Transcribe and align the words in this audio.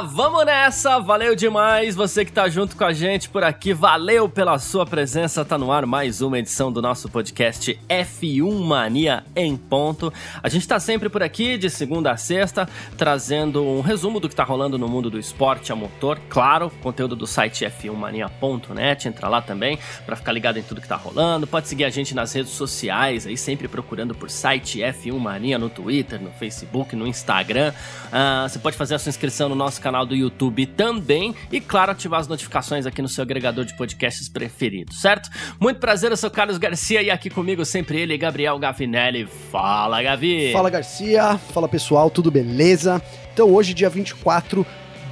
Vamos 0.00 0.46
nessa! 0.46 1.00
Valeu 1.00 1.34
demais 1.34 1.96
você 1.96 2.24
que 2.24 2.30
tá 2.30 2.48
junto 2.48 2.76
com 2.76 2.84
a 2.84 2.92
gente 2.92 3.28
por 3.28 3.42
aqui. 3.42 3.72
Valeu 3.72 4.28
pela 4.28 4.56
sua 4.60 4.86
presença. 4.86 5.44
Tá 5.44 5.58
no 5.58 5.72
ar 5.72 5.86
mais 5.86 6.20
uma 6.20 6.38
edição 6.38 6.70
do 6.70 6.80
nosso 6.80 7.08
podcast 7.08 7.76
F1 7.88 8.64
Mania 8.64 9.24
em 9.34 9.56
ponto. 9.56 10.12
A 10.40 10.48
gente 10.48 10.68
tá 10.68 10.78
sempre 10.78 11.08
por 11.08 11.20
aqui 11.20 11.58
de 11.58 11.68
segunda 11.68 12.12
a 12.12 12.16
sexta, 12.16 12.68
trazendo 12.96 13.64
um 13.64 13.80
resumo 13.80 14.20
do 14.20 14.28
que 14.28 14.36
tá 14.36 14.44
rolando 14.44 14.78
no 14.78 14.86
mundo 14.86 15.10
do 15.10 15.18
esporte 15.18 15.72
a 15.72 15.74
motor. 15.74 16.20
Claro, 16.28 16.70
conteúdo 16.80 17.16
do 17.16 17.26
site 17.26 17.64
f1mania.net, 17.64 19.08
entra 19.08 19.28
lá 19.28 19.42
também 19.42 19.80
para 20.06 20.14
ficar 20.14 20.30
ligado 20.30 20.58
em 20.58 20.62
tudo 20.62 20.80
que 20.80 20.88
tá 20.88 20.96
rolando. 20.96 21.44
Pode 21.44 21.66
seguir 21.66 21.84
a 21.84 21.90
gente 21.90 22.14
nas 22.14 22.32
redes 22.32 22.52
sociais, 22.52 23.26
aí 23.26 23.36
sempre 23.36 23.66
procurando 23.66 24.14
por 24.14 24.30
site 24.30 24.78
F1 24.78 25.18
Mania 25.18 25.58
no 25.58 25.68
Twitter, 25.68 26.22
no 26.22 26.30
Facebook, 26.30 26.94
no 26.94 27.06
Instagram. 27.06 27.72
Uh, 28.06 28.48
você 28.48 28.60
pode 28.60 28.76
fazer 28.76 28.94
a 28.94 28.98
sua 28.98 29.10
inscrição 29.10 29.48
no 29.48 29.56
nosso 29.56 29.80
canal 29.80 29.87
do 30.06 30.14
YouTube 30.14 30.66
também 30.66 31.34
e, 31.50 31.60
claro, 31.60 31.92
ativar 31.92 32.20
as 32.20 32.28
notificações 32.28 32.86
aqui 32.86 33.02
no 33.02 33.08
seu 33.08 33.22
agregador 33.22 33.64
de 33.64 33.76
podcasts 33.76 34.28
preferido, 34.28 34.92
certo? 34.92 35.28
Muito 35.60 35.80
prazer, 35.80 36.10
eu 36.10 36.16
sou 36.16 36.30
Carlos 36.30 36.58
Garcia 36.58 37.02
e 37.02 37.10
aqui 37.10 37.30
comigo 37.30 37.64
sempre 37.64 38.00
ele, 38.00 38.16
Gabriel 38.16 38.58
Gavinelli. 38.58 39.26
Fala, 39.50 40.02
Gavi! 40.02 40.52
Fala, 40.52 40.70
Garcia! 40.70 41.38
Fala, 41.52 41.68
pessoal, 41.68 42.10
tudo 42.10 42.30
beleza? 42.30 43.02
Então, 43.32 43.52
hoje, 43.52 43.74
dia 43.74 43.88
24 43.88 44.66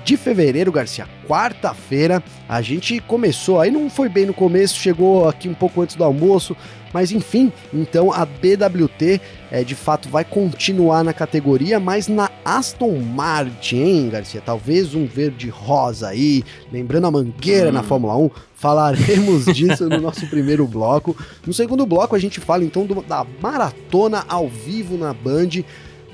de 0.06 0.17
fevereiro, 0.17 0.70
Garcia, 0.70 1.08
quarta-feira, 1.27 2.23
a 2.48 2.62
gente 2.62 3.01
começou, 3.01 3.61
aí 3.61 3.73
não 3.73 3.91
foi 3.91 4.08
bem 4.08 4.25
no 4.25 4.33
começo, 4.33 4.79
chegou 4.79 5.29
aqui 5.29 5.48
um 5.48 5.55
pouco 5.55 5.83
antes 5.83 5.97
do 5.97 6.05
almoço, 6.05 6.56
mas 6.97 7.12
enfim, 7.12 7.52
então 7.75 8.11
a 8.11 8.25
BWT 8.25 9.20
é, 9.50 9.62
de 9.62 9.75
fato 9.75 10.08
vai 10.08 10.25
continuar 10.25 11.05
na 11.05 11.12
categoria, 11.12 11.78
mas 11.78 12.08
na 12.08 12.30
Aston 12.42 12.98
Martin, 13.00 13.77
hein, 13.77 14.08
Garcia? 14.08 14.41
Talvez 14.41 14.94
um 14.94 15.05
verde 15.05 15.50
rosa 15.50 16.08
aí, 16.08 16.42
lembrando 16.72 17.06
a 17.06 17.11
mangueira 17.11 17.69
hum. 17.69 17.72
na 17.72 17.83
Fórmula 17.83 18.17
1. 18.17 18.30
Falaremos 18.55 19.44
disso 19.55 19.91
no 19.91 20.00
nosso 20.00 20.27
primeiro 20.28 20.67
bloco. 20.67 21.14
No 21.47 21.52
segundo 21.52 21.84
bloco, 21.84 22.17
a 22.17 22.19
gente 22.19 22.41
fala 22.41 22.64
então 22.64 22.86
do, 22.86 23.02
da 23.02 23.27
maratona 23.42 24.24
ao 24.27 24.48
vivo 24.48 24.97
na 24.97 25.12
Band, 25.12 25.50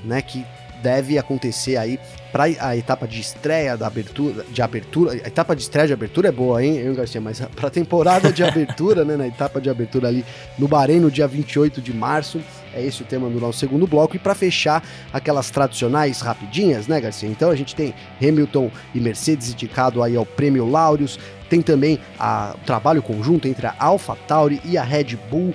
né? 0.03 0.21
Que 0.21 0.43
deve 0.83 1.17
acontecer 1.17 1.77
aí 1.77 1.97
para 2.31 2.43
a 2.59 2.75
etapa 2.75 3.07
de 3.07 3.21
estreia 3.21 3.77
da 3.77 3.87
abertura, 3.87 4.43
de 4.49 4.61
abertura, 4.61 5.13
a 5.13 5.15
etapa 5.15 5.55
de 5.55 5.61
estreia 5.61 5.87
de 5.87 5.93
abertura 5.93 6.27
é 6.27 6.31
boa, 6.31 6.63
hein, 6.63 6.79
hein 6.79 6.93
Garcia, 6.93 7.21
mas 7.21 7.39
para 7.39 7.67
a 7.67 7.71
temporada 7.71 8.33
de 8.33 8.43
abertura, 8.43 9.05
né, 9.05 9.15
na 9.15 9.27
etapa 9.27 9.61
de 9.61 9.69
abertura 9.69 10.07
ali 10.07 10.25
no 10.57 10.67
Bahrein 10.67 10.99
no 10.99 11.09
dia 11.09 11.27
28 11.27 11.79
de 11.79 11.93
março, 11.93 12.41
é 12.73 12.83
esse 12.83 13.03
o 13.03 13.05
tema 13.05 13.29
do 13.29 13.39
nosso 13.39 13.59
segundo 13.59 13.85
bloco 13.87 14.15
e 14.15 14.19
para 14.19 14.33
fechar 14.35 14.83
aquelas 15.13 15.51
tradicionais 15.51 16.21
rapidinhas, 16.21 16.87
né, 16.87 16.99
Garcia? 16.99 17.29
Então 17.29 17.51
a 17.51 17.55
gente 17.55 17.75
tem 17.75 17.93
Hamilton 18.21 18.71
e 18.93 18.99
Mercedes 18.99 19.51
indicado 19.51 20.01
aí 20.01 20.15
ao 20.15 20.25
Prêmio 20.25 20.67
Laureus, 20.69 21.19
tem 21.49 21.61
também 21.61 21.99
a, 22.19 22.55
o 22.59 22.65
trabalho 22.65 23.03
conjunto 23.03 23.47
entre 23.47 23.67
a 23.67 23.75
AlphaTauri 23.77 24.59
e 24.65 24.75
a 24.75 24.83
Red 24.83 25.15
Bull 25.29 25.53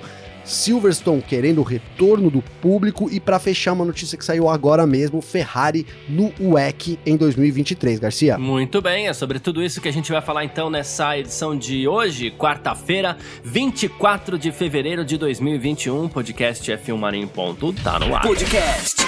Silverstone 0.49 1.21
querendo 1.21 1.59
o 1.59 1.63
retorno 1.63 2.29
do 2.29 2.41
público 2.61 3.09
e 3.11 3.19
para 3.19 3.39
fechar 3.39 3.73
uma 3.73 3.85
notícia 3.85 4.17
que 4.17 4.25
saiu 4.25 4.49
agora 4.49 4.85
mesmo, 4.85 5.21
Ferrari 5.21 5.85
no 6.07 6.33
WEC 6.39 6.99
em 7.05 7.15
2023, 7.15 7.99
Garcia. 7.99 8.37
Muito 8.37 8.81
bem, 8.81 9.07
é 9.07 9.13
sobre 9.13 9.39
tudo 9.39 9.63
isso 9.63 9.79
que 9.79 9.87
a 9.87 9.93
gente 9.93 10.11
vai 10.11 10.21
falar 10.21 10.43
então 10.43 10.69
nessa 10.69 11.17
edição 11.17 11.57
de 11.57 11.87
hoje, 11.87 12.31
quarta-feira, 12.31 13.17
24 13.43 14.37
de 14.37 14.51
fevereiro 14.51 15.05
de 15.05 15.17
2021, 15.17 16.09
podcast 16.09 16.71
F1 16.71 16.97
Mania 16.97 17.21
em 17.21 17.27
ponto, 17.27 17.71
tá 17.73 17.99
no 17.99 18.15
ar. 18.15 18.21
Podcast 18.21 19.07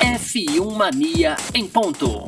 F1 0.00 0.76
Mania 0.76 1.36
em 1.54 1.66
ponto. 1.66 2.24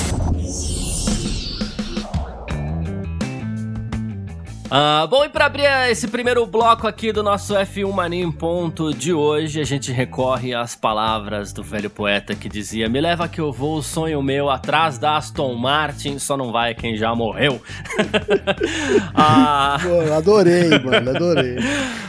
Uh, 4.69 5.09
bom, 5.09 5.25
e 5.25 5.31
para 5.31 5.47
abrir 5.47 5.65
esse 5.91 6.07
primeiro 6.09 6.45
bloco 6.45 6.87
aqui 6.87 7.11
do 7.11 7.23
nosso 7.23 7.55
F1 7.55 7.91
Mania 7.91 8.23
em 8.23 8.31
Ponto 8.31 8.93
de 8.93 9.15
hoje, 9.15 9.63
a 9.63 9.65
gente 9.65 9.91
recorre 9.91 10.55
às 10.55 10.77
palavras 10.77 11.55
do 11.55 11.63
velho 11.63 11.89
poeta 11.89 12.35
que 12.35 12.51
dizia: 12.51 12.87
Me 12.87 13.01
leva 13.01 13.27
que 13.29 13.41
eu 13.41 13.51
vou, 13.51 13.81
sonho 13.81 14.23
meu, 14.23 14.51
atrás 14.51 14.99
da 14.99 15.17
Aston 15.17 15.55
Martin, 15.55 16.19
só 16.19 16.37
não 16.37 16.53
vai 16.53 16.75
quem 16.75 16.99
já 16.99 17.15
morreu. 17.15 17.63
ah, 19.17 19.79
Pô, 19.83 20.13
adorei, 20.13 20.79
mano, 20.79 21.17
adorei. 21.17 21.57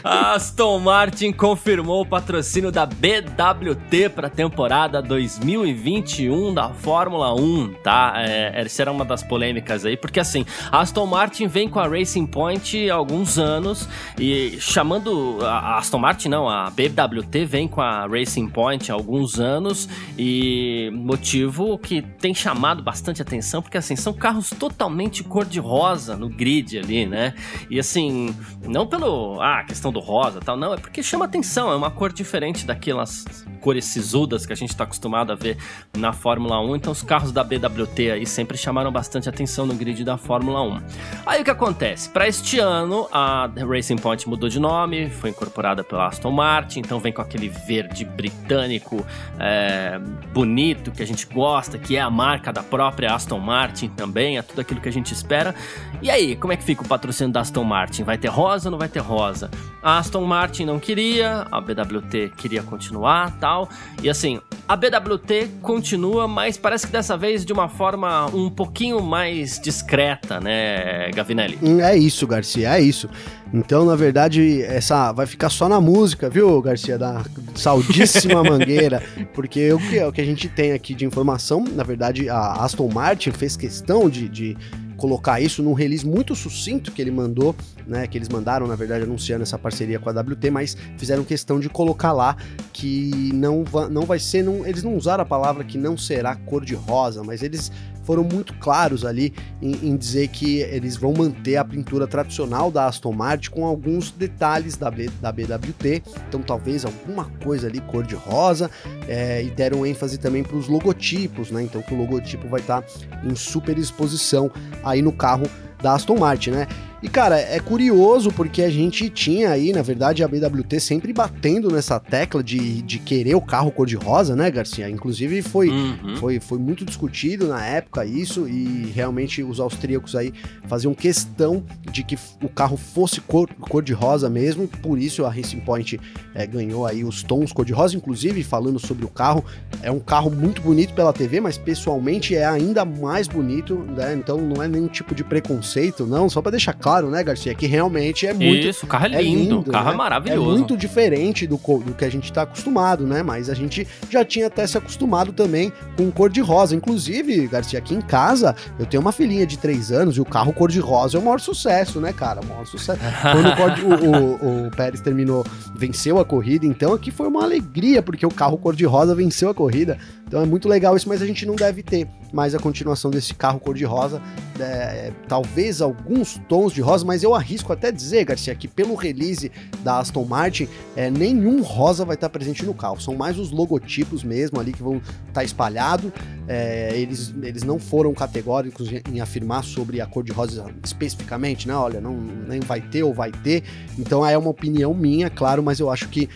A 0.04 0.34
Aston 0.34 0.80
Martin 0.80 1.32
confirmou 1.32 2.02
o 2.02 2.06
patrocínio 2.06 2.74
da 2.74 2.86
BWT 2.86 4.10
para 4.14 4.28
a 4.28 4.30
temporada 4.30 5.02
2021 5.02 6.54
da 6.54 6.70
Fórmula 6.72 7.34
1, 7.34 7.76
tá? 7.84 8.16
É, 8.18 8.52
essa 8.62 8.82
era 8.82 8.92
uma 8.92 9.06
das 9.06 9.24
polêmicas 9.24 9.86
aí, 9.86 9.96
porque 9.96 10.20
assim, 10.20 10.46
a 10.70 10.82
Aston 10.82 11.06
Martin 11.06 11.48
vem 11.48 11.70
com 11.70 11.80
a 11.80 11.88
Racing 11.88 12.26
Point 12.26 12.49
Point 12.50 12.90
há 12.90 12.96
alguns 12.96 13.38
anos 13.38 13.88
e 14.18 14.58
chamando 14.60 15.38
a 15.44 15.78
Aston 15.78 16.00
Martin, 16.00 16.30
não, 16.30 16.50
a 16.50 16.72
BWT 16.72 17.46
vem 17.46 17.68
com 17.68 17.80
a 17.80 18.08
Racing 18.08 18.48
Point 18.48 18.92
há 18.92 18.96
alguns 18.96 19.40
anos 19.40 19.88
e 20.18 20.90
motivo 20.92 21.78
que 21.78 22.02
tem 22.02 22.34
chamado 22.34 22.82
bastante 22.82 23.22
atenção 23.22 23.62
porque 23.62 23.78
assim 23.78 23.96
são 23.96 24.12
carros 24.12 24.50
totalmente 24.50 25.24
cor-de-rosa 25.24 26.18
no 26.18 26.28
grid 26.28 26.80
ali, 26.80 27.06
né? 27.06 27.36
E 27.70 27.80
assim, 27.80 28.36
não 28.66 28.88
pelo 28.88 29.40
ah, 29.40 29.64
questão 29.64 29.92
do 29.92 30.00
rosa, 30.00 30.40
tal, 30.40 30.58
não, 30.58 30.74
é 30.74 30.78
porque 30.78 31.04
chama 31.04 31.26
atenção, 31.26 31.72
é 31.72 31.76
uma 31.76 31.92
cor 31.92 32.12
diferente 32.12 32.66
daquelas 32.66 33.26
cores 33.60 33.86
sisudas 33.86 34.46
que 34.46 34.54
a 34.54 34.56
gente 34.56 34.70
está 34.70 34.86
acostumado 34.86 35.32
a 35.32 35.36
ver 35.36 35.58
na 35.96 36.14
Fórmula 36.14 36.60
1. 36.62 36.78
Então 36.78 36.92
os 36.92 37.04
carros 37.04 37.32
da 37.32 37.44
BWT 37.44 38.12
aí 38.12 38.26
sempre 38.26 38.58
chamaram 38.58 38.92
bastante 38.92 39.30
atenção 39.30 39.66
no 39.66 39.76
grid 39.76 40.04
da 40.04 40.18
Fórmula 40.18 40.62
1. 40.64 40.82
Aí 41.26 41.42
o 41.42 41.44
que 41.46 41.52
acontece? 41.52 42.10
Para 42.10 42.28
este 42.40 42.58
ano, 42.58 43.08
a 43.12 43.50
Racing 43.68 43.98
Point 43.98 44.28
mudou 44.28 44.48
de 44.48 44.60
nome, 44.60 45.10
foi 45.10 45.30
incorporada 45.30 45.84
pela 45.84 46.08
Aston 46.08 46.32
Martin, 46.32 46.80
então 46.80 47.00
vem 47.00 47.12
com 47.12 47.22
aquele 47.22 47.50
verde 47.50 48.06
britânico 48.06 49.06
é, 49.38 50.00
bonito 50.34 50.90
que 50.90 51.04
a 51.04 51.06
gente 51.06 51.26
gosta, 51.26 51.78
que 51.78 51.98
é 51.98 52.00
a 52.00 52.10
marca 52.10 52.54
da 52.54 52.64
própria 52.64 53.14
Aston 53.14 53.40
Martin 53.40 53.90
também, 53.90 54.38
é 54.38 54.42
tudo 54.42 54.62
aquilo 54.62 54.80
que 54.80 54.88
a 54.88 54.92
gente 54.92 55.14
espera. 55.14 55.54
E 56.02 56.10
aí, 56.10 56.36
como 56.38 56.54
é 56.54 56.58
que 56.58 56.64
fica 56.64 56.82
o 56.82 56.88
patrocínio 56.88 57.34
da 57.34 57.42
Aston 57.42 57.64
Martin? 57.64 58.04
Vai 58.04 58.18
ter 58.18 58.30
rosa 58.30 58.70
ou 58.70 58.72
não 58.72 58.80
vai 58.80 58.88
ter 58.88 59.00
rosa? 59.00 59.52
A 59.84 59.98
Aston 59.98 60.24
Martin 60.24 60.66
não 60.66 60.80
queria, 60.80 61.46
a 61.52 61.60
BWT 61.60 62.34
queria 62.38 62.64
continuar, 62.64 63.38
tal. 63.38 63.68
E 64.02 64.10
assim, 64.10 64.40
a 64.70 64.76
BWT 64.76 65.50
continua, 65.64 66.28
mas 66.28 66.56
parece 66.56 66.86
que 66.86 66.94
dessa 66.94 67.18
vez 67.18 67.44
de 67.44 67.52
uma 67.52 67.68
forma 67.68 68.28
um 68.28 68.52
pouquinho 68.52 69.02
mais 69.02 69.60
discreta, 69.60 70.40
né, 70.40 71.10
Gavinelli? 71.10 71.58
Hum, 71.60 71.82
é 71.82 71.98
isso, 71.98 72.28
Garcia, 72.30 72.78
é 72.78 72.82
isso. 72.82 73.10
Então, 73.54 73.84
na 73.84 73.96
verdade, 73.96 74.62
essa 74.62 75.12
vai 75.12 75.26
ficar 75.26 75.50
só 75.50 75.68
na 75.68 75.82
música, 75.82 76.30
viu, 76.30 76.62
Garcia, 76.62 76.98
da 76.98 77.26
saudíssima 77.56 78.42
Mangueira, 78.46 79.04
porque 79.34 79.74
o 79.74 79.80
que, 79.80 80.02
o 80.04 80.12
que 80.12 80.22
a 80.22 80.26
gente 80.26 80.48
tem 80.48 80.72
aqui 80.72 80.94
de 80.94 81.06
informação, 81.06 81.64
na 81.64 81.84
verdade, 81.84 82.30
a 82.30 82.64
Aston 82.64 82.88
Martin 82.88 83.32
fez 83.32 83.58
questão 83.58 84.10
de, 84.10 84.30
de 84.30 84.58
colocar 85.00 85.40
isso 85.40 85.64
num 85.64 85.74
release 85.74 86.06
muito 86.06 86.36
sucinto 86.36 86.92
que 86.92 87.02
ele 87.02 87.10
mandou, 87.10 87.56
né? 87.88 88.06
Que 88.06 88.18
eles 88.18 88.30
mandaram, 88.30 88.68
na 88.68 88.76
verdade, 88.76 89.04
anunciando 89.06 89.42
essa 89.42 89.58
parceria 89.58 89.98
com 89.98 90.10
a 90.10 90.14
WT, 90.14 90.52
mas 90.52 90.78
fizeram 90.98 91.24
questão 91.24 91.60
de 91.60 91.70
colocar 91.70 92.12
lá 92.12 92.36
que 92.74 93.32
não, 93.34 93.64
va 93.64 93.90
não 93.90 94.04
vai 94.04 94.20
ser. 94.20 94.44
Não, 94.44 94.68
eles 94.68 94.84
não 94.84 94.96
usaram 94.96 95.24
a 95.24 95.26
palavra 95.26 95.64
que 95.64 95.78
não 95.78 95.98
será 95.98 96.36
cor 96.36 96.64
de 96.64 96.76
rosa, 96.76 97.24
mas 97.24 97.42
eles 97.42 97.72
foram 98.10 98.24
muito 98.24 98.56
claros 98.56 99.06
ali 99.06 99.32
em, 99.62 99.90
em, 99.90 99.96
dizer 99.96 100.30
que 100.30 100.62
eles 100.62 100.98
vão 100.98 101.14
manter 101.14 101.58
a 101.58 101.64
pintura 101.64 102.08
tradicional 102.08 102.72
da 102.72 102.88
Aston 102.88 103.12
Martin 103.12 103.52
com 103.52 103.68
alguns 103.68 104.10
detalhes 104.10 104.76
da, 104.76 104.90
B, 104.90 105.12
da 105.22 105.32
BWT, 105.32 106.02
então 106.28 106.42
talvez 106.42 106.86
alguma 106.86 107.26
coisa 107.44 107.68
ali 107.68 107.80
cor 107.82 108.04
de 108.04 108.16
rosa, 108.16 108.72
é, 109.08 109.44
e 109.44 109.52
deram 109.52 109.86
ênfase 109.86 110.18
também 110.18 110.42
para 110.42 110.58
os 110.58 110.68
logotipos, 110.68 111.52
né? 111.52 111.62
Então 111.62 111.84
que 111.84 111.94
o 111.94 111.98
logotipo 112.00 112.48
vai 112.48 112.62
estar 112.62 112.82
tá 112.82 112.88
em 113.24 113.36
super 113.36 113.78
exposição 113.78 114.50
aí 114.84 115.04
no 115.04 115.12
carro 115.12 115.48
da 115.80 115.94
Aston 115.94 116.18
Martin, 116.18 116.50
né? 116.50 116.68
E, 117.02 117.08
cara, 117.08 117.40
é 117.40 117.60
curioso 117.60 118.32
porque 118.32 118.62
a 118.62 118.70
gente 118.70 119.10
tinha 119.10 119.52
aí, 119.52 119.72
na 119.72 119.82
verdade, 119.82 120.22
a 120.22 120.28
BWT 120.28 120.80
sempre 120.82 121.14
batendo 121.14 121.72
nessa 121.72 121.98
tecla 121.98 122.44
de, 122.44 122.82
de 122.82 123.00
querer 123.00 123.36
o 123.36 123.42
carro 123.42 123.72
cor-de-rosa, 123.72 124.36
né, 124.36 124.52
Garcia? 124.52 124.90
Inclusive 124.90 125.42
foi, 125.42 125.70
uhum. 125.70 126.18
foi, 126.18 126.40
foi 126.42 126.58
muito 126.58 126.84
discutido 126.84 127.48
na 127.48 127.66
época 127.66 128.04
isso 128.06 128.50
e 128.50 128.92
realmente 128.94 129.42
os 129.42 129.62
austríacos 129.62 130.14
aí 130.14 130.34
faziam 130.68 130.94
questão 130.94 131.64
de 131.90 132.04
que 132.04 132.18
o 132.44 132.50
carro 132.50 132.76
fosse 132.76 133.22
cor-de-rosa 133.22 134.28
cor 134.28 134.34
mesmo, 134.34 134.68
por 134.68 135.00
isso 135.00 135.26
a 135.26 135.30
Racing 135.30 135.62
Point 135.62 136.00
é, 136.36 136.46
ganhou 136.46 136.86
aí 136.86 137.04
os 137.04 137.24
tons 137.24 137.54
cor-de-rosa, 137.54 137.96
inclusive 137.96 138.44
falando 138.44 138.78
sobre 138.78 139.06
o 139.06 139.10
carro, 139.10 139.44
é 139.82 139.90
um 139.90 140.00
carro 140.00 140.30
muito 140.30 140.62
bonito 140.62 140.94
pela 140.94 141.14
TV, 141.14 141.40
mas 141.40 141.58
pessoalmente 141.58 142.36
é 142.36 142.46
ainda 142.46 142.84
mais 142.84 143.28
bonito, 143.28 143.76
né? 143.76 144.14
Então 144.14 144.38
não 144.38 144.62
é 144.62 144.68
nenhum 144.68 144.88
tipo 144.88 145.16
de 145.16 145.24
preconceito, 145.24 146.06
não, 146.06 146.30
só 146.30 146.42
para 146.42 146.52
deixar 146.52 146.74
claro 146.74 146.89
claro, 146.90 147.10
né, 147.12 147.24
Garcia, 147.24 147.54
que 147.54 147.68
realmente 147.68 148.26
é 148.26 148.34
muito. 148.34 148.68
Isso, 148.68 148.86
o 148.86 148.90
carro 148.90 149.06
é, 149.06 149.16
é 149.16 149.22
lindo, 149.22 149.58
lindo, 149.58 149.70
o 149.70 149.72
carro 149.72 149.88
é 149.88 149.90
né? 149.90 149.94
é 149.94 149.98
maravilhoso. 149.98 150.50
É 150.50 150.58
muito 150.58 150.76
diferente 150.76 151.46
do, 151.46 151.58
do 151.58 151.94
que 151.94 152.04
a 152.04 152.10
gente 152.10 152.34
tá 152.34 152.42
acostumado, 152.42 153.06
né? 153.06 153.22
Mas 153.22 153.50
a 153.50 153.54
gente 153.54 153.88
já 154.10 154.26
tinha 154.26 154.48
até 154.48 154.66
se 154.66 154.78
acostumado 154.78 155.32
também 155.32 155.72
com 155.96 156.10
cor 156.10 156.30
de 156.30 156.42
rosa. 156.42 156.76
Inclusive, 156.76 157.48
Garcia, 157.48 157.78
aqui 157.78 157.94
em 157.94 158.02
casa, 158.02 158.56
eu 158.80 158.86
tenho 158.86 159.02
uma 159.02 159.12
filhinha 159.12 159.46
de 159.46 159.58
3 159.58 159.92
anos 159.92 160.18
e 160.18 160.22
o 160.22 160.26
carro 160.26 160.52
cor 160.52 160.72
de 160.72 160.80
rosa 160.80 161.18
é 161.18 161.22
o 161.22 161.24
maior 161.24 161.40
sucesso, 161.40 162.00
né, 162.00 162.12
cara? 162.12 162.42
O 162.42 162.46
maior 162.46 162.66
sucesso. 162.66 163.00
Quando 163.56 163.84
o, 163.86 164.46
o, 164.46 164.68
o, 164.68 164.72
Pérez 164.72 165.02
terminou, 165.02 165.46
venceu 165.76 166.20
a 166.20 166.26
corrida, 166.26 166.66
então 166.66 166.94
aqui 166.94 167.12
foi 167.12 167.28
uma 167.28 167.44
alegria, 167.44 168.02
porque 168.02 168.26
o 168.26 168.32
carro 168.32 168.58
cor 168.58 168.76
de 168.76 168.86
rosa 168.86 169.14
venceu 169.14 169.50
a 169.50 169.54
corrida. 169.54 169.98
Então 170.30 170.44
é 170.44 170.46
muito 170.46 170.70
legal 170.70 170.96
isso, 170.96 171.10
mas 171.10 171.24
a 171.24 171.26
gente 171.26 171.44
não 171.44 171.56
deve 171.56 171.82
ter 171.82 172.08
mais 172.32 172.54
a 172.54 172.60
continuação 172.60 173.10
desse 173.10 173.34
carro 173.34 173.60
cor-de-rosa. 173.60 174.22
É, 174.60 175.12
talvez 175.28 175.82
alguns 175.82 176.40
tons 176.48 176.72
de 176.72 176.82
rosa, 176.82 177.04
mas 177.04 177.24
eu 177.24 177.34
arrisco 177.34 177.74
até 177.74 177.92
dizer, 177.92 178.26
Garcia, 178.26 178.54
que 178.54 178.68
pelo 178.68 178.94
release 178.94 179.52
da 179.84 179.98
Aston 179.98 180.24
Martin, 180.26 180.68
é, 180.96 181.10
nenhum 181.10 181.64
rosa 181.64 182.06
vai 182.06 182.14
estar 182.14 182.30
presente 182.30 182.64
no 182.64 182.76
carro. 182.76 183.02
São 183.02 183.16
mais 183.16 183.40
os 183.40 183.50
logotipos 183.50 184.24
mesmo 184.24 184.60
ali 184.60 184.72
que 184.72 184.84
vão 184.84 185.02
estar 185.28 185.44
espalhados. 185.44 186.12
É, 186.48 186.92
eles, 186.94 187.34
eles 187.42 187.64
não 187.64 187.80
foram 187.80 188.14
categóricos 188.14 188.88
em 189.12 189.22
afirmar 189.22 189.64
sobre 189.64 190.00
a 190.00 190.06
cor 190.06 190.24
de 190.24 190.32
rosa 190.32 190.68
especificamente, 190.86 191.68
né? 191.68 191.74
Olha, 191.74 192.00
não, 192.00 192.16
nem 192.16 192.60
vai 192.60 192.82
ter 192.82 193.02
ou 193.02 193.16
vai 193.16 193.32
ter. 193.32 193.64
Então 193.98 194.24
é 194.24 194.38
uma 194.38 194.52
opinião 194.52 194.94
minha, 194.94 195.28
claro, 195.28 195.64
mas 195.64 195.80
eu 195.80 195.90
acho 195.90 196.08
que 196.08 196.30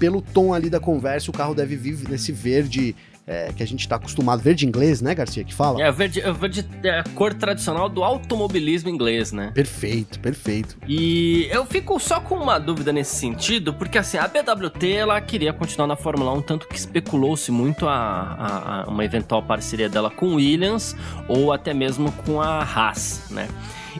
pelo 0.00 0.22
tom 0.22 0.54
ali 0.54 0.70
da 0.70 0.80
conversa, 0.80 1.30
o 1.30 1.34
carro 1.34 1.54
deve 1.54 1.76
vir 1.76 2.08
nesse 2.08 2.32
verde 2.32 2.96
é, 3.26 3.52
que 3.52 3.62
a 3.62 3.66
gente 3.66 3.80
está 3.80 3.96
acostumado, 3.96 4.42
verde 4.42 4.66
inglês, 4.66 5.00
né, 5.00 5.14
Garcia, 5.14 5.44
que 5.44 5.54
fala? 5.54 5.82
É, 5.82 5.90
verde, 5.90 6.20
é, 6.20 6.32
verde 6.32 6.66
é 6.82 6.98
a 7.00 7.04
cor 7.14 7.32
tradicional 7.34 7.88
do 7.88 8.02
automobilismo 8.02 8.90
inglês, 8.90 9.32
né? 9.32 9.52
Perfeito, 9.54 10.18
perfeito. 10.18 10.76
E 10.86 11.48
eu 11.50 11.64
fico 11.66 11.98
só 11.98 12.20
com 12.20 12.36
uma 12.36 12.58
dúvida 12.58 12.92
nesse 12.92 13.16
sentido, 13.16 13.74
porque 13.74 13.98
assim, 13.98 14.18
a 14.18 14.26
BWT, 14.26 14.92
ela 14.92 15.20
queria 15.20 15.52
continuar 15.52 15.86
na 15.86 15.96
Fórmula 15.96 16.32
1, 16.34 16.42
tanto 16.42 16.68
que 16.68 16.76
especulou-se 16.76 17.50
muito 17.52 17.86
a, 17.86 17.92
a, 17.94 18.82
a 18.82 18.88
uma 18.88 19.04
eventual 19.04 19.42
parceria 19.42 19.88
dela 19.88 20.10
com 20.10 20.34
Williams, 20.34 20.96
ou 21.28 21.52
até 21.52 21.72
mesmo 21.72 22.10
com 22.12 22.40
a 22.40 22.62
Haas, 22.62 23.22
né? 23.30 23.48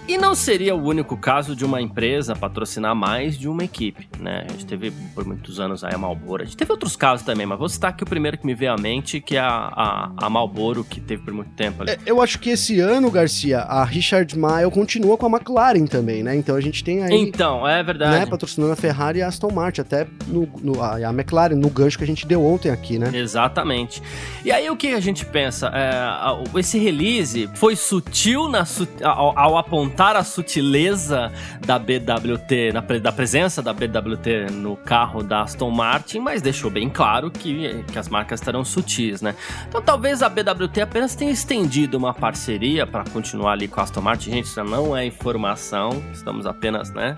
E 0.09 0.19
não 0.19 0.35
seria 0.35 0.75
o 0.75 0.83
único 0.83 1.17
caso 1.17 1.55
de 1.55 1.65
uma 1.65 1.81
empresa 1.81 2.35
patrocinar 2.35 2.97
mais 2.97 3.39
de 3.39 3.49
uma 3.49 3.63
equipe, 3.63 4.09
né? 4.19 4.45
A 4.49 4.53
gente 4.53 4.67
teve 4.67 4.91
por 5.15 5.25
muitos 5.25 5.61
anos 5.61 5.85
aí 5.85 5.95
a 5.95 5.99
Malboro. 5.99 6.43
A 6.43 6.45
gente 6.45 6.57
teve 6.57 6.73
outros 6.73 6.97
casos 6.97 7.25
também, 7.25 7.47
mas 7.47 7.57
vou 7.57 7.69
citar 7.69 7.91
aqui 7.91 8.03
o 8.03 8.07
primeiro 8.07 8.37
que 8.37 8.45
me 8.45 8.53
veio 8.53 8.73
à 8.73 8.77
mente, 8.77 9.21
que 9.21 9.37
é 9.37 9.41
a, 9.41 9.47
a, 9.47 10.13
a 10.17 10.31
Malboro, 10.31 10.83
que 10.83 11.01
teve 11.01 11.23
por 11.23 11.33
muito 11.33 11.51
tempo 11.51 11.83
ali. 11.83 11.93
É, 11.93 11.99
eu 12.07 12.21
acho 12.21 12.41
que 12.41 12.51
esse 12.51 12.81
ano, 12.81 13.09
Garcia, 13.09 13.61
a 13.61 13.85
Richard 13.85 14.37
Mille 14.37 14.71
continua 14.73 15.17
com 15.17 15.27
a 15.27 15.29
McLaren 15.29 15.87
também, 15.87 16.25
né? 16.25 16.35
Então 16.35 16.57
a 16.57 16.61
gente 16.61 16.83
tem 16.83 17.05
aí... 17.05 17.15
Então, 17.15 17.67
é 17.69 17.81
verdade. 17.83 18.19
Né, 18.19 18.27
patrocinando 18.27 18.73
a 18.73 18.77
Ferrari 18.77 19.21
e 19.21 19.23
a 19.23 19.29
Aston 19.29 19.53
Martin, 19.53 19.83
até 19.83 20.09
no, 20.27 20.49
no 20.61 20.83
a, 20.83 20.97
a, 20.97 21.13
McLaren, 21.13 21.55
no 21.55 21.71
gancho 21.71 21.97
que 21.97 22.05
a 22.05 22.07
gente 22.07 22.27
deu 22.27 22.45
ontem 22.45 22.71
aqui, 22.71 22.99
né? 22.99 23.11
Exatamente. 23.15 24.03
E 24.45 24.51
aí 24.51 24.69
o 24.69 24.77
que 24.77 24.89
a 24.89 25.01
gente 25.01 25.25
pensa? 25.25 25.71
É, 25.73 26.59
esse 26.59 26.79
release 26.81 27.49
foi 27.55 27.77
sutil 27.77 28.49
na, 28.49 28.65
ao, 29.05 29.39
ao 29.39 29.57
apontar 29.57 29.90
apontar 29.91 30.15
a 30.15 30.23
sutileza 30.23 31.33
da 31.67 31.79
BWT, 31.79 32.73
da 33.03 33.11
presença 33.11 33.61
da 33.61 33.73
BWT 33.73 34.53
no 34.53 34.77
carro 34.77 35.23
da 35.23 35.43
Aston 35.43 35.71
Martin, 35.71 36.21
mas 36.21 36.41
deixou 36.41 36.71
bem 36.71 36.89
claro 36.89 37.31
que, 37.31 37.85
que 37.91 37.99
as 37.99 38.09
marcas 38.09 38.41
estarão 38.41 38.65
sutis, 38.65 39.21
né? 39.21 39.35
Então 39.69 39.83
talvez 39.83 40.23
a 40.23 40.29
BWT 40.29 40.81
apenas 40.81 41.17
tenha 41.17 41.33
estendido 41.33 41.99
uma 41.99 42.15
parceria 42.15 42.87
para 42.87 43.05
continuar 43.05 43.53
ali 43.53 43.67
com 43.67 43.81
a 43.81 43.83
Aston 43.83 44.01
Martin. 44.01 44.31
Gente, 44.31 44.45
isso 44.45 44.63
não 44.63 44.97
é 44.97 45.05
informação, 45.05 46.03
estamos 46.13 46.47
apenas, 46.47 46.93
né? 46.93 47.17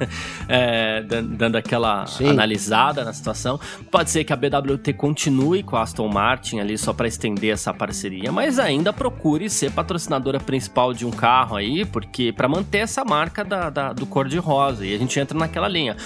é, 0.48 1.02
dando 1.02 1.56
aquela 1.56 2.06
Sim. 2.06 2.30
analisada 2.30 3.04
na 3.04 3.12
situação. 3.12 3.60
Pode 3.90 4.10
ser 4.10 4.24
que 4.24 4.32
a 4.32 4.36
BWT 4.36 4.94
continue 4.94 5.62
com 5.62 5.76
a 5.76 5.82
Aston 5.82 6.08
Martin 6.08 6.58
ali 6.58 6.78
só 6.78 6.94
para 6.94 7.06
estender 7.06 7.52
essa 7.52 7.74
parceria, 7.74 8.32
mas 8.32 8.58
ainda 8.58 8.92
procure 8.92 9.50
ser 9.50 9.70
patrocinadora 9.72 10.40
principal 10.40 10.94
de 10.94 11.04
um 11.04 11.10
carro 11.10 11.56
aí, 11.56 11.84
por 11.84 12.04
porque 12.14 12.32
para 12.32 12.46
manter 12.46 12.78
essa 12.78 13.04
marca 13.04 13.44
da, 13.44 13.68
da, 13.68 13.92
do 13.92 14.06
cor 14.06 14.28
de 14.28 14.38
rosa 14.38 14.86
e 14.86 14.94
a 14.94 14.98
gente 14.98 15.18
entra 15.18 15.36
naquela 15.36 15.66
linha. 15.66 15.96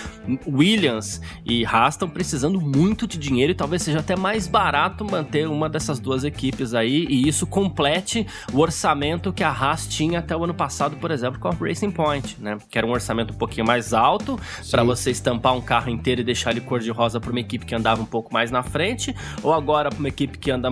Williams 0.47 1.21
e 1.45 1.67
Haas 1.67 1.95
estão 1.95 2.09
precisando 2.09 2.59
muito 2.59 3.07
de 3.07 3.19
dinheiro 3.19 3.53
e 3.53 3.55
talvez 3.55 3.83
seja 3.83 3.99
até 3.99 4.17
mais 4.17 4.47
barato 4.47 5.05
manter 5.05 5.47
uma 5.47 5.69
dessas 5.69 6.01
duas 6.01 6.25
equipes 6.25 6.73
aí 6.73 7.07
e 7.11 7.29
isso 7.29 7.47
complete 7.47 8.27
o 8.55 8.61
orçamento 8.61 9.35
que 9.35 9.45
a 9.45 9.51
Haas 9.51 9.87
tinha 9.87 10.21
até 10.21 10.35
o 10.35 10.45
ano 10.45 10.55
passado, 10.55 10.97
por 10.97 11.11
exemplo, 11.11 11.39
com 11.39 11.49
a 11.49 11.53
Racing 11.53 11.91
Point, 11.91 12.39
né? 12.41 12.57
Que 12.71 12.79
era 12.79 12.87
um 12.87 12.91
orçamento 12.91 13.35
um 13.35 13.37
pouquinho 13.37 13.67
mais 13.67 13.93
alto 13.93 14.41
para 14.71 14.83
você 14.83 15.11
estampar 15.11 15.55
um 15.55 15.61
carro 15.61 15.91
inteiro 15.91 16.23
e 16.23 16.25
deixar 16.25 16.53
ele 16.53 16.63
cor 16.63 16.81
de 16.81 16.91
rosa 16.91 17.21
para 17.21 17.31
uma 17.31 17.41
equipe 17.41 17.67
que 17.67 17.75
andava 17.75 18.01
um 18.01 18.07
pouco 18.07 18.33
mais 18.33 18.51
na 18.51 18.63
frente 18.63 19.15
ou 19.43 19.53
agora 19.53 19.91
para 19.91 19.99
uma 19.99 20.09
equipe 20.09 20.39
que 20.39 20.51
anda 20.51 20.71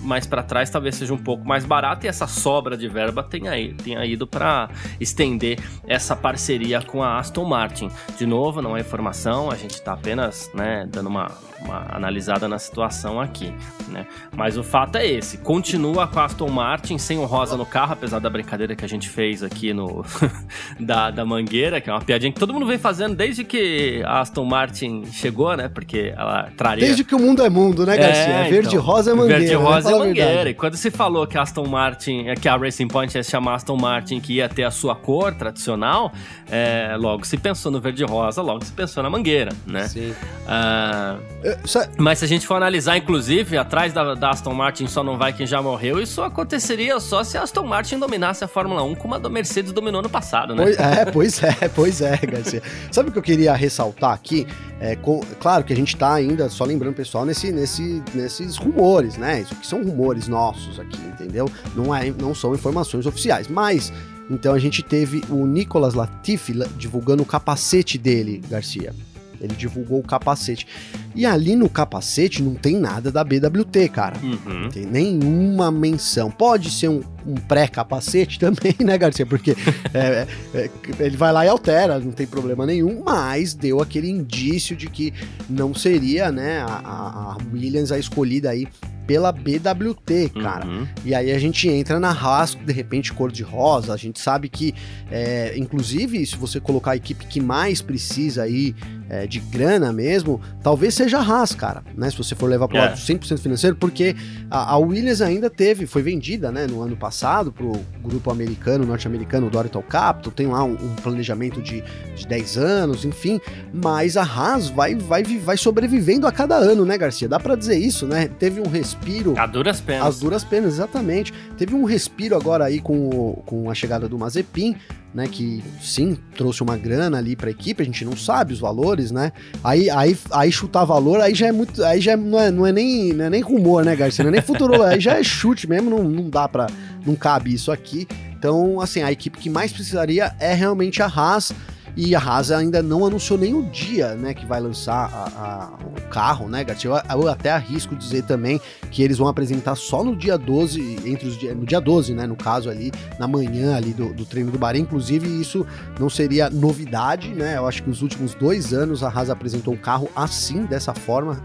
mais 0.00 0.26
para 0.26 0.42
trás 0.42 0.70
talvez 0.70 0.96
seja 0.96 1.12
um 1.12 1.18
pouco 1.18 1.46
mais 1.46 1.64
barato 1.64 2.06
e 2.06 2.08
essa 2.08 2.26
sobra 2.26 2.76
de 2.76 2.88
verba 2.88 3.22
tenha, 3.22 3.52
tenha 3.74 4.04
ido 4.04 4.26
para 4.26 4.68
estender 5.00 5.58
essa 5.86 6.14
parceria 6.14 6.80
com 6.82 7.02
a 7.02 7.18
Aston 7.18 7.44
Martin. 7.44 7.90
De 8.16 8.26
novo, 8.26 8.62
não 8.62 8.76
é 8.76 8.80
informação, 8.80 9.50
a 9.50 9.56
gente 9.56 9.74
está 9.74 9.92
apenas 9.92 10.50
né, 10.54 10.88
dando 10.90 11.08
uma, 11.08 11.30
uma 11.60 11.86
analisada 11.90 12.48
na 12.48 12.58
situação 12.58 13.20
aqui, 13.20 13.52
né? 13.88 14.06
Mas 14.34 14.56
o 14.56 14.62
fato 14.62 14.96
é 14.96 15.06
esse, 15.06 15.38
continua 15.38 16.06
com 16.06 16.20
a 16.20 16.24
Aston 16.24 16.48
Martin 16.48 16.98
sem 16.98 17.18
o 17.18 17.24
rosa 17.24 17.56
no 17.56 17.66
carro, 17.66 17.92
apesar 17.92 18.18
da 18.18 18.30
brincadeira 18.30 18.76
que 18.76 18.84
a 18.84 18.88
gente 18.88 19.08
fez 19.08 19.42
aqui 19.42 19.72
no 19.72 20.04
da, 20.78 21.10
da 21.10 21.24
mangueira, 21.24 21.80
que 21.80 21.90
é 21.90 21.92
uma 21.92 22.00
piadinha 22.00 22.32
que 22.32 22.38
todo 22.38 22.52
mundo 22.52 22.66
vem 22.66 22.78
fazendo 22.78 23.14
desde 23.14 23.44
que 23.44 24.02
a 24.04 24.20
Aston 24.20 24.44
Martin 24.44 25.04
chegou, 25.12 25.56
né? 25.56 25.68
Porque 25.68 26.12
ela 26.16 26.50
traria... 26.56 26.84
Desde 26.84 27.04
que 27.04 27.14
o 27.14 27.18
mundo 27.18 27.42
é 27.42 27.50
mundo, 27.50 27.84
né, 27.84 27.96
Garcia? 27.96 28.22
É, 28.22 28.50
verde 28.50 28.68
então, 28.68 28.82
rosa 28.82 29.10
é 29.10 29.14
mangueira. 29.14 29.38
Verde 29.40 29.54
rosa 29.54 29.90
né? 29.90 29.96
é 29.96 29.98
mangueira. 29.98 30.50
E 30.50 30.54
quando 30.54 30.76
se 30.76 30.90
falou 30.90 31.26
que 31.26 31.36
a 31.36 31.42
Aston 31.42 31.66
Martin, 31.66 32.26
que 32.40 32.48
a 32.48 32.56
Racing 32.56 32.88
Point 32.88 33.16
ia 33.16 33.22
se 33.22 33.30
chamar 33.30 33.54
Aston 33.54 33.76
Martin, 33.76 34.20
que 34.20 34.34
ia 34.34 34.48
ter 34.48 34.64
a 34.64 34.70
sua 34.70 34.94
cor 34.94 35.34
tradicional, 35.34 36.12
é, 36.50 36.96
logo 36.98 37.26
se 37.26 37.36
pensou 37.36 37.70
no 37.70 37.80
verde 37.80 38.04
rosa, 38.04 38.42
logo 38.42 38.64
se 38.64 38.72
pensou 38.72 39.02
na 39.02 39.10
mangueira, 39.10 39.52
né? 39.66 39.88
Sim. 39.88 40.10
Uh, 40.10 41.47
mas 41.96 42.18
se 42.18 42.24
a 42.24 42.28
gente 42.28 42.46
for 42.46 42.54
analisar, 42.54 42.96
inclusive, 42.96 43.56
atrás 43.56 43.92
da, 43.92 44.14
da, 44.14 44.30
Aston 44.30 44.54
Martin 44.54 44.86
só 44.86 45.02
não 45.02 45.16
vai 45.16 45.32
quem 45.32 45.46
já 45.46 45.60
morreu, 45.62 46.00
isso 46.00 46.22
aconteceria 46.22 46.98
só 47.00 47.22
se 47.22 47.36
a 47.36 47.42
Aston 47.42 47.66
Martin 47.66 47.98
dominasse 47.98 48.44
a 48.44 48.48
Fórmula 48.48 48.82
1 48.82 48.94
como 48.96 49.14
a 49.14 49.18
da 49.18 49.28
Mercedes 49.28 49.72
dominou 49.72 50.02
no 50.02 50.08
passado, 50.08 50.54
né? 50.54 50.64
Pois, 50.64 50.78
é, 50.78 51.04
pois 51.06 51.42
é, 51.42 51.68
pois 51.74 52.00
é, 52.00 52.16
Garcia. 52.18 52.62
Sabe 52.90 53.10
o 53.10 53.12
que 53.12 53.18
eu 53.18 53.22
queria 53.22 53.54
ressaltar 53.54 54.12
aqui? 54.12 54.46
É, 54.80 54.96
com, 54.96 55.20
claro 55.40 55.64
que 55.64 55.72
a 55.72 55.76
gente 55.76 55.96
tá 55.96 56.14
ainda, 56.14 56.48
só 56.48 56.64
lembrando 56.64 56.94
pessoal, 56.94 57.24
nesse, 57.24 57.52
nesse, 57.52 58.02
nesses 58.14 58.56
rumores, 58.56 59.16
né? 59.16 59.40
Isso 59.40 59.54
que 59.54 59.66
são 59.66 59.82
rumores 59.82 60.28
nossos 60.28 60.78
aqui, 60.78 61.00
entendeu? 61.06 61.50
Não, 61.74 61.94
é, 61.94 62.10
não 62.10 62.34
são 62.34 62.54
informações 62.54 63.06
oficiais, 63.06 63.48
mas 63.48 63.92
então 64.30 64.52
a 64.52 64.58
gente 64.58 64.82
teve 64.82 65.22
o 65.30 65.46
Nicolas 65.46 65.94
Latifi 65.94 66.52
divulgando 66.76 67.22
o 67.22 67.26
capacete 67.26 67.96
dele, 67.96 68.42
Garcia. 68.48 68.94
Ele 69.40 69.54
divulgou 69.54 70.00
o 70.00 70.02
capacete. 70.02 70.66
E 71.14 71.24
ali 71.26 71.56
no 71.56 71.68
capacete 71.68 72.42
não 72.42 72.54
tem 72.54 72.76
nada 72.76 73.10
da 73.10 73.22
BWT, 73.24 73.88
cara. 73.88 74.16
Uhum. 74.22 74.62
Não 74.62 74.68
tem 74.68 74.86
nenhuma 74.86 75.70
menção. 75.70 76.30
Pode 76.30 76.70
ser 76.70 76.88
um, 76.88 77.02
um 77.28 77.34
pré-capacete 77.34 78.38
também, 78.40 78.74
né, 78.80 78.96
Garcia? 78.96 79.26
Porque 79.26 79.56
é, 79.92 80.26
é, 80.54 80.58
é, 80.58 80.70
ele 80.98 81.16
vai 81.16 81.32
lá 81.32 81.44
e 81.44 81.48
altera, 81.48 81.98
não 81.98 82.12
tem 82.12 82.26
problema 82.26 82.64
nenhum, 82.64 83.02
mas 83.04 83.54
deu 83.54 83.80
aquele 83.80 84.08
indício 84.08 84.74
de 84.74 84.88
que 84.88 85.12
não 85.48 85.74
seria, 85.74 86.32
né, 86.32 86.60
a, 86.60 87.36
a 87.36 87.36
Williams 87.52 87.92
a 87.92 87.98
escolhida 87.98 88.50
aí 88.50 88.66
pela 89.06 89.32
BWT, 89.32 90.28
cara. 90.42 90.66
Uhum. 90.66 90.86
E 91.02 91.14
aí 91.14 91.32
a 91.32 91.38
gente 91.38 91.66
entra 91.66 91.98
na 91.98 92.10
Haas, 92.10 92.54
de 92.54 92.72
repente 92.74 93.10
cor 93.10 93.32
de 93.32 93.42
rosa. 93.42 93.94
A 93.94 93.96
gente 93.96 94.20
sabe 94.20 94.50
que, 94.50 94.74
é, 95.10 95.54
inclusive, 95.56 96.26
se 96.26 96.36
você 96.36 96.60
colocar 96.60 96.90
a 96.90 96.96
equipe 96.96 97.24
que 97.24 97.40
mais 97.40 97.80
precisa 97.80 98.42
aí 98.42 98.74
é, 99.08 99.26
de 99.26 99.40
grana 99.40 99.94
mesmo, 99.94 100.38
talvez 100.62 100.92
seja 100.92 101.20
a 101.20 101.22
Haas, 101.22 101.54
cara, 101.54 101.82
né? 101.96 102.10
Se 102.10 102.18
você 102.18 102.34
for 102.34 102.50
levar 102.50 102.68
para 102.68 102.74
o 102.74 102.78
É. 102.82 102.84
lado 102.90 102.98
100% 102.98 103.38
financeiro, 103.38 103.76
porque 103.76 104.14
a, 104.50 104.74
a 104.74 104.76
Williams 104.76 105.22
ainda 105.22 105.48
teve, 105.48 105.86
foi 105.86 106.02
vendida, 106.02 106.52
né, 106.52 106.66
no 106.66 106.82
ano 106.82 106.94
passado 106.94 107.17
pro 107.52 107.72
grupo 108.02 108.30
americano, 108.30 108.86
norte-americano, 108.86 109.50
Dorital 109.50 109.82
Capital, 109.82 110.32
tem 110.32 110.46
lá 110.46 110.62
um, 110.64 110.72
um 110.72 110.94
planejamento 111.02 111.60
de, 111.60 111.82
de 112.14 112.26
10 112.26 112.56
anos, 112.58 113.04
enfim, 113.04 113.40
mas 113.72 114.16
a 114.16 114.22
Haas 114.22 114.68
vai, 114.68 114.94
vai, 114.94 115.22
vai 115.22 115.56
sobrevivendo 115.56 116.26
a 116.26 116.32
cada 116.32 116.54
ano, 116.56 116.84
né, 116.84 116.96
Garcia? 116.96 117.28
Dá 117.28 117.40
para 117.40 117.54
dizer 117.56 117.76
isso, 117.76 118.06
né? 118.06 118.28
Teve 118.38 118.60
um 118.60 118.68
respiro 118.68 119.34
A 119.38 119.46
duras 119.46 119.80
penas. 119.80 120.06
as 120.06 120.18
duras 120.20 120.44
penas, 120.44 120.74
exatamente. 120.74 121.32
Teve 121.56 121.74
um 121.74 121.84
respiro 121.84 122.36
agora 122.36 122.64
aí 122.64 122.80
com, 122.80 123.08
o- 123.08 123.42
com 123.44 123.70
a 123.70 123.74
chegada 123.74 124.08
do 124.08 124.18
Mazepin, 124.18 124.76
né? 125.14 125.26
Que 125.26 125.62
sim, 125.80 126.16
trouxe 126.36 126.62
uma 126.62 126.76
grana 126.76 127.18
ali 127.18 127.34
pra 127.34 127.50
equipe, 127.50 127.82
a 127.82 127.86
gente 127.86 128.04
não 128.04 128.16
sabe 128.16 128.52
os 128.52 128.60
valores, 128.60 129.10
né? 129.10 129.32
Aí, 129.62 129.88
aí, 129.90 130.16
aí 130.30 130.52
chutar 130.52 130.84
valor, 130.84 131.20
aí 131.20 131.34
já 131.34 131.46
é 131.48 131.52
muito. 131.52 131.82
Aí 131.84 132.00
já 132.00 132.12
é- 132.12 132.16
não, 132.16 132.38
é, 132.38 132.50
não, 132.50 132.66
é 132.66 132.72
nem, 132.72 133.12
não 133.12 133.24
é 133.24 133.30
nem 133.30 133.40
rumor, 133.40 133.84
né, 133.84 133.94
Garcia? 133.96 134.22
Não 134.24 134.28
é 134.30 134.32
nem 134.32 134.42
futuro, 134.42 134.80
aí 134.84 135.00
já 135.00 135.18
é 135.18 135.22
chute 135.22 135.68
mesmo, 135.68 135.90
não, 135.90 136.02
não 136.04 136.28
dá 136.28 136.48
pra. 136.48 136.66
Não 137.06 137.14
cabe 137.16 137.52
isso 137.52 137.72
aqui. 137.72 138.06
Então, 138.38 138.80
assim, 138.80 139.02
a 139.02 139.10
equipe 139.10 139.38
que 139.38 139.50
mais 139.50 139.72
precisaria 139.72 140.32
é 140.38 140.54
realmente 140.54 141.02
a 141.02 141.06
Haas. 141.06 141.52
E 142.00 142.14
a 142.14 142.20
Haas 142.20 142.52
ainda 142.52 142.80
não 142.80 143.04
anunciou 143.04 143.36
nem 143.36 143.52
o 143.54 143.64
dia, 143.64 144.14
né, 144.14 144.32
que 144.32 144.46
vai 144.46 144.60
lançar 144.60 145.10
a- 145.12 145.42
a- 145.44 145.70
o 145.84 146.08
carro, 146.08 146.48
né, 146.48 146.62
Garcia? 146.62 146.90
Eu, 147.10 147.22
eu 147.22 147.28
até 147.28 147.50
arrisco 147.50 147.96
dizer 147.96 148.22
também 148.22 148.60
que 148.92 149.02
eles 149.02 149.18
vão 149.18 149.26
apresentar 149.26 149.74
só 149.74 150.04
no 150.04 150.14
dia 150.14 150.38
12, 150.38 150.80
entre 151.04 151.26
os 151.26 151.36
no 151.56 151.66
dia 151.66 151.80
12, 151.80 152.14
né, 152.14 152.24
no 152.24 152.36
caso 152.36 152.70
ali, 152.70 152.92
na 153.18 153.26
manhã 153.26 153.74
ali 153.76 153.92
do, 153.92 154.14
do 154.14 154.24
treino 154.24 154.52
do 154.52 154.58
Bahrein, 154.58 154.82
inclusive 154.82 155.26
isso 155.40 155.66
não 155.98 156.08
seria 156.08 156.48
novidade, 156.48 157.30
né, 157.30 157.56
eu 157.56 157.66
acho 157.66 157.82
que 157.82 157.88
nos 157.88 158.00
últimos 158.00 158.32
dois 158.32 158.72
anos 158.72 159.02
a 159.02 159.08
Haas 159.08 159.28
apresentou 159.28 159.74
um 159.74 159.78
carro 159.78 160.08
assim, 160.14 160.66
dessa 160.66 160.94
forma, 160.94 161.42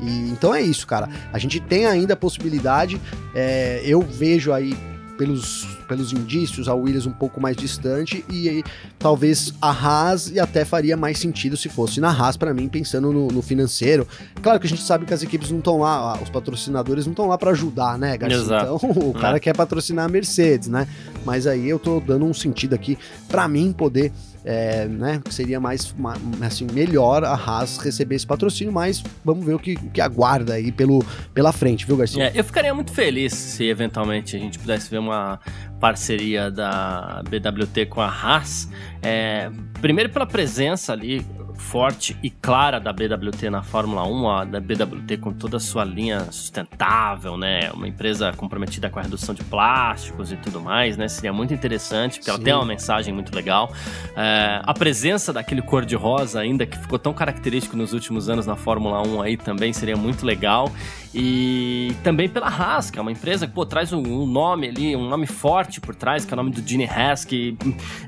e 0.00 0.30
então 0.30 0.52
é 0.52 0.60
isso, 0.60 0.84
cara, 0.84 1.08
a 1.32 1.38
gente 1.38 1.60
tem 1.60 1.86
ainda 1.86 2.14
a 2.14 2.16
possibilidade, 2.16 3.00
é, 3.32 3.80
eu 3.84 4.02
vejo 4.02 4.52
aí 4.52 4.76
pelos, 5.16 5.71
pelos 5.86 6.12
indícios, 6.12 6.68
a 6.68 6.74
Williams 6.74 7.06
um 7.06 7.12
pouco 7.12 7.40
mais 7.40 7.56
distante 7.56 8.24
e 8.28 8.48
aí, 8.48 8.64
talvez 8.98 9.54
a 9.60 9.70
Haas 9.70 10.30
e 10.30 10.40
até 10.40 10.64
faria 10.64 10.96
mais 10.96 11.18
sentido 11.18 11.56
se 11.56 11.68
fosse 11.68 12.00
na 12.00 12.10
Haas 12.10 12.36
para 12.36 12.52
mim, 12.54 12.68
pensando 12.68 13.12
no, 13.12 13.28
no 13.28 13.42
financeiro. 13.42 14.06
Claro 14.42 14.58
que 14.60 14.66
a 14.66 14.70
gente 14.70 14.82
sabe 14.82 15.04
que 15.04 15.14
as 15.14 15.22
equipes 15.22 15.50
não 15.50 15.58
estão 15.58 15.78
lá, 15.78 16.18
os 16.22 16.30
patrocinadores 16.30 17.06
não 17.06 17.12
estão 17.12 17.26
lá 17.26 17.36
para 17.36 17.50
ajudar, 17.50 17.98
né, 17.98 18.16
Garcia? 18.16 18.38
Exato. 18.38 18.80
Então 18.84 18.90
o 19.08 19.12
cara 19.12 19.38
quer 19.38 19.56
patrocinar 19.56 20.06
a 20.06 20.08
Mercedes, 20.08 20.68
né? 20.68 20.86
Mas 21.24 21.46
aí 21.46 21.68
eu 21.68 21.78
tô 21.78 22.00
dando 22.00 22.24
um 22.24 22.34
sentido 22.34 22.74
aqui 22.74 22.98
para 23.28 23.46
mim 23.48 23.72
poder 23.72 24.12
é, 24.44 24.86
né, 24.86 25.20
seria 25.30 25.60
mais 25.60 25.92
ma- 25.98 26.16
assim, 26.40 26.66
melhor 26.72 27.24
a 27.24 27.34
Haas 27.34 27.78
receber 27.78 28.16
esse 28.16 28.26
patrocínio, 28.26 28.72
mas 28.72 29.02
vamos 29.24 29.44
ver 29.44 29.54
o 29.54 29.58
que, 29.58 29.74
o 29.74 29.90
que 29.90 30.00
aguarda 30.00 30.54
aí 30.54 30.72
pelo, 30.72 31.04
pela 31.32 31.52
frente, 31.52 31.86
viu, 31.86 31.96
Garcia? 31.96 32.24
É, 32.24 32.32
eu 32.34 32.44
ficaria 32.44 32.74
muito 32.74 32.92
feliz 32.92 33.32
se 33.32 33.64
eventualmente 33.64 34.36
a 34.36 34.38
gente 34.38 34.58
pudesse 34.58 34.90
ver 34.90 34.98
uma 34.98 35.38
parceria 35.80 36.50
da 36.50 37.22
BWT 37.28 37.86
com 37.86 38.00
a 38.00 38.06
Haas. 38.08 38.68
É, 39.02 39.50
primeiro 39.80 40.10
pela 40.10 40.26
presença 40.26 40.92
ali 40.92 41.26
forte 41.62 42.16
e 42.22 42.28
clara 42.28 42.78
da 42.78 42.92
BWT 42.92 43.48
na 43.48 43.62
Fórmula 43.62 44.06
1, 44.06 44.28
a 44.28 44.44
da 44.44 44.60
BWT 44.60 45.16
com 45.18 45.32
toda 45.32 45.56
a 45.56 45.60
sua 45.60 45.84
linha 45.84 46.30
sustentável, 46.30 47.36
né? 47.36 47.70
Uma 47.72 47.88
empresa 47.88 48.32
comprometida 48.32 48.90
com 48.90 48.98
a 48.98 49.02
redução 49.02 49.34
de 49.34 49.42
plásticos 49.44 50.32
e 50.32 50.36
tudo 50.36 50.60
mais, 50.60 50.96
né? 50.96 51.08
Seria 51.08 51.32
muito 51.32 51.54
interessante, 51.54 52.18
porque 52.18 52.28
ela 52.28 52.38
Sim. 52.38 52.44
tem 52.44 52.54
uma 52.54 52.66
mensagem 52.66 53.14
muito 53.14 53.34
legal. 53.34 53.72
É, 54.16 54.60
a 54.62 54.74
presença 54.74 55.32
daquele 55.32 55.62
cor-de-rosa 55.62 56.40
ainda, 56.40 56.66
que 56.66 56.76
ficou 56.76 56.98
tão 56.98 57.14
característico 57.14 57.76
nos 57.76 57.92
últimos 57.92 58.28
anos 58.28 58.46
na 58.46 58.56
Fórmula 58.56 59.00
1 59.06 59.22
aí 59.22 59.36
também 59.36 59.72
seria 59.72 59.96
muito 59.96 60.26
legal. 60.26 60.70
E 61.14 61.94
também 62.02 62.28
pela 62.28 62.48
Haas, 62.48 62.90
que 62.90 62.98
é 62.98 63.02
uma 63.02 63.12
empresa 63.12 63.46
que 63.46 63.52
pô, 63.52 63.66
traz 63.66 63.92
um, 63.92 64.26
nome 64.26 64.68
ali, 64.68 64.96
um 64.96 65.08
nome 65.08 65.26
forte 65.26 65.80
por 65.80 65.94
trás, 65.94 66.24
que 66.24 66.32
é 66.32 66.34
o 66.34 66.36
nome 66.36 66.50
do 66.50 66.66
Gene 66.66 66.86
Haas, 66.86 67.24
que 67.24 67.56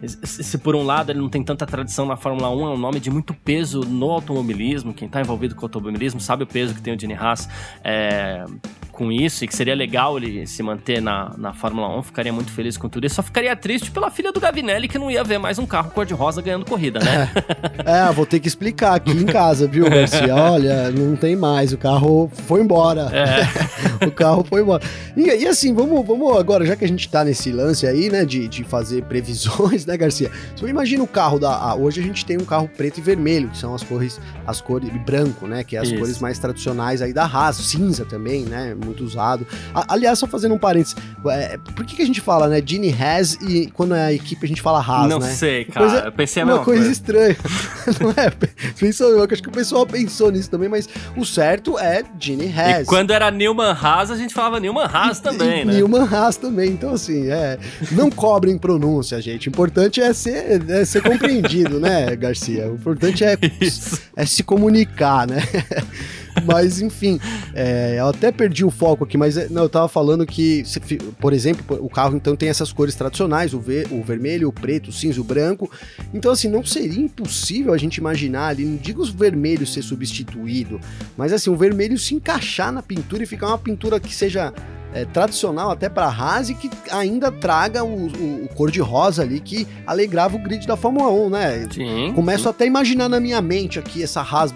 se 0.06 0.56
por 0.58 0.74
um 0.74 0.82
lado 0.82 1.12
ele 1.12 1.18
não 1.18 1.28
tem 1.28 1.42
tanta 1.42 1.66
tradição 1.66 2.06
na 2.06 2.16
Fórmula 2.16 2.48
1, 2.50 2.66
é 2.66 2.70
um 2.70 2.78
nome 2.78 3.00
de 3.00 3.10
muito 3.10 3.34
peso 3.34 3.80
no 3.80 4.10
automobilismo. 4.10 4.94
Quem 4.94 5.08
tá 5.08 5.20
envolvido 5.20 5.54
com 5.54 5.62
o 5.62 5.64
automobilismo 5.66 6.20
sabe 6.20 6.44
o 6.44 6.46
peso 6.46 6.74
que 6.74 6.80
tem 6.80 6.94
o 6.94 6.98
Gene 6.98 7.14
Haas 7.14 7.48
é, 7.82 8.44
com 8.94 9.10
isso 9.12 9.44
e 9.44 9.48
que 9.48 9.54
seria 9.54 9.74
legal 9.74 10.16
ele 10.16 10.46
se 10.46 10.62
manter 10.62 11.02
na, 11.02 11.34
na 11.36 11.52
Fórmula 11.52 11.88
1. 11.98 12.04
Ficaria 12.04 12.32
muito 12.32 12.50
feliz 12.52 12.76
com 12.76 12.88
tudo 12.88 13.06
isso. 13.06 13.16
Só 13.16 13.22
ficaria 13.22 13.54
triste 13.54 13.90
pela 13.90 14.10
filha 14.10 14.32
do 14.32 14.40
Gavinelli 14.40 14.88
que 14.88 14.98
não 14.98 15.10
ia 15.10 15.22
ver 15.22 15.38
mais 15.38 15.58
um 15.58 15.66
carro 15.66 15.90
cor-de-rosa 15.90 16.40
ganhando 16.40 16.64
corrida, 16.64 17.00
né? 17.00 17.30
É, 17.84 18.10
vou 18.12 18.24
ter 18.24 18.40
que 18.40 18.48
explicar 18.48 18.94
aqui 18.94 19.10
em 19.10 19.26
casa, 19.26 19.66
viu, 19.66 19.88
Garcia? 19.90 20.34
Olha, 20.34 20.90
não 20.90 21.16
tem 21.16 21.36
mais, 21.36 21.72
o 21.72 21.78
carro 21.78 22.30
foi 22.46 22.60
embora. 22.60 22.93
É. 23.02 23.44
o 24.06 24.10
carro 24.10 24.44
foi 24.48 24.62
embora. 24.62 24.82
E, 25.16 25.22
e 25.22 25.46
assim, 25.46 25.74
vamos, 25.74 26.06
vamos 26.06 26.36
agora, 26.36 26.64
já 26.64 26.76
que 26.76 26.84
a 26.84 26.88
gente 26.88 27.08
tá 27.08 27.24
nesse 27.24 27.50
lance 27.52 27.86
aí, 27.86 28.10
né, 28.10 28.24
de, 28.24 28.48
de 28.48 28.64
fazer 28.64 29.02
previsões, 29.04 29.86
né, 29.86 29.96
Garcia? 29.96 30.30
Você 30.56 30.66
imagina 30.66 31.02
o 31.02 31.06
carro 31.06 31.38
da. 31.38 31.50
ah, 31.50 31.74
hoje 31.74 32.00
a 32.00 32.04
gente 32.04 32.24
tem 32.24 32.36
um 32.38 32.44
carro 32.44 32.68
preto 32.76 32.98
e 32.98 33.00
vermelho, 33.00 33.48
que 33.48 33.58
são 33.58 33.74
as 33.74 33.82
cores, 33.82 34.20
as 34.46 34.60
cores 34.60 34.88
e 34.94 34.98
branco, 34.98 35.46
né? 35.46 35.62
Que 35.64 35.76
é 35.76 35.80
as 35.80 35.88
Isso. 35.88 35.98
cores 35.98 36.18
mais 36.20 36.38
tradicionais 36.38 37.02
aí 37.02 37.12
da 37.12 37.24
Haas, 37.24 37.56
cinza 37.56 38.04
também, 38.04 38.42
né? 38.44 38.74
Muito 38.74 39.04
usado. 39.04 39.46
A- 39.74 39.94
aliás, 39.94 40.18
só 40.18 40.26
fazendo 40.26 40.54
um 40.54 40.58
parênteses, 40.58 40.96
é, 41.26 41.58
por 41.74 41.84
que, 41.84 41.96
que 41.96 42.02
a 42.02 42.06
gente 42.06 42.20
fala, 42.20 42.48
né? 42.48 42.62
Gene 42.64 42.92
Haas 42.92 43.34
e 43.40 43.66
quando 43.72 43.94
é 43.94 44.04
a 44.06 44.12
equipe 44.12 44.44
a 44.44 44.48
gente 44.48 44.62
fala 44.62 44.78
Haas, 44.80 45.08
não 45.08 45.18
né? 45.18 45.32
sei, 45.32 45.64
cara. 45.64 45.86
Coisa- 45.88 46.04
eu 46.06 46.12
pensei 46.12 46.42
a 46.42 46.44
uma 46.46 46.52
mesma 46.52 46.64
coisa, 46.64 46.80
coisa. 46.82 46.92
estranha. 46.92 47.36
não 48.00 48.10
é? 48.10 48.30
Pensou, 48.78 49.10
eu 49.10 49.24
acho 49.30 49.42
que 49.42 49.48
o 49.48 49.52
pessoal 49.52 49.86
pensou 49.86 50.30
nisso 50.30 50.50
também, 50.50 50.68
mas 50.68 50.88
o 51.16 51.24
certo 51.24 51.78
é 51.78 52.02
Gene 52.18 52.52
Haas. 52.52 52.83
E 52.83 52.83
quando 52.84 53.12
era 53.12 53.30
Newman 53.30 53.72
Haas, 53.72 54.10
a 54.10 54.16
gente 54.16 54.34
falava 54.34 54.60
Newman 54.60 54.86
Haas 54.86 55.20
também, 55.20 55.62
e 55.62 55.64
né? 55.64 55.74
Newman 55.74 56.08
Haas 56.10 56.36
também. 56.36 56.70
Então, 56.70 56.92
assim, 56.92 57.28
é, 57.30 57.58
não 57.92 58.10
cobrem 58.10 58.56
pronúncia, 58.58 59.20
gente. 59.20 59.48
O 59.48 59.50
importante 59.50 60.00
é 60.00 60.12
ser, 60.12 60.62
é 60.70 60.84
ser 60.84 61.02
compreendido, 61.02 61.80
né, 61.80 62.14
Garcia? 62.16 62.68
O 62.70 62.74
importante 62.74 63.24
é, 63.24 63.36
Isso. 63.60 64.00
é 64.16 64.26
se 64.26 64.42
comunicar, 64.42 65.26
né? 65.26 65.42
Mas, 66.44 66.80
enfim, 66.80 67.20
é, 67.54 67.96
eu 67.98 68.08
até 68.08 68.32
perdi 68.32 68.64
o 68.64 68.70
foco 68.70 69.04
aqui, 69.04 69.16
mas 69.16 69.36
é, 69.36 69.48
não, 69.48 69.62
eu 69.62 69.68
tava 69.68 69.88
falando 69.88 70.26
que, 70.26 70.62
por 71.20 71.32
exemplo, 71.32 71.78
o 71.80 71.88
carro 71.88 72.16
então 72.16 72.34
tem 72.34 72.48
essas 72.48 72.72
cores 72.72 72.94
tradicionais, 72.94 73.54
o, 73.54 73.60
ve- 73.60 73.86
o 73.90 74.02
vermelho, 74.02 74.48
o 74.48 74.52
preto, 74.52 74.88
o 74.88 74.92
cinza, 74.92 75.20
o 75.20 75.24
branco. 75.24 75.70
Então, 76.12 76.32
assim, 76.32 76.48
não 76.48 76.64
seria 76.64 77.00
impossível 77.00 77.72
a 77.72 77.78
gente 77.78 77.96
imaginar 77.98 78.48
ali, 78.48 78.64
não 78.64 78.76
digo 78.76 79.00
os 79.02 79.10
vermelhos 79.10 79.72
ser 79.72 79.82
substituído, 79.82 80.80
mas 81.16 81.32
assim, 81.32 81.50
o 81.50 81.56
vermelho 81.56 81.98
se 81.98 82.14
encaixar 82.14 82.72
na 82.72 82.82
pintura 82.82 83.22
e 83.22 83.26
ficar 83.26 83.48
uma 83.48 83.58
pintura 83.58 84.00
que 84.00 84.14
seja 84.14 84.52
é, 84.92 85.04
tradicional 85.04 85.70
até 85.70 85.88
para 85.88 86.06
Haas 86.06 86.48
e 86.50 86.54
que 86.54 86.70
ainda 86.90 87.30
traga 87.32 87.82
o, 87.84 88.06
o, 88.08 88.44
o 88.44 88.48
cor-de-rosa 88.54 89.22
ali 89.22 89.40
que 89.40 89.66
alegrava 89.86 90.36
o 90.36 90.38
grid 90.38 90.66
da 90.66 90.76
Fórmula 90.76 91.10
1, 91.10 91.30
né? 91.30 91.68
Sim. 91.72 92.12
Começo 92.14 92.48
até 92.48 92.64
a 92.64 92.66
imaginar 92.66 93.08
na 93.08 93.18
minha 93.20 93.40
mente 93.42 93.78
aqui 93.78 94.02
essa 94.02 94.20
Haas 94.20 94.54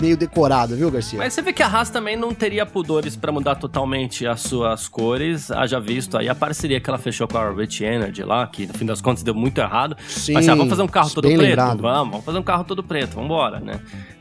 meio 0.00 0.16
decorada, 0.16 0.74
viu, 0.74 0.90
Garcia? 0.90 1.18
Mas 1.18 1.32
você 1.32 1.42
vê 1.42 1.52
que 1.52 1.62
a 1.62 1.66
Haas 1.66 1.90
também 1.90 2.16
não 2.16 2.32
teria 2.34 2.64
pudores 2.66 3.14
pra 3.16 3.30
mudar 3.32 3.54
totalmente 3.56 4.26
as 4.26 4.40
suas 4.40 4.88
cores. 4.88 5.50
Haja 5.50 5.78
visto 5.80 6.16
aí 6.18 6.28
a 6.28 6.34
parceria 6.34 6.80
que 6.80 6.88
ela 6.90 6.98
fechou 6.98 7.26
com 7.28 7.38
a 7.38 7.50
Rich 7.52 7.84
Energy 7.84 8.22
lá, 8.22 8.46
que 8.46 8.66
no 8.66 8.74
fim 8.74 8.86
das 8.86 9.00
contas 9.00 9.22
deu 9.22 9.34
muito 9.34 9.58
errado. 9.60 9.96
Sim, 10.08 10.34
Mas 10.34 10.48
ah, 10.48 10.54
vamos 10.54 10.70
fazer 10.70 10.82
um 10.82 10.88
carro 10.88 11.10
todo 11.10 11.26
preto? 11.28 11.40
lembrado. 11.40 11.80
Vamos, 11.82 12.10
vamos 12.10 12.24
fazer 12.24 12.38
um 12.38 12.42
carro 12.42 12.64
todo 12.64 12.82
preto, 12.82 13.14
vambora, 13.14 13.60
né? 13.60 13.80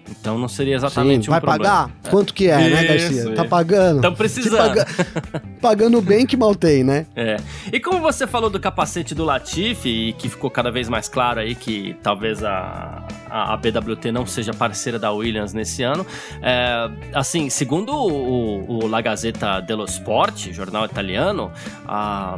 Então 0.09 0.37
não 0.37 0.47
seria 0.49 0.77
Sim, 0.77 0.85
exatamente 0.85 1.29
um 1.29 1.31
vai 1.31 1.39
problema. 1.39 1.63
pagar? 1.63 1.91
Quanto 2.09 2.33
que 2.33 2.47
é, 2.49 2.57
né, 2.69 2.83
Garcia? 2.83 3.07
Isso, 3.21 3.33
Tá 3.33 3.41
isso. 3.43 3.49
pagando? 3.49 3.95
Estamos 3.97 4.17
Se 4.17 4.23
precisando. 4.41 4.67
paga- 4.75 4.87
Pagando 5.61 6.01
bem 6.01 6.25
que 6.25 6.35
mal 6.35 6.53
tem, 6.53 6.83
né? 6.83 7.05
É. 7.15 7.37
E 7.71 7.79
como 7.79 7.99
você 8.01 8.27
falou 8.27 8.49
do 8.49 8.59
capacete 8.59 9.15
do 9.15 9.23
Latifi, 9.23 10.09
e 10.09 10.13
que 10.13 10.27
ficou 10.27 10.49
cada 10.49 10.69
vez 10.71 10.89
mais 10.89 11.07
claro 11.07 11.39
aí 11.39 11.55
que 11.55 11.95
talvez 12.03 12.43
a, 12.43 13.03
a, 13.31 13.57
BWT 13.57 14.11
não 14.11 14.25
seja 14.25 14.53
parceira 14.53 15.00
da 15.00 15.11
Williams 15.11 15.53
nesse 15.53 15.83
ano, 15.83 16.05
é, 16.41 16.89
assim, 17.13 17.50
segundo 17.50 17.93
o, 17.93 18.83
o 18.83 18.88
La 18.88 19.01
Gazzetta 19.01 19.59
dello 19.61 19.85
Sport, 19.85 20.51
jornal 20.51 20.85
italiano, 20.85 21.51
a, 21.88 22.35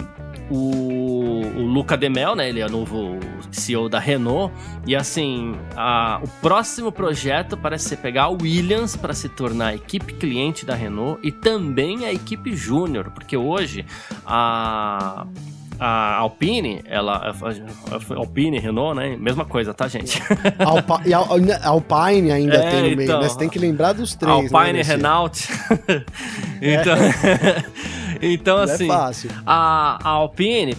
o, 0.50 1.41
o 1.57 1.62
Luca 1.65 1.97
De 1.97 2.09
Mel, 2.09 2.35
né, 2.35 2.50
ele 2.50 2.59
é 2.59 2.65
o 2.65 2.69
novo 2.69 3.17
CEO 3.51 3.88
da 3.89 4.00
Renault, 4.00 4.53
e 4.85 4.95
assim, 4.95 5.55
a- 5.75 6.19
o 6.23 6.27
próximo 6.41 6.91
projeto 6.91 7.55
parece 7.57 7.89
ser 7.89 7.97
pegar 7.97 8.23
a 8.23 8.29
Williams 8.29 8.95
para 8.95 9.13
se 9.13 9.29
tornar 9.29 9.67
a 9.67 9.75
equipe 9.75 10.13
cliente 10.13 10.65
da 10.65 10.75
Renault 10.75 11.19
e 11.25 11.31
também 11.31 12.05
a 12.05 12.12
equipe 12.13 12.55
júnior, 12.55 13.09
porque 13.12 13.38
hoje 13.38 13.85
a 14.25 15.25
a 15.79 16.15
Alpine, 16.17 16.81
ela 16.85 17.33
Alpine, 18.15 18.59
Renault, 18.59 18.95
né? 18.95 19.15
Mesma 19.17 19.45
coisa, 19.45 19.73
tá, 19.73 19.87
gente? 19.87 20.21
Alpa, 20.59 21.01
e 21.05 21.13
Al- 21.13 21.27
Alpine 21.63 22.31
ainda 22.31 22.55
É, 22.55 22.69
tem 22.71 22.81
no 22.91 22.95
meio, 22.97 23.01
então. 23.03 23.21
né? 23.21 23.29
Você 23.29 23.37
tem 23.37 23.49
que 23.49 23.59
lembrar 23.59 23.93
dos 23.93 24.15
três, 24.15 24.33
Alpine, 24.53 24.73
né? 24.73 24.81
Renault. 24.81 25.47
então, 26.61 26.95
então 28.21 28.57
Não 28.57 28.63
assim, 28.63 28.85
é 28.85 28.87
fácil. 28.87 29.29
a, 29.45 29.99
a 30.03 30.09
Alpine 30.09 30.75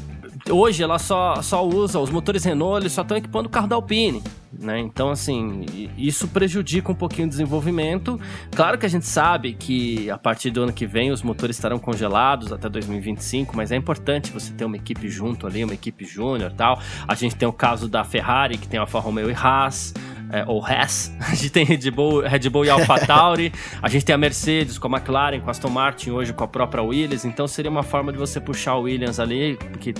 hoje 0.50 0.82
ela 0.82 0.98
só, 0.98 1.40
só 1.42 1.66
usa 1.66 1.98
os 1.98 2.10
motores 2.10 2.44
Renault, 2.44 2.82
eles 2.82 2.92
só 2.92 3.02
estão 3.02 3.16
equipando 3.16 3.48
o 3.48 3.50
carro 3.50 3.66
da 3.66 3.76
Alpine. 3.76 4.22
Né? 4.64 4.80
Então, 4.80 5.10
assim, 5.10 5.64
isso 5.96 6.28
prejudica 6.28 6.90
um 6.90 6.94
pouquinho 6.94 7.26
o 7.26 7.30
desenvolvimento. 7.30 8.20
Claro 8.54 8.78
que 8.78 8.86
a 8.86 8.88
gente 8.88 9.06
sabe 9.06 9.54
que 9.54 10.10
a 10.10 10.18
partir 10.18 10.50
do 10.50 10.62
ano 10.62 10.72
que 10.72 10.86
vem 10.86 11.10
os 11.10 11.22
motores 11.22 11.56
estarão 11.56 11.78
congelados 11.78 12.52
até 12.52 12.68
2025, 12.68 13.56
mas 13.56 13.70
é 13.70 13.76
importante 13.76 14.32
você 14.32 14.52
ter 14.52 14.64
uma 14.64 14.76
equipe 14.76 15.08
junto 15.08 15.46
ali, 15.46 15.62
uma 15.62 15.74
equipe 15.74 16.04
júnior 16.04 16.52
tal. 16.52 16.80
A 17.06 17.14
gente 17.14 17.36
tem 17.36 17.48
o 17.48 17.52
caso 17.52 17.88
da 17.88 18.04
Ferrari, 18.04 18.58
que 18.58 18.66
tem 18.66 18.80
Alfa 18.80 18.98
Romeo 18.98 19.30
e 19.30 19.34
Haas 19.34 19.94
é, 20.30 20.44
ou 20.46 20.64
Haas, 20.64 21.12
a 21.20 21.34
gente 21.34 21.50
tem 21.50 21.64
Red 21.64 21.90
Bull, 21.90 22.22
Red 22.22 22.48
Bull 22.48 22.64
e 22.64 22.70
AlphaTauri, 22.70 23.52
a 23.80 23.88
gente 23.88 24.04
tem 24.04 24.14
a 24.14 24.18
Mercedes 24.18 24.78
com 24.78 24.88
a 24.88 24.98
McLaren, 24.98 25.40
com 25.40 25.48
a 25.48 25.50
Aston 25.50 25.68
Martin, 25.68 26.10
hoje 26.10 26.32
com 26.32 26.42
a 26.42 26.48
própria 26.48 26.82
Williams, 26.82 27.24
então 27.24 27.46
seria 27.46 27.70
uma 27.70 27.82
forma 27.82 28.12
de 28.12 28.18
você 28.18 28.40
puxar 28.40 28.74
o 28.74 28.82
Williams 28.82 29.20
ali, 29.20 29.56
porque 29.70 29.94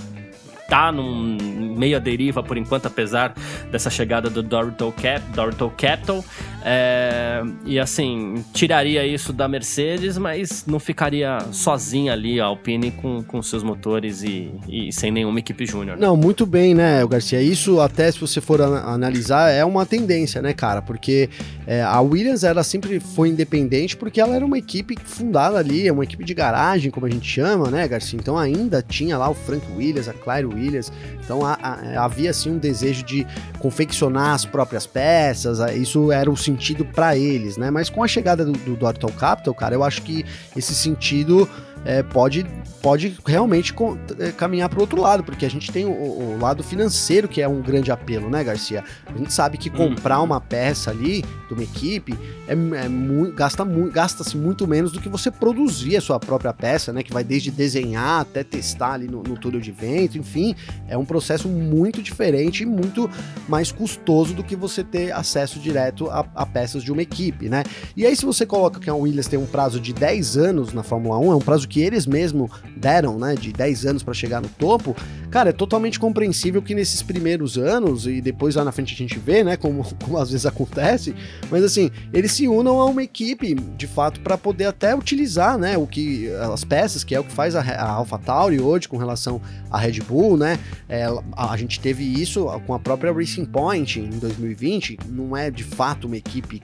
tá 0.67 0.91
num 0.91 1.75
meio 1.77 1.97
à 1.97 1.99
deriva 1.99 2.41
por 2.41 2.57
enquanto, 2.57 2.87
apesar 2.87 3.33
dessa 3.71 3.89
chegada 3.89 4.29
do 4.29 4.41
Dorito, 4.41 4.93
Cap, 5.01 5.21
Dorito 5.33 5.71
Capital. 5.77 6.23
É, 6.67 7.43
e 7.65 7.79
assim, 7.79 8.43
tiraria 8.51 9.05
isso 9.05 9.31
da 9.31 9.47
Mercedes, 9.47 10.17
mas 10.17 10.65
não 10.65 10.79
ficaria 10.79 11.37
sozinha 11.51 12.13
ali 12.13 12.39
a 12.39 12.45
Alpine 12.45 12.89
com, 12.89 13.21
com 13.21 13.41
seus 13.43 13.61
motores 13.61 14.23
e, 14.23 14.51
e 14.67 14.91
sem 14.91 15.11
nenhuma 15.11 15.37
equipe 15.39 15.65
júnior. 15.65 15.97
Não, 15.97 16.17
muito 16.17 16.45
bem, 16.45 16.73
né, 16.73 17.05
Garcia? 17.05 17.41
Isso 17.41 17.79
até 17.79 18.11
se 18.11 18.19
você 18.19 18.41
for 18.41 18.61
analisar 18.61 19.51
é 19.51 19.63
uma 19.63 19.85
tendência, 19.85 20.41
né, 20.41 20.53
cara? 20.53 20.81
Porque 20.81 21.29
é, 21.67 21.83
a 21.83 22.01
Williams 22.01 22.43
ela 22.43 22.63
sempre 22.63 22.99
foi 22.99 23.29
independente 23.29 23.95
porque 23.95 24.19
ela 24.19 24.35
era 24.35 24.45
uma 24.45 24.57
equipe 24.57 24.95
fundada 25.03 25.59
ali, 25.59 25.87
é 25.87 25.91
uma 25.91 26.03
equipe 26.03 26.23
de 26.23 26.33
garagem, 26.33 26.89
como 26.89 27.05
a 27.05 27.09
gente 27.09 27.29
chama, 27.29 27.69
né, 27.69 27.87
Garcia? 27.87 28.17
Então 28.19 28.37
ainda 28.37 28.81
tinha 28.81 29.17
lá 29.17 29.29
o 29.29 29.35
Frank 29.35 29.65
Williams, 29.75 30.07
a 30.07 30.13
Claire 30.13 30.47
Williams. 30.55 30.91
Então 31.23 31.45
a, 31.45 31.53
a, 31.53 32.03
havia 32.03 32.31
assim 32.31 32.51
um 32.51 32.57
desejo 32.57 33.03
de 33.03 33.25
confeccionar 33.59 34.33
as 34.33 34.45
próprias 34.45 34.87
peças. 34.87 35.59
Isso 35.75 36.11
era 36.11 36.29
o 36.29 36.37
sentido 36.37 36.85
para 36.85 37.17
eles, 37.17 37.57
né? 37.57 37.69
Mas 37.69 37.89
com 37.89 38.03
a 38.03 38.07
chegada 38.07 38.45
do, 38.45 38.53
do 38.53 39.13
Capital, 39.13 39.53
cara, 39.53 39.75
eu 39.75 39.83
acho 39.83 40.01
que 40.01 40.25
esse 40.55 40.73
sentido 40.73 41.47
é, 41.85 42.01
pode, 42.01 42.45
pode 42.81 43.15
realmente 43.25 43.73
é, 44.19 44.31
caminhar 44.31 44.67
para 44.67 44.79
o 44.79 44.81
outro 44.81 44.99
lado, 44.99 45.23
porque 45.23 45.45
a 45.45 45.49
gente 45.49 45.71
tem 45.71 45.85
o, 45.85 45.91
o, 45.91 46.37
lado 46.41 46.63
financeiro 46.63 47.27
que 47.27 47.41
é 47.41 47.47
um 47.47 47.61
grande 47.61 47.91
apelo, 47.91 48.29
né, 48.29 48.43
Garcia? 48.43 48.83
A 49.05 49.17
gente 49.17 49.31
sabe 49.31 49.57
que 49.57 49.69
comprar 49.69 50.19
uma 50.21 50.41
peça 50.41 50.89
ali 50.89 51.23
de 51.47 51.53
uma 51.53 51.63
equipe 51.63 52.17
é, 52.47 52.53
é 52.53 52.89
muito, 52.89 53.35
gasta 53.35 53.63
muito, 53.63 53.93
gasta-se 53.93 54.35
muito 54.35 54.67
menos 54.67 54.91
do 54.91 54.99
que 54.99 55.07
você 55.07 55.29
produzir 55.29 55.95
a 55.95 56.01
sua 56.01 56.19
própria 56.19 56.53
peça, 56.53 56.91
né? 56.91 57.03
Que 57.03 57.13
vai 57.13 57.23
desde 57.23 57.51
desenhar 57.51 58.21
até 58.21 58.43
testar 58.43 58.93
ali 58.93 59.07
no, 59.07 59.21
no 59.21 59.37
túnel 59.37 59.61
de 59.61 59.71
vento, 59.71 60.17
enfim, 60.17 60.55
é 60.87 60.97
um 60.97 61.05
processo 61.05 61.47
muito 61.47 62.01
diferente 62.01 62.63
e 62.63 62.65
muito 62.65 63.09
mais 63.47 63.71
custoso 63.71 64.33
do 64.33 64.43
que 64.43 64.55
você 64.55 64.83
ter 64.83 65.11
acesso 65.11 65.59
direto 65.59 66.09
a, 66.09 66.25
a 66.33 66.45
peças 66.45 66.83
de 66.83 66.91
uma 66.91 67.01
equipe, 67.01 67.47
né? 67.47 67.63
E 67.95 68.05
aí, 68.05 68.15
se 68.15 68.25
você 68.25 68.45
coloca 68.45 68.79
que 68.79 68.89
a 68.89 68.95
Williams 68.95 69.27
tem 69.27 69.37
um 69.37 69.45
prazo 69.45 69.79
de 69.79 69.93
10 69.93 70.37
anos 70.37 70.73
na 70.73 70.81
Fórmula 70.81 71.19
1, 71.19 71.31
é 71.31 71.35
um 71.35 71.39
prazo 71.39 71.67
que 71.67 71.74
que 71.75 71.81
eles 71.81 72.07
mesmo 72.07 72.49
deram, 72.77 73.19
né, 73.19 73.35
de 73.35 73.51
10 73.51 73.85
anos 73.85 74.01
para 74.01 74.13
chegar 74.13 74.41
no 74.41 74.47
topo, 74.47 74.95
cara, 75.29 75.49
é 75.49 75.51
totalmente 75.51 75.99
compreensível 75.99 76.61
que 76.61 76.73
nesses 76.73 77.01
primeiros 77.01 77.57
anos, 77.57 78.07
e 78.07 78.21
depois 78.21 78.55
lá 78.55 78.63
na 78.63 78.71
frente 78.71 78.93
a 78.93 78.97
gente 78.97 79.19
vê, 79.19 79.43
né, 79.43 79.57
como, 79.57 79.83
como 80.01 80.17
às 80.17 80.31
vezes 80.31 80.45
acontece, 80.45 81.13
mas 81.51 81.65
assim, 81.65 81.91
eles 82.13 82.31
se 82.31 82.47
unam 82.47 82.79
a 82.79 82.85
uma 82.85 83.03
equipe, 83.03 83.53
de 83.53 83.87
fato, 83.87 84.21
para 84.21 84.37
poder 84.37 84.67
até 84.67 84.95
utilizar, 84.95 85.57
né, 85.57 85.77
o 85.77 85.85
que, 85.85 86.31
as 86.53 86.63
peças, 86.63 87.03
que 87.03 87.13
é 87.13 87.19
o 87.19 87.25
que 87.25 87.33
faz 87.33 87.57
a, 87.57 87.59
a 87.59 87.89
AlphaTauri 87.89 88.61
hoje 88.61 88.87
com 88.87 88.95
relação 88.95 89.41
à 89.69 89.77
Red 89.77 89.99
Bull, 89.99 90.37
né, 90.37 90.57
é, 90.87 91.03
a, 91.33 91.51
a 91.51 91.57
gente 91.57 91.77
teve 91.81 92.05
isso 92.05 92.45
com 92.65 92.73
a 92.73 92.79
própria 92.79 93.11
Racing 93.11 93.43
Point 93.43 93.99
em 93.99 94.17
2020, 94.17 94.97
não 95.09 95.35
é 95.35 95.51
de 95.51 95.65
fato 95.65 96.07
uma 96.07 96.15
equipe 96.15 96.61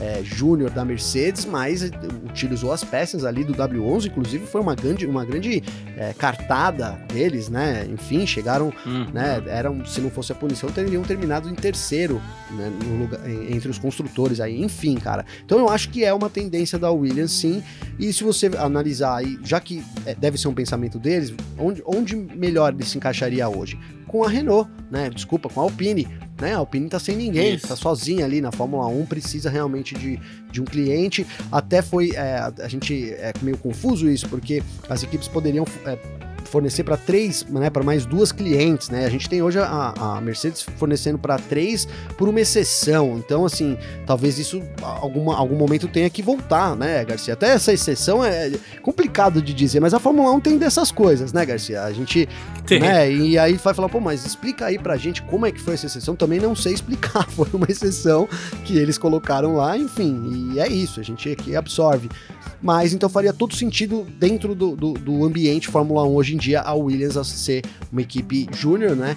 é, 0.00 0.22
júnior 0.22 0.70
da 0.70 0.84
Mercedes, 0.84 1.44
mas 1.44 1.90
utilizou 2.24 2.72
as 2.72 2.84
peças 2.84 3.24
ali 3.24 3.44
do 3.44 3.54
W11, 3.54 4.06
inclusive 4.06 4.46
foi 4.46 4.60
uma 4.60 4.74
grande, 4.74 5.06
uma 5.06 5.24
grande 5.24 5.62
é, 5.96 6.12
cartada 6.12 6.98
deles, 7.12 7.48
né? 7.48 7.86
Enfim, 7.90 8.26
chegaram, 8.26 8.72
uhum. 8.84 9.06
né? 9.12 9.42
Eram, 9.46 9.84
se 9.86 10.00
não 10.00 10.10
fosse 10.10 10.32
a 10.32 10.34
punição, 10.34 10.70
teriam 10.70 11.02
terminado 11.02 11.48
em 11.48 11.54
terceiro 11.54 12.20
né, 12.50 12.70
no 12.84 12.98
lugar, 12.98 13.20
entre 13.28 13.70
os 13.70 13.78
construtores 13.78 14.40
aí. 14.40 14.62
Enfim, 14.62 14.96
cara. 14.96 15.24
Então 15.44 15.58
eu 15.58 15.68
acho 15.68 15.88
que 15.90 16.04
é 16.04 16.12
uma 16.12 16.28
tendência 16.28 16.78
da 16.78 16.90
Williams, 16.90 17.32
sim. 17.32 17.62
E 17.98 18.12
se 18.12 18.22
você 18.22 18.50
analisar 18.58 19.16
aí, 19.16 19.38
já 19.42 19.60
que 19.60 19.82
é, 20.04 20.14
deve 20.14 20.38
ser 20.38 20.48
um 20.48 20.54
pensamento 20.54 20.98
deles, 20.98 21.32
onde, 21.58 21.82
onde 21.86 22.16
melhor 22.16 22.72
ele 22.72 22.84
se 22.84 22.96
encaixaria 22.96 23.48
hoje? 23.48 23.78
Com 24.06 24.22
a 24.22 24.28
Renault, 24.28 24.70
né? 24.90 25.10
Desculpa, 25.10 25.48
com 25.48 25.60
a 25.60 25.64
Alpine 25.64 26.06
né? 26.40 26.54
A 26.54 26.58
Alpine 26.58 26.88
tá 26.88 26.98
sem 26.98 27.16
ninguém, 27.16 27.54
Isso. 27.54 27.68
tá 27.68 27.76
sozinha 27.76 28.24
ali 28.24 28.40
na 28.40 28.52
Fórmula 28.52 28.86
1, 28.86 29.06
precisa 29.06 29.50
realmente 29.50 29.94
de, 29.94 30.20
de 30.50 30.60
um 30.60 30.64
cliente. 30.64 31.26
Até 31.50 31.82
foi. 31.82 32.10
É, 32.14 32.38
a 32.62 32.68
gente 32.68 33.12
é 33.12 33.32
meio 33.42 33.56
confuso 33.58 34.08
isso, 34.08 34.28
porque 34.28 34.62
as 34.88 35.02
equipes 35.02 35.28
poderiam 35.28 35.64
é, 35.84 35.98
fornecer 36.46 36.84
para 36.84 36.96
três, 36.96 37.44
né, 37.48 37.68
para 37.70 37.82
mais 37.82 38.06
duas 38.06 38.32
clientes, 38.32 38.88
né? 38.88 39.04
A 39.04 39.10
gente 39.10 39.28
tem 39.28 39.42
hoje 39.42 39.58
a, 39.58 39.94
a 39.96 40.20
Mercedes 40.20 40.62
fornecendo 40.62 41.18
para 41.18 41.38
três 41.38 41.86
por 42.16 42.28
uma 42.28 42.40
exceção. 42.40 43.16
Então, 43.18 43.44
assim, 43.44 43.76
talvez 44.06 44.38
isso 44.38 44.62
alguma, 44.82 45.36
algum 45.36 45.56
momento 45.56 45.88
tenha 45.88 46.08
que 46.08 46.22
voltar, 46.22 46.76
né, 46.76 47.04
Garcia? 47.04 47.34
Até 47.34 47.50
essa 47.50 47.72
exceção 47.72 48.24
é 48.24 48.52
complicado 48.82 49.42
de 49.42 49.52
dizer, 49.52 49.80
mas 49.80 49.94
a 49.94 49.98
Fórmula 49.98 50.30
1 50.32 50.40
tem 50.40 50.58
dessas 50.58 50.90
coisas, 50.90 51.32
né, 51.32 51.44
Garcia? 51.44 51.82
A 51.82 51.92
gente, 51.92 52.28
tem. 52.66 52.80
né, 52.80 53.10
e 53.10 53.38
aí 53.38 53.54
vai 53.54 53.74
falar, 53.74 53.88
pô, 53.88 54.00
mas 54.00 54.24
explica 54.24 54.66
aí 54.66 54.78
pra 54.78 54.96
gente 54.96 55.22
como 55.22 55.46
é 55.46 55.52
que 55.52 55.60
foi 55.60 55.74
essa 55.74 55.86
exceção. 55.86 56.16
Também 56.16 56.40
não 56.40 56.54
sei 56.54 56.72
explicar, 56.72 57.28
foi 57.30 57.48
uma 57.52 57.66
exceção 57.68 58.28
que 58.64 58.78
eles 58.78 58.98
colocaram 58.98 59.56
lá, 59.56 59.76
enfim, 59.76 60.52
e 60.52 60.60
é 60.60 60.68
isso, 60.68 61.00
a 61.00 61.02
gente 61.02 61.30
aqui 61.30 61.56
absorve. 61.56 62.08
Mas 62.62 62.92
então 62.92 63.08
faria 63.08 63.32
todo 63.32 63.54
sentido 63.54 64.06
dentro 64.18 64.54
do, 64.54 64.74
do, 64.74 64.92
do 64.94 65.24
ambiente 65.24 65.68
Fórmula 65.68 66.04
1 66.04 66.14
hoje 66.14 66.34
em 66.34 66.38
dia 66.38 66.60
a 66.60 66.74
Williams 66.74 67.16
ser 67.26 67.62
uma 67.92 68.00
equipe 68.00 68.48
júnior, 68.52 68.96
né? 68.96 69.16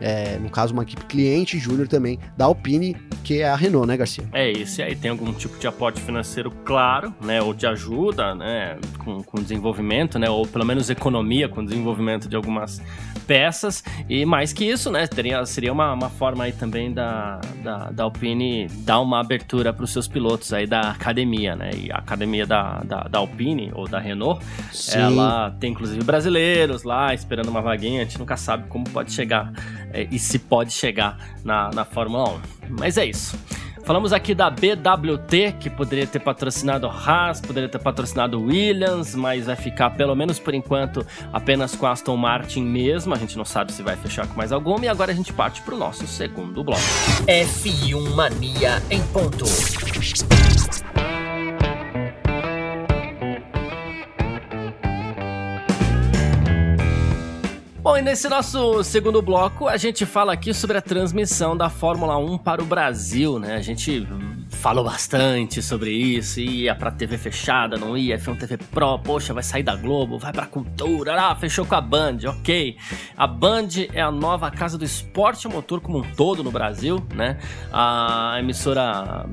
É, 0.00 0.38
no 0.38 0.50
caso, 0.50 0.72
uma 0.72 0.82
equipe 0.82 1.04
cliente 1.06 1.58
júnior 1.58 1.88
também 1.88 2.18
da 2.36 2.44
Alpine, 2.44 2.96
que 3.24 3.40
é 3.40 3.48
a 3.48 3.56
Renault, 3.56 3.88
né, 3.88 3.96
Garcia? 3.96 4.24
É 4.32 4.50
isso, 4.50 4.80
e 4.80 4.84
aí 4.84 4.94
tem 4.94 5.10
algum 5.10 5.32
tipo 5.32 5.58
de 5.58 5.66
aporte 5.66 6.00
financeiro 6.00 6.50
claro, 6.64 7.14
né, 7.20 7.42
ou 7.42 7.52
de 7.52 7.66
ajuda, 7.66 8.34
né, 8.34 8.78
com, 8.98 9.22
com 9.22 9.42
desenvolvimento, 9.42 10.18
né, 10.18 10.30
ou 10.30 10.46
pelo 10.46 10.64
menos 10.64 10.90
economia 10.90 11.48
com 11.48 11.64
desenvolvimento 11.64 12.28
de 12.28 12.36
algumas 12.36 12.80
peças, 13.26 13.82
e 14.08 14.24
mais 14.24 14.52
que 14.52 14.64
isso, 14.64 14.90
né, 14.92 15.06
teria, 15.06 15.44
seria 15.44 15.72
uma, 15.72 15.92
uma 15.92 16.08
forma 16.08 16.44
aí 16.44 16.52
também 16.52 16.92
da, 16.92 17.40
da, 17.64 17.90
da 17.90 18.04
Alpine 18.04 18.68
dar 18.84 19.00
uma 19.00 19.18
abertura 19.20 19.72
para 19.72 19.84
os 19.84 19.92
seus 19.92 20.06
pilotos 20.06 20.52
aí 20.52 20.66
da 20.66 20.90
academia, 20.90 21.56
né, 21.56 21.70
e 21.74 21.90
a 21.90 21.96
academia 21.96 22.46
da, 22.46 22.80
da, 22.84 23.00
da 23.04 23.18
Alpine, 23.18 23.72
ou 23.74 23.88
da 23.88 23.98
Renault, 23.98 24.44
Sim. 24.72 24.98
ela 24.98 25.50
tem 25.58 25.72
inclusive 25.72 26.04
brasileiros 26.04 26.84
lá 26.84 27.12
esperando 27.12 27.48
uma 27.48 27.60
vaguinha, 27.60 28.02
a 28.02 28.04
gente 28.04 28.18
nunca 28.18 28.36
sabe 28.36 28.68
como 28.68 28.88
pode 28.88 29.12
chegar 29.12 29.52
e 29.94 30.18
se 30.18 30.38
pode 30.38 30.72
chegar 30.72 31.18
na, 31.44 31.70
na 31.70 31.84
Fórmula 31.84 32.30
1. 32.30 32.40
Mas 32.70 32.98
é 32.98 33.04
isso. 33.04 33.38
Falamos 33.86 34.12
aqui 34.12 34.34
da 34.34 34.50
BWT, 34.50 35.58
que 35.60 35.70
poderia 35.70 36.08
ter 36.08 36.18
patrocinado 36.18 36.88
Haas, 36.88 37.40
poderia 37.40 37.68
ter 37.68 37.78
patrocinado 37.78 38.42
Williams, 38.42 39.14
mas 39.14 39.46
vai 39.46 39.54
ficar, 39.54 39.90
pelo 39.90 40.12
menos 40.16 40.40
por 40.40 40.54
enquanto, 40.54 41.06
apenas 41.32 41.76
com 41.76 41.86
Aston 41.86 42.16
Martin 42.16 42.64
mesmo. 42.64 43.14
A 43.14 43.16
gente 43.16 43.38
não 43.38 43.44
sabe 43.44 43.70
se 43.70 43.84
vai 43.84 43.94
fechar 43.94 44.26
com 44.26 44.36
mais 44.36 44.50
alguma. 44.50 44.84
E 44.84 44.88
agora 44.88 45.12
a 45.12 45.14
gente 45.14 45.32
parte 45.32 45.62
para 45.62 45.76
o 45.76 45.78
nosso 45.78 46.04
segundo 46.08 46.64
bloco. 46.64 46.82
F1 47.28 48.12
Mania 48.12 48.82
em 48.90 49.00
ponto. 49.04 49.44
Bom, 57.86 57.96
e 57.96 58.02
nesse 58.02 58.28
nosso 58.28 58.82
segundo 58.82 59.22
bloco, 59.22 59.68
a 59.68 59.76
gente 59.76 60.04
fala 60.04 60.32
aqui 60.32 60.52
sobre 60.52 60.76
a 60.76 60.82
transmissão 60.82 61.56
da 61.56 61.70
Fórmula 61.70 62.18
1 62.18 62.38
para 62.38 62.60
o 62.60 62.66
Brasil, 62.66 63.38
né? 63.38 63.54
A 63.54 63.60
gente 63.60 64.04
falou 64.50 64.82
bastante 64.82 65.62
sobre 65.62 65.92
isso, 65.92 66.40
ia 66.40 66.74
pra 66.74 66.90
TV 66.90 67.16
fechada, 67.16 67.76
não 67.76 67.96
ia, 67.96 68.18
F1 68.18 68.40
TV 68.40 68.56
Pro, 68.56 68.98
poxa, 68.98 69.32
vai 69.32 69.44
sair 69.44 69.62
da 69.62 69.76
Globo, 69.76 70.18
vai 70.18 70.32
pra 70.32 70.46
cultura, 70.46 71.14
ah, 71.14 71.36
fechou 71.36 71.64
com 71.64 71.76
a 71.76 71.80
Band, 71.80 72.18
ok. 72.26 72.76
A 73.16 73.26
Band 73.28 73.68
é 73.94 74.00
a 74.00 74.10
nova 74.10 74.50
casa 74.50 74.76
do 74.76 74.84
esporte 74.84 75.46
motor 75.46 75.80
como 75.80 75.98
um 75.98 76.14
todo 76.16 76.42
no 76.42 76.50
Brasil, 76.50 77.00
né? 77.14 77.38
A 77.72 78.34
emissora 78.40 79.26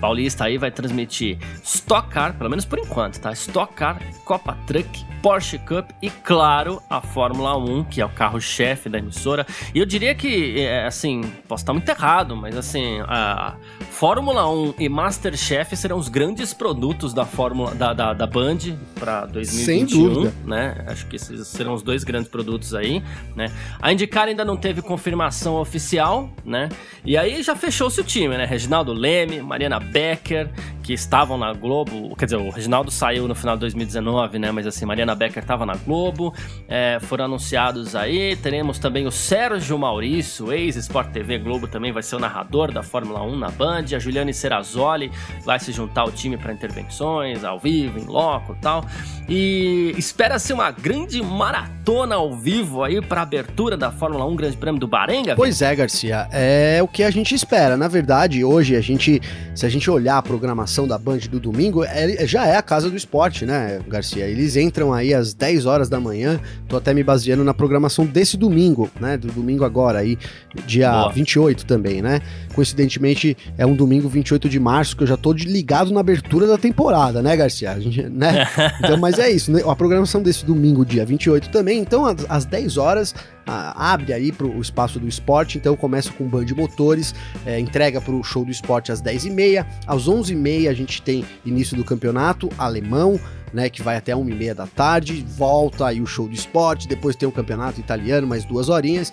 paulista 0.00 0.44
aí 0.44 0.58
vai 0.58 0.70
transmitir 0.70 1.38
Stock 1.62 2.08
Car, 2.08 2.34
pelo 2.34 2.48
menos 2.50 2.64
por 2.64 2.78
enquanto, 2.78 3.20
tá? 3.20 3.32
Stock 3.32 3.74
Car, 3.74 4.00
Copa 4.24 4.56
Truck, 4.66 5.04
Porsche 5.22 5.58
Cup 5.58 5.90
e, 6.00 6.10
claro, 6.10 6.82
a 6.88 7.00
Fórmula 7.00 7.56
1, 7.56 7.84
que 7.84 8.00
é 8.00 8.06
o 8.06 8.08
carro-chefe 8.08 8.88
da 8.88 8.98
emissora. 8.98 9.46
E 9.74 9.78
eu 9.78 9.86
diria 9.86 10.14
que, 10.14 10.60
é, 10.60 10.86
assim, 10.86 11.22
posso 11.46 11.62
estar 11.62 11.72
muito 11.72 11.88
errado, 11.88 12.34
mas 12.34 12.56
assim, 12.56 13.00
a 13.06 13.54
Fórmula 14.00 14.50
1 14.50 14.76
e 14.78 14.88
Masterchef 14.88 15.76
serão 15.76 15.98
os 15.98 16.08
grandes 16.08 16.54
produtos 16.54 17.12
da 17.12 17.26
Fórmula 17.26 17.74
da, 17.74 17.92
da, 17.92 18.14
da 18.14 18.26
Band 18.26 18.56
para 18.98 19.26
2021, 19.26 19.66
Sem 19.66 19.84
dúvida. 19.84 20.34
né? 20.46 20.86
Acho 20.86 21.06
que 21.06 21.16
esses 21.16 21.46
serão 21.48 21.74
os 21.74 21.82
dois 21.82 22.02
grandes 22.02 22.26
produtos 22.30 22.74
aí, 22.74 23.02
né? 23.36 23.52
A 23.78 23.92
IndyCar 23.92 24.28
ainda 24.28 24.42
não 24.42 24.56
teve 24.56 24.80
confirmação 24.80 25.56
oficial, 25.56 26.30
né? 26.42 26.70
E 27.04 27.14
aí 27.14 27.42
já 27.42 27.54
fechou-se 27.54 28.00
o 28.00 28.02
time, 28.02 28.38
né? 28.38 28.46
Reginaldo 28.46 28.90
Leme, 28.94 29.42
Mariana 29.42 29.78
Becker, 29.78 30.48
que 30.90 30.94
estavam 30.94 31.38
na 31.38 31.52
Globo, 31.52 32.16
quer 32.16 32.24
dizer, 32.24 32.36
o 32.36 32.50
Reginaldo 32.50 32.90
saiu 32.90 33.28
no 33.28 33.34
final 33.36 33.54
de 33.54 33.60
2019, 33.60 34.40
né? 34.40 34.50
Mas 34.50 34.66
assim, 34.66 34.84
Mariana 34.84 35.14
Becker 35.14 35.40
estava 35.40 35.64
na 35.64 35.76
Globo, 35.76 36.34
é, 36.66 36.98
foram 37.02 37.26
anunciados 37.26 37.94
aí. 37.94 38.34
Teremos 38.34 38.80
também 38.80 39.06
o 39.06 39.12
Sérgio 39.12 39.78
Maurício, 39.78 40.52
ex-Sport 40.52 41.12
TV 41.12 41.38
Globo, 41.38 41.68
também 41.68 41.92
vai 41.92 42.02
ser 42.02 42.16
o 42.16 42.18
narrador 42.18 42.72
da 42.72 42.82
Fórmula 42.82 43.22
1 43.22 43.36
na 43.36 43.50
Band. 43.52 43.84
A 43.94 44.00
Juliane 44.00 44.34
Serrazoli 44.34 45.12
vai 45.44 45.60
se 45.60 45.70
juntar 45.70 46.00
ao 46.00 46.10
time 46.10 46.36
para 46.36 46.52
intervenções, 46.52 47.44
ao 47.44 47.60
vivo, 47.60 48.00
em 48.00 48.06
loco 48.06 48.56
e 48.58 48.60
tal. 48.60 48.84
E 49.28 49.94
espera-se 49.96 50.52
uma 50.52 50.72
grande 50.72 51.22
maratona 51.22 52.16
ao 52.16 52.34
vivo 52.34 52.82
aí 52.82 53.00
para 53.00 53.22
abertura 53.22 53.76
da 53.76 53.92
Fórmula 53.92 54.26
1 54.26 54.34
Grande 54.34 54.56
Prêmio 54.56 54.80
do 54.80 54.88
Bahrein, 54.88 55.22
Gabi? 55.22 55.36
Pois 55.36 55.62
é, 55.62 55.72
Garcia. 55.76 56.28
É 56.32 56.80
o 56.82 56.88
que 56.88 57.04
a 57.04 57.10
gente 57.12 57.32
espera. 57.32 57.76
Na 57.76 57.86
verdade, 57.86 58.42
hoje 58.42 58.74
a 58.74 58.80
gente, 58.80 59.22
se 59.54 59.64
a 59.64 59.68
gente 59.68 59.88
olhar 59.88 60.18
a 60.18 60.22
programação 60.22 60.79
da 60.86 60.98
Band 60.98 61.18
do 61.30 61.40
domingo, 61.40 61.84
é, 61.84 62.26
já 62.26 62.46
é 62.46 62.56
a 62.56 62.62
casa 62.62 62.90
do 62.90 62.96
esporte, 62.96 63.44
né, 63.44 63.80
Garcia? 63.88 64.26
Eles 64.26 64.56
entram 64.56 64.92
aí 64.92 65.14
às 65.14 65.34
10 65.34 65.66
horas 65.66 65.88
da 65.88 66.00
manhã. 66.00 66.40
Tô 66.68 66.76
até 66.76 66.92
me 66.94 67.02
baseando 67.02 67.44
na 67.44 67.54
programação 67.54 68.04
desse 68.06 68.36
domingo, 68.36 68.90
né? 69.00 69.16
Do 69.16 69.28
domingo 69.28 69.64
agora 69.64 69.98
aí, 69.98 70.18
dia 70.66 70.90
Boa. 70.90 71.12
28 71.12 71.66
também, 71.66 72.02
né? 72.02 72.20
Coincidentemente, 72.54 73.36
é 73.56 73.64
um 73.64 73.74
domingo 73.74 74.08
28 74.08 74.48
de 74.48 74.58
março 74.58 74.96
que 74.96 75.02
eu 75.02 75.06
já 75.06 75.16
tô 75.16 75.32
ligado 75.32 75.92
na 75.92 76.00
abertura 76.00 76.46
da 76.46 76.58
temporada, 76.58 77.22
né, 77.22 77.36
Garcia? 77.36 77.78
Gente, 77.80 78.02
né? 78.02 78.46
Então, 78.80 78.96
mas 78.96 79.18
é 79.18 79.30
isso, 79.30 79.52
né? 79.52 79.62
A 79.66 79.76
programação 79.76 80.22
desse 80.22 80.44
domingo, 80.44 80.84
dia 80.84 81.04
28 81.04 81.50
também. 81.50 81.78
Então, 81.78 82.04
às 82.28 82.44
10 82.44 82.76
horas, 82.76 83.14
abre 83.46 84.12
aí 84.12 84.32
para 84.32 84.46
o 84.46 84.60
espaço 84.60 84.98
do 84.98 85.08
esporte, 85.08 85.58
então 85.58 85.76
começa 85.76 86.12
com 86.12 86.28
Band 86.28 86.46
Motores, 86.56 87.14
é, 87.44 87.58
entrega 87.58 88.00
para 88.00 88.14
o 88.14 88.22
show 88.22 88.44
do 88.44 88.50
esporte 88.50 88.92
às 88.92 89.02
10h30, 89.02 89.66
às 89.86 90.08
11h30 90.08 90.68
a 90.68 90.74
gente 90.74 91.02
tem 91.02 91.24
início 91.44 91.76
do 91.76 91.84
campeonato 91.84 92.48
alemão, 92.58 93.18
né, 93.52 93.68
que 93.68 93.82
vai 93.82 93.96
até 93.96 94.12
1h30 94.12 94.54
da 94.54 94.66
tarde, 94.66 95.24
volta 95.26 95.86
aí 95.86 96.00
o 96.00 96.06
show 96.06 96.28
do 96.28 96.34
esporte, 96.34 96.86
depois 96.86 97.16
tem 97.16 97.28
o 97.28 97.32
campeonato 97.32 97.80
italiano, 97.80 98.26
mais 98.26 98.44
duas 98.44 98.68
horinhas, 98.68 99.12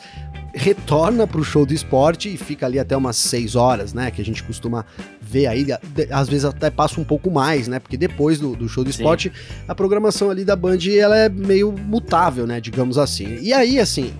retorna 0.54 1.28
para 1.28 1.40
o 1.40 1.44
show 1.44 1.66
do 1.66 1.74
esporte 1.74 2.34
e 2.34 2.38
fica 2.38 2.66
ali 2.66 2.80
até 2.80 2.96
umas 2.96 3.18
6 3.18 3.56
horas, 3.56 3.94
né, 3.94 4.12
que 4.12 4.22
a 4.22 4.26
gente 4.26 4.44
costuma 4.44 4.86
ver 5.28 5.48
aí, 5.48 5.68
às 6.12 6.30
vezes 6.30 6.46
até 6.46 6.70
passa 6.70 7.00
um 7.02 7.04
pouco 7.04 7.30
mais, 7.30 7.68
né? 7.68 7.80
Porque 7.80 7.98
depois 7.98 8.40
do, 8.40 8.56
do 8.56 8.70
show 8.70 8.84
do 8.84 8.90
esporte, 8.90 9.32
a 9.68 9.76
programação 9.76 10.30
ali 10.30 10.46
da 10.46 10.56
Band 10.56 10.78
ela 10.98 11.18
é 11.18 11.30
meio 11.30 11.72
mutável, 11.72 12.48
né? 12.48 12.62
Digamos 12.62 12.98
assim. 12.98 13.38
E 13.42 13.54
aí, 13.54 13.80
assim, 13.80 14.14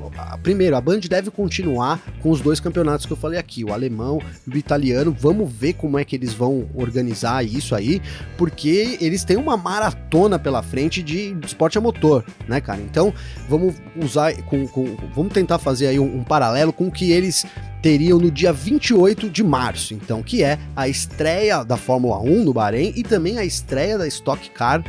primeiro, 0.44 0.76
a 0.76 0.82
Band 0.82 1.00
deve 1.00 1.32
continuar 1.32 2.02
com 2.22 2.30
os 2.30 2.42
dois 2.42 2.60
campeonatos 2.60 3.06
que 3.06 3.14
eu 3.14 3.18
falei 3.18 3.40
aqui, 3.40 3.64
o 3.64 3.74
alemão 3.74 4.22
e 4.46 4.56
o 4.56 4.58
italiano. 4.58 5.16
Vamos 5.18 5.52
ver 5.52 5.74
como 5.74 5.98
é 5.98 6.04
que 6.04 6.16
eles 6.16 6.34
vão 6.34 6.68
organizar 6.74 7.46
isso 7.46 7.74
aí, 7.74 8.02
porque 8.38 8.98
eles 9.00 9.24
têm 9.24 9.38
uma 9.38 9.56
maratona 9.56 10.38
pela 10.38 10.62
frente 10.62 11.02
de, 11.02 11.34
de 11.34 11.48
esporte 11.48 11.78
a 11.78 11.82
motor, 11.82 12.26
né, 12.48 12.60
cara? 12.60 12.82
Então, 12.82 13.14
vamos 13.48 13.76
usar, 13.96 14.34
com, 14.44 14.68
com 14.68 14.98
vamos 15.16 15.34
tentar 15.34 15.58
fazer 15.58 15.88
aí 15.88 16.00
um, 16.00 16.18
um 16.18 16.24
paralelo 16.24 16.74
com 16.74 16.88
o 16.88 16.92
que 16.92 17.12
eles 17.12 17.46
teriam 17.88 18.20
no 18.20 18.30
dia 18.30 18.52
28 18.52 19.30
de 19.30 19.42
março, 19.42 19.94
então, 19.94 20.22
que 20.22 20.44
é 20.44 20.60
a 20.76 20.90
estreia 20.90 21.64
da 21.64 21.78
Fórmula 21.78 22.20
1 22.20 22.44
no 22.44 22.52
Bahrein 22.52 22.92
e 22.98 23.02
também 23.02 23.38
a 23.38 23.46
estreia 23.46 23.98
da 23.98 24.06
Stock 24.06 24.50
Car 24.50 24.84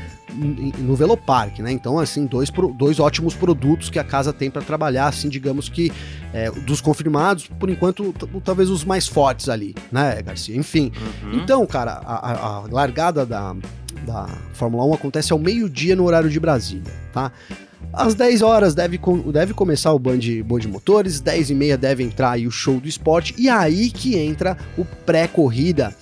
no 0.78 0.96
Velopark, 0.96 1.60
né? 1.60 1.70
Então, 1.70 1.96
assim, 1.96 2.26
dois, 2.26 2.50
dois 2.76 2.98
ótimos 2.98 3.34
produtos 3.34 3.88
que 3.88 4.00
a 4.00 4.04
casa 4.04 4.32
tem 4.32 4.50
para 4.50 4.62
trabalhar, 4.62 5.06
assim, 5.06 5.28
digamos 5.28 5.68
que 5.68 5.92
é, 6.32 6.50
dos 6.50 6.80
confirmados, 6.80 7.46
por 7.46 7.70
enquanto, 7.70 8.12
talvez 8.44 8.68
os 8.68 8.84
mais 8.84 9.06
fortes 9.06 9.48
ali, 9.48 9.76
né, 9.92 10.20
Garcia? 10.20 10.56
Enfim. 10.56 10.90
Uhum. 11.22 11.34
Então, 11.34 11.64
cara, 11.66 12.00
a, 12.04 12.32
a 12.32 12.60
largada 12.68 13.24
da, 13.24 13.54
da 14.04 14.26
Fórmula 14.54 14.84
1 14.86 14.94
acontece 14.94 15.32
ao 15.32 15.38
meio-dia 15.38 15.94
no 15.94 16.04
horário 16.04 16.28
de 16.28 16.40
Brasília, 16.40 16.92
tá? 17.12 17.30
Às 17.92 18.14
10 18.14 18.42
horas 18.42 18.74
deve, 18.74 19.00
deve 19.32 19.54
começar 19.54 19.92
o 19.92 19.98
Band, 19.98 20.20
Band 20.44 20.68
Motores, 20.68 21.20
10 21.20 21.50
e 21.50 21.54
meia 21.54 21.76
deve 21.76 22.02
entrar 22.02 22.32
aí 22.32 22.46
o 22.46 22.50
show 22.50 22.78
do 22.78 22.88
esporte, 22.88 23.34
e 23.38 23.48
aí 23.48 23.90
que 23.90 24.16
entra 24.16 24.56
o 24.76 24.84
pré-corrida 24.84 25.94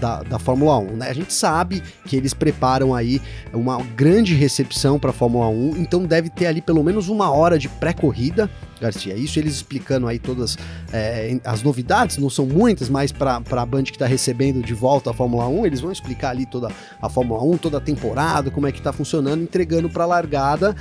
da, 0.00 0.22
da, 0.22 0.38
Fórmula 0.38 0.78
1. 0.78 0.96
Né? 0.96 1.08
A 1.08 1.12
gente 1.12 1.32
sabe 1.32 1.82
que 2.06 2.16
eles 2.16 2.32
preparam 2.32 2.94
aí 2.94 3.20
uma 3.52 3.82
grande 3.94 4.34
recepção 4.34 4.98
para 4.98 5.10
a 5.10 5.12
Fórmula 5.12 5.48
1, 5.48 5.76
então 5.76 6.04
deve 6.04 6.30
ter 6.30 6.46
ali 6.46 6.62
pelo 6.62 6.82
menos 6.82 7.08
uma 7.08 7.30
hora 7.30 7.58
de 7.58 7.68
pré-corrida. 7.68 8.50
Garcia, 8.80 9.14
isso 9.14 9.38
eles 9.38 9.54
explicando 9.54 10.06
aí 10.06 10.18
todas 10.18 10.58
é, 10.92 11.38
as 11.44 11.62
novidades, 11.62 12.18
não 12.18 12.28
são 12.28 12.44
muitas, 12.44 12.90
mas 12.90 13.10
para 13.10 13.36
a 13.50 13.66
Band 13.66 13.84
que 13.84 13.92
está 13.92 14.06
recebendo 14.06 14.62
de 14.62 14.74
volta 14.74 15.10
a 15.10 15.14
Fórmula 15.14 15.48
1, 15.48 15.66
eles 15.66 15.80
vão 15.80 15.90
explicar 15.90 16.30
ali 16.30 16.44
toda 16.44 16.68
a 17.00 17.08
Fórmula 17.08 17.42
1, 17.42 17.56
toda 17.56 17.78
a 17.78 17.80
temporada, 17.80 18.50
como 18.50 18.66
é 18.66 18.72
que 18.72 18.78
está 18.78 18.92
funcionando, 18.92 19.42
entregando 19.42 19.88
para 19.88 20.04
a 20.04 20.06
largada 20.06 20.76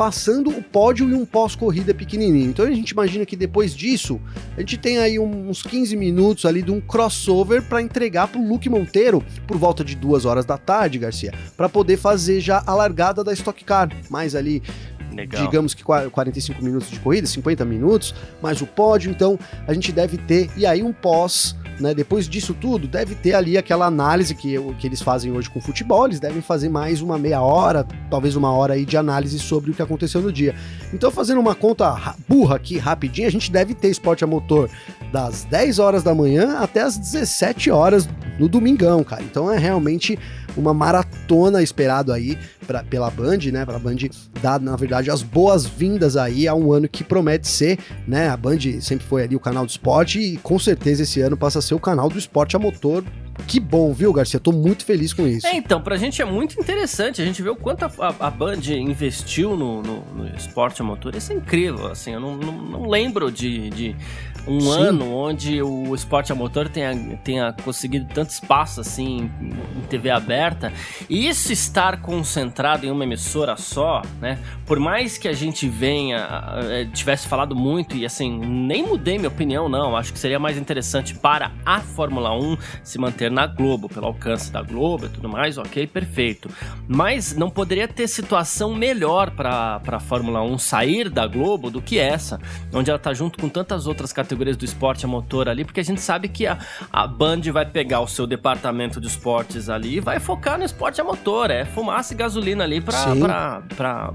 passando 0.00 0.48
o 0.48 0.62
pódio 0.62 1.10
e 1.10 1.12
um 1.12 1.26
pós-corrida 1.26 1.92
pequenininho. 1.92 2.48
Então 2.48 2.64
a 2.64 2.70
gente 2.70 2.88
imagina 2.88 3.26
que 3.26 3.36
depois 3.36 3.76
disso, 3.76 4.18
a 4.56 4.60
gente 4.60 4.78
tem 4.78 4.96
aí 4.96 5.18
uns 5.18 5.62
15 5.62 5.94
minutos 5.94 6.46
ali 6.46 6.62
de 6.62 6.70
um 6.70 6.80
crossover 6.80 7.60
para 7.60 7.82
entregar 7.82 8.26
para 8.26 8.40
o 8.40 8.48
Luke 8.48 8.66
Monteiro 8.70 9.22
por 9.46 9.58
volta 9.58 9.84
de 9.84 9.94
duas 9.94 10.24
horas 10.24 10.46
da 10.46 10.56
tarde, 10.56 10.98
Garcia, 10.98 11.34
para 11.54 11.68
poder 11.68 11.98
fazer 11.98 12.40
já 12.40 12.62
a 12.66 12.74
largada 12.74 13.22
da 13.22 13.30
Stock 13.34 13.62
Car, 13.62 13.90
mais 14.08 14.34
ali 14.34 14.62
Legal. 15.12 15.44
digamos 15.44 15.74
que 15.74 15.82
45 15.82 16.62
minutos 16.62 16.90
de 16.90 16.98
corrida, 17.00 17.26
50 17.26 17.64
minutos, 17.64 18.14
mais 18.42 18.60
o 18.60 18.66
pódio, 18.66 19.10
então 19.10 19.38
a 19.66 19.72
gente 19.72 19.92
deve 19.92 20.16
ter 20.18 20.50
e 20.56 20.66
aí 20.66 20.82
um 20.82 20.92
pós 20.92 21.56
né? 21.80 21.94
Depois 21.94 22.28
disso 22.28 22.54
tudo, 22.54 22.86
deve 22.86 23.14
ter 23.14 23.34
ali 23.34 23.56
aquela 23.56 23.86
análise 23.86 24.34
que, 24.34 24.56
que 24.78 24.86
eles 24.86 25.00
fazem 25.00 25.32
hoje 25.32 25.48
com 25.48 25.60
futebol, 25.60 26.06
eles 26.06 26.20
devem 26.20 26.42
fazer 26.42 26.68
mais 26.68 27.00
uma 27.00 27.18
meia 27.18 27.40
hora, 27.40 27.86
talvez 28.10 28.36
uma 28.36 28.52
hora 28.52 28.74
aí 28.74 28.84
de 28.84 28.96
análise 28.96 29.38
sobre 29.38 29.70
o 29.70 29.74
que 29.74 29.82
aconteceu 29.82 30.20
no 30.20 30.30
dia. 30.30 30.54
Então, 30.92 31.10
fazendo 31.10 31.40
uma 31.40 31.54
conta 31.54 32.14
burra 32.28 32.56
aqui, 32.56 32.76
rapidinho, 32.78 33.26
a 33.26 33.30
gente 33.30 33.50
deve 33.50 33.74
ter 33.74 33.88
esporte 33.88 34.22
a 34.22 34.26
motor 34.26 34.68
das 35.10 35.44
10 35.44 35.78
horas 35.78 36.02
da 36.02 36.14
manhã 36.14 36.58
até 36.58 36.82
as 36.82 36.96
17 36.96 37.70
horas 37.70 38.08
no 38.38 38.48
domingão, 38.48 39.02
cara. 39.02 39.22
Então 39.22 39.50
é 39.50 39.58
realmente 39.58 40.18
uma 40.56 40.74
maratona 40.74 41.62
esperado 41.62 42.12
aí 42.12 42.38
pra, 42.66 42.82
pela 42.82 43.10
Band, 43.10 43.38
né? 43.52 43.64
Pra 43.64 43.78
Band 43.78 43.96
dar, 44.42 44.60
na 44.60 44.76
verdade, 44.76 45.10
as 45.10 45.22
boas-vindas 45.22 46.16
aí 46.16 46.46
a 46.46 46.54
um 46.54 46.72
ano 46.72 46.88
que 46.88 47.04
promete 47.04 47.48
ser, 47.48 47.78
né? 48.06 48.28
A 48.28 48.36
Band 48.36 48.58
sempre 48.80 49.06
foi 49.06 49.24
ali 49.24 49.36
o 49.36 49.40
canal 49.40 49.64
do 49.64 49.70
esporte 49.70 50.18
e 50.18 50.36
com 50.38 50.58
certeza 50.58 51.02
esse 51.02 51.20
ano 51.20 51.36
passa 51.36 51.58
a 51.58 51.62
ser 51.62 51.74
o 51.74 51.80
canal 51.80 52.08
do 52.08 52.18
esporte 52.18 52.56
a 52.56 52.58
motor 52.58 53.04
que 53.46 53.60
bom, 53.60 53.92
viu, 53.92 54.12
Garcia? 54.12 54.38
Tô 54.38 54.52
muito 54.52 54.84
feliz 54.84 55.12
com 55.12 55.26
isso. 55.26 55.46
É, 55.46 55.54
então, 55.56 55.80
pra 55.80 55.96
gente 55.96 56.20
é 56.20 56.24
muito 56.24 56.60
interessante. 56.60 57.22
A 57.22 57.24
gente 57.24 57.42
vê 57.42 57.48
o 57.48 57.56
quanto 57.56 57.84
a, 57.84 57.90
a, 57.98 58.26
a 58.26 58.30
Band 58.30 58.60
investiu 58.70 59.56
no, 59.56 59.82
no, 59.82 60.04
no, 60.14 60.36
esporte 60.36 60.80
a 60.82 60.84
motor. 60.84 61.14
Isso 61.14 61.32
é 61.32 61.36
incrível, 61.36 61.86
assim. 61.86 62.12
Eu 62.12 62.20
não, 62.20 62.36
não, 62.36 62.52
não 62.52 62.88
lembro 62.88 63.30
de, 63.30 63.70
de 63.70 63.96
um 64.46 64.60
Sim. 64.60 64.82
ano 64.82 65.14
onde 65.14 65.62
o 65.62 65.94
esporte 65.94 66.32
a 66.32 66.34
motor 66.34 66.68
tenha, 66.68 66.94
tenha 67.22 67.52
conseguido 67.64 68.06
tanto 68.12 68.30
espaço 68.30 68.80
assim 68.80 69.30
em 69.40 69.80
TV 69.88 70.10
aberta. 70.10 70.72
E 71.08 71.28
isso 71.28 71.52
estar 71.52 72.00
concentrado 72.00 72.86
em 72.86 72.90
uma 72.90 73.04
emissora 73.04 73.56
só, 73.56 74.02
né? 74.20 74.38
Por 74.66 74.78
mais 74.78 75.18
que 75.18 75.28
a 75.28 75.32
gente 75.32 75.68
venha, 75.68 76.28
eh, 76.70 76.88
tivesse 76.92 77.28
falado 77.28 77.54
muito 77.54 77.96
e 77.96 78.06
assim, 78.06 78.38
nem 78.38 78.82
mudei 78.82 79.18
minha 79.18 79.28
opinião, 79.28 79.68
não. 79.68 79.96
Acho 79.96 80.12
que 80.12 80.18
seria 80.18 80.38
mais 80.38 80.56
interessante 80.56 81.14
para 81.14 81.52
a 81.64 81.80
Fórmula 81.80 82.34
1 82.34 82.56
se 82.82 82.98
manter 82.98 83.30
na 83.30 83.46
Globo, 83.46 83.88
pelo 83.88 84.06
alcance 84.06 84.50
da 84.50 84.62
Globo 84.62 85.06
e 85.06 85.08
tudo 85.08 85.28
mais, 85.28 85.58
ok, 85.58 85.86
perfeito. 85.86 86.48
Mas 86.88 87.34
não 87.34 87.50
poderia 87.50 87.86
ter 87.86 88.08
situação 88.08 88.74
melhor 88.74 89.30
para 89.32 89.80
a 89.86 90.00
Fórmula 90.00 90.42
1 90.42 90.58
sair 90.58 91.08
da 91.08 91.26
Globo 91.26 91.70
do 91.70 91.82
que 91.82 91.98
essa, 91.98 92.40
onde 92.72 92.90
ela 92.90 92.98
tá 92.98 93.12
junto 93.12 93.38
com 93.38 93.48
tantas 93.48 93.86
outras 93.86 94.12
categorias 94.12 94.29
categorias 94.30 94.56
do 94.56 94.64
esporte 94.64 95.04
a 95.04 95.08
motor 95.08 95.48
ali, 95.48 95.64
porque 95.64 95.80
a 95.80 95.84
gente 95.84 96.00
sabe 96.00 96.28
que 96.28 96.46
a, 96.46 96.58
a 96.92 97.06
Band 97.06 97.40
vai 97.52 97.66
pegar 97.66 98.00
o 98.00 98.06
seu 98.06 98.26
departamento 98.26 99.00
de 99.00 99.08
esportes 99.08 99.68
ali 99.68 99.96
e 99.96 100.00
vai 100.00 100.20
focar 100.20 100.56
no 100.56 100.64
esporte 100.64 101.00
a 101.00 101.04
motor. 101.04 101.50
É 101.50 101.64
fumaça 101.64 102.14
e 102.14 102.16
gasolina 102.16 102.64
ali 102.64 102.80
pra, 102.80 103.16
pra, 103.16 103.62
pra, 103.76 104.14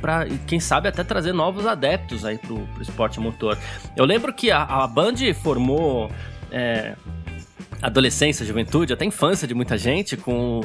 para 0.00 0.26
quem 0.46 0.58
sabe 0.58 0.88
até 0.88 1.04
trazer 1.04 1.32
novos 1.32 1.66
adeptos 1.66 2.24
aí 2.24 2.38
pro, 2.38 2.58
pro 2.58 2.82
esporte 2.82 3.18
a 3.18 3.22
motor. 3.22 3.58
Eu 3.96 4.04
lembro 4.04 4.32
que 4.32 4.50
a, 4.50 4.62
a 4.62 4.86
Band 4.86 5.16
formou 5.42 6.10
é, 6.50 6.94
adolescência, 7.82 8.44
juventude, 8.44 8.92
até 8.92 9.04
infância 9.04 9.46
de 9.46 9.54
muita 9.54 9.78
gente, 9.78 10.16
com 10.16 10.60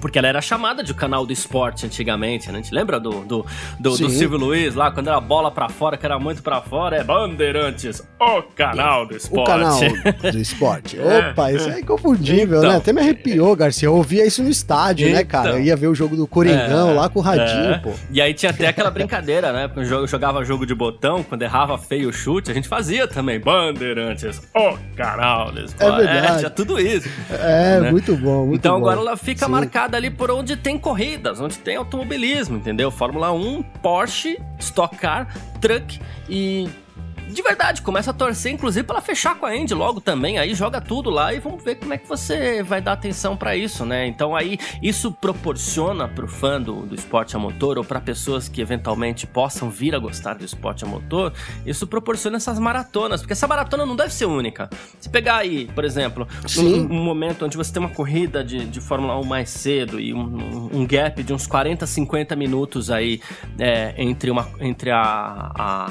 porque 0.00 0.18
ela 0.18 0.28
era 0.28 0.40
chamada 0.40 0.82
de 0.82 0.92
canal 0.94 1.24
do 1.24 1.32
esporte 1.32 1.86
antigamente, 1.86 2.50
né? 2.50 2.58
A 2.58 2.62
gente 2.62 2.74
lembra 2.74 2.98
do, 2.98 3.10
do, 3.24 3.46
do, 3.78 3.96
do 3.96 4.10
Silvio 4.10 4.38
Luiz 4.38 4.74
lá, 4.74 4.90
quando 4.90 5.08
era 5.08 5.20
bola 5.20 5.50
pra 5.50 5.68
fora, 5.68 5.96
que 5.96 6.04
era 6.04 6.18
muito 6.18 6.42
pra 6.42 6.60
fora, 6.60 6.96
é 6.96 7.04
Bandeirantes, 7.04 8.02
o 8.20 8.42
canal 8.54 9.06
do 9.06 9.16
esporte. 9.16 9.50
O 9.50 9.52
canal 9.52 9.80
do 10.32 10.38
esporte. 10.38 10.98
Opa, 11.32 11.52
isso 11.52 11.68
é 11.68 11.80
inconfundível, 11.80 12.60
né? 12.60 12.66
então, 12.66 12.70
né? 12.70 12.76
Até 12.76 12.92
me 12.92 13.00
arrepiou, 13.00 13.54
Garcia. 13.54 13.86
Eu 13.88 13.94
ouvia 13.94 14.26
isso 14.26 14.42
no 14.42 14.50
estádio, 14.50 15.08
então, 15.08 15.18
né, 15.18 15.24
cara? 15.24 15.50
Eu 15.50 15.60
ia 15.60 15.76
ver 15.76 15.88
o 15.88 15.94
jogo 15.94 16.16
do 16.16 16.26
Coringão 16.26 16.90
é, 16.90 16.94
lá 16.94 17.08
com 17.08 17.20
o 17.20 17.22
Radinho, 17.22 17.72
é. 17.72 17.78
pô. 17.78 17.92
E 18.10 18.20
aí 18.20 18.34
tinha 18.34 18.50
até 18.50 18.66
aquela 18.66 18.90
brincadeira, 18.90 19.52
né? 19.52 19.70
Eu 19.76 20.06
jogava 20.06 20.44
jogo 20.44 20.66
de 20.66 20.74
botão, 20.74 21.22
quando 21.22 21.42
errava 21.42 21.78
feio 21.78 22.08
o 22.08 22.12
chute, 22.12 22.50
a 22.50 22.54
gente 22.54 22.68
fazia 22.68 23.06
também. 23.06 23.38
Bandeirantes, 23.38 24.40
o 24.54 24.76
canal 24.96 25.52
do 25.52 25.60
é 25.60 25.64
esporte. 25.64 25.92
É 25.92 26.06
verdade. 26.06 26.31
É, 26.34 26.38
tinha 26.38 26.50
tudo 26.50 26.78
isso. 26.80 27.08
É, 27.30 27.80
né? 27.80 27.90
muito 27.90 28.16
bom, 28.16 28.46
muito 28.46 28.58
Então 28.60 28.72
bom. 28.72 28.86
agora 28.86 29.00
ela 29.00 29.16
fica 29.16 29.46
Sim. 29.46 29.52
marcada 29.52 29.96
ali 29.96 30.10
por 30.10 30.30
onde 30.30 30.56
tem 30.56 30.78
corridas, 30.78 31.40
onde 31.40 31.58
tem 31.58 31.76
automobilismo, 31.76 32.56
entendeu? 32.56 32.90
Fórmula 32.90 33.32
1, 33.32 33.62
Porsche, 33.82 34.38
Stock 34.58 34.96
Car, 34.96 35.28
Truck 35.60 36.00
e 36.28 36.68
de 37.32 37.42
verdade, 37.42 37.82
começa 37.82 38.10
a 38.10 38.14
torcer, 38.14 38.52
inclusive, 38.52 38.86
para 38.86 39.00
fechar 39.00 39.36
com 39.36 39.46
a 39.46 39.50
Andy 39.50 39.74
logo 39.74 40.00
também. 40.00 40.38
Aí 40.38 40.54
joga 40.54 40.80
tudo 40.80 41.10
lá 41.10 41.32
e 41.32 41.40
vamos 41.40 41.62
ver 41.62 41.76
como 41.76 41.92
é 41.94 41.98
que 41.98 42.08
você 42.08 42.62
vai 42.62 42.80
dar 42.80 42.92
atenção 42.92 43.36
para 43.36 43.56
isso, 43.56 43.84
né? 43.84 44.06
Então 44.06 44.36
aí 44.36 44.58
isso 44.82 45.10
proporciona 45.12 46.06
pro 46.06 46.28
fã 46.28 46.60
do, 46.60 46.86
do 46.86 46.94
esporte 46.94 47.34
a 47.36 47.38
motor 47.38 47.78
ou 47.78 47.84
para 47.84 48.00
pessoas 48.00 48.48
que 48.48 48.60
eventualmente 48.60 49.26
possam 49.26 49.70
vir 49.70 49.94
a 49.94 49.98
gostar 49.98 50.34
do 50.34 50.44
esporte 50.44 50.84
a 50.84 50.86
motor, 50.86 51.32
isso 51.64 51.86
proporciona 51.86 52.36
essas 52.36 52.58
maratonas, 52.58 53.20
porque 53.20 53.32
essa 53.32 53.46
maratona 53.46 53.86
não 53.86 53.96
deve 53.96 54.12
ser 54.12 54.26
única. 54.26 54.68
Se 54.98 55.08
pegar 55.08 55.36
aí, 55.36 55.66
por 55.74 55.84
exemplo, 55.84 56.26
um, 56.58 56.94
um, 56.94 57.02
momento 57.02 57.44
onde 57.44 57.56
você 57.56 57.72
tem 57.72 57.80
uma 57.80 57.90
corrida 57.90 58.44
de, 58.44 58.64
de 58.66 58.80
Fórmula 58.80 59.18
1 59.18 59.24
mais 59.24 59.50
cedo 59.50 59.98
e 59.98 60.12
um, 60.12 60.70
um 60.72 60.86
gap 60.86 61.22
de 61.22 61.32
uns 61.32 61.46
40, 61.46 61.86
50 61.86 62.36
minutos 62.36 62.90
aí 62.90 63.20
é, 63.58 63.94
entre, 63.96 64.30
uma, 64.30 64.48
entre 64.60 64.90
a, 64.90 65.52
a 65.54 65.90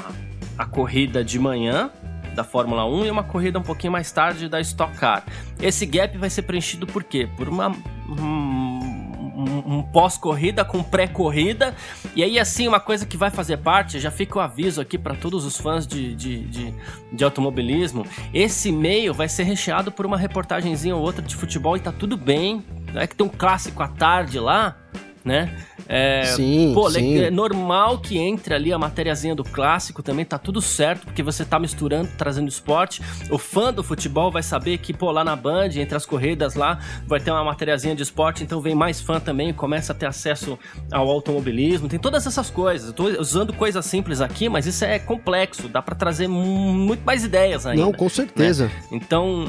a 0.62 0.66
corrida 0.66 1.24
de 1.24 1.38
manhã 1.38 1.90
da 2.36 2.44
Fórmula 2.44 2.86
1 2.86 3.06
e 3.06 3.10
uma 3.10 3.24
corrida 3.24 3.58
um 3.58 3.62
pouquinho 3.62 3.92
mais 3.92 4.10
tarde 4.10 4.48
da 4.48 4.60
Stock 4.60 4.96
Car. 4.96 5.24
Esse 5.60 5.84
gap 5.84 6.16
vai 6.16 6.30
ser 6.30 6.42
preenchido 6.42 6.86
por 6.86 7.02
quê? 7.02 7.28
Por 7.36 7.48
uma 7.48 7.68
um, 8.08 9.78
um 9.78 9.82
pós-corrida 9.82 10.64
com 10.64 10.82
pré-corrida. 10.82 11.74
E 12.14 12.22
aí, 12.22 12.38
assim, 12.38 12.68
uma 12.68 12.78
coisa 12.78 13.04
que 13.04 13.16
vai 13.16 13.30
fazer 13.30 13.56
parte, 13.58 13.98
já 13.98 14.10
fica 14.10 14.38
o 14.38 14.40
aviso 14.40 14.80
aqui 14.80 14.96
para 14.96 15.14
todos 15.14 15.44
os 15.44 15.58
fãs 15.58 15.86
de, 15.86 16.14
de, 16.14 16.44
de, 16.44 16.74
de, 17.12 17.24
automobilismo: 17.24 18.06
esse 18.32 18.70
meio 18.70 19.12
vai 19.12 19.28
ser 19.28 19.42
recheado 19.42 19.90
por 19.90 20.06
uma 20.06 20.16
reportagenzinha 20.16 20.94
ou 20.94 21.02
outra 21.02 21.22
de 21.22 21.34
futebol 21.34 21.76
e 21.76 21.80
tá 21.80 21.90
tudo 21.92 22.16
bem. 22.16 22.64
Não 22.92 23.00
é 23.00 23.06
que 23.06 23.16
tem 23.16 23.26
um 23.26 23.30
clássico 23.30 23.82
à 23.82 23.88
tarde 23.88 24.38
lá, 24.38 24.76
né? 25.24 25.56
É, 25.88 26.24
sim, 26.36 26.72
pô, 26.74 26.90
sim. 26.90 27.18
é 27.18 27.30
normal 27.30 27.98
que 27.98 28.18
entre 28.18 28.54
ali 28.54 28.72
a 28.72 28.78
matériazinha 28.78 29.34
do 29.34 29.44
clássico 29.44 30.02
também, 30.02 30.24
tá 30.24 30.38
tudo 30.38 30.60
certo, 30.60 31.06
porque 31.06 31.22
você 31.22 31.44
tá 31.44 31.58
misturando, 31.58 32.08
trazendo 32.16 32.48
esporte. 32.48 33.02
O 33.30 33.38
fã 33.38 33.72
do 33.72 33.82
futebol 33.82 34.30
vai 34.30 34.42
saber 34.42 34.78
que, 34.78 34.92
pô, 34.92 35.10
lá 35.10 35.24
na 35.24 35.36
Band, 35.36 35.70
entre 35.76 35.96
as 35.96 36.06
corridas 36.06 36.54
lá, 36.54 36.78
vai 37.06 37.20
ter 37.20 37.30
uma 37.30 37.44
matériazinha 37.44 37.94
de 37.94 38.02
esporte, 38.02 38.42
então 38.42 38.60
vem 38.60 38.74
mais 38.74 39.00
fã 39.00 39.20
também, 39.20 39.52
começa 39.52 39.92
a 39.92 39.94
ter 39.94 40.06
acesso 40.06 40.58
ao 40.90 41.08
automobilismo, 41.08 41.88
tem 41.88 41.98
todas 41.98 42.26
essas 42.26 42.50
coisas. 42.50 42.88
Eu 42.88 42.94
tô 42.94 43.04
usando 43.20 43.52
coisas 43.52 43.84
simples 43.84 44.20
aqui, 44.20 44.48
mas 44.48 44.66
isso 44.66 44.84
é 44.84 44.98
complexo, 44.98 45.68
dá 45.68 45.82
para 45.82 45.94
trazer 45.94 46.28
muito 46.28 47.04
mais 47.04 47.24
ideias 47.24 47.66
ainda. 47.66 47.82
Não, 47.82 47.92
com 47.92 48.08
certeza. 48.08 48.66
Né? 48.66 48.72
Então, 48.92 49.46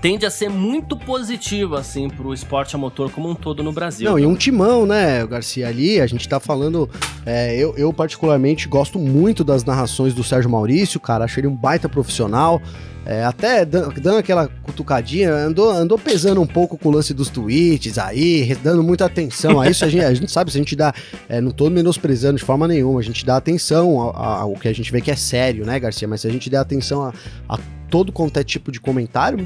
tende 0.00 0.26
a 0.26 0.30
ser 0.30 0.48
muito 0.48 0.96
positivo, 0.96 1.76
assim, 1.76 2.08
pro 2.08 2.32
esporte 2.32 2.74
a 2.74 2.78
motor 2.78 3.10
como 3.10 3.28
um 3.30 3.34
todo 3.34 3.62
no 3.62 3.72
Brasil. 3.72 4.08
Não, 4.08 4.18
e 4.18 4.26
um 4.26 4.34
timão, 4.34 4.86
né, 4.86 5.26
Garcia, 5.26 5.68
ali, 5.68 6.00
a 6.00 6.06
gente 6.06 6.28
tá 6.28 6.40
falando, 6.40 6.88
é, 7.24 7.56
eu, 7.56 7.74
eu 7.76 7.92
particularmente 7.92 8.68
gosto 8.68 8.98
muito 8.98 9.44
das 9.44 9.64
narrações 9.64 10.14
do 10.14 10.24
Sérgio 10.24 10.50
Maurício, 10.50 10.98
cara, 11.00 11.24
achei 11.24 11.40
ele 11.40 11.48
um 11.48 11.56
baita 11.56 11.88
profissional, 11.88 12.60
é, 13.06 13.24
até 13.24 13.64
dando 13.64 14.18
aquela 14.18 14.48
cutucadinha, 14.64 15.32
andou, 15.32 15.70
andou 15.70 15.96
pesando 15.96 16.42
um 16.42 16.46
pouco 16.46 16.76
com 16.76 16.88
o 16.88 16.92
lance 16.92 17.14
dos 17.14 17.30
tweets 17.30 17.98
aí, 17.98 18.52
dando 18.64 18.82
muita 18.82 19.04
atenção 19.04 19.60
a 19.60 19.70
isso. 19.70 19.84
A 19.84 19.88
gente, 19.88 20.04
a 20.04 20.12
gente 20.12 20.28
sabe, 20.28 20.50
se 20.50 20.58
a 20.58 20.60
gente 20.60 20.74
dá. 20.74 20.92
É, 21.28 21.40
não 21.40 21.52
tô 21.52 21.70
menosprezando 21.70 22.36
de 22.36 22.44
forma 22.44 22.66
nenhuma, 22.66 22.98
a 22.98 23.04
gente 23.04 23.24
dá 23.24 23.36
atenção 23.36 24.00
ao, 24.00 24.16
ao, 24.16 24.54
que 24.54 24.66
a 24.66 24.72
gente 24.72 24.90
vê 24.90 25.00
que 25.00 25.12
é 25.12 25.14
sério, 25.14 25.64
né, 25.64 25.78
Garcia? 25.78 26.08
Mas 26.08 26.22
se 26.22 26.26
a 26.26 26.30
gente 26.32 26.50
der 26.50 26.56
atenção 26.56 27.04
a, 27.04 27.12
a 27.48 27.56
todo 27.90 28.12
quanto 28.12 28.38
é 28.38 28.44
tipo 28.44 28.72
de 28.72 28.80
comentário, 28.80 29.38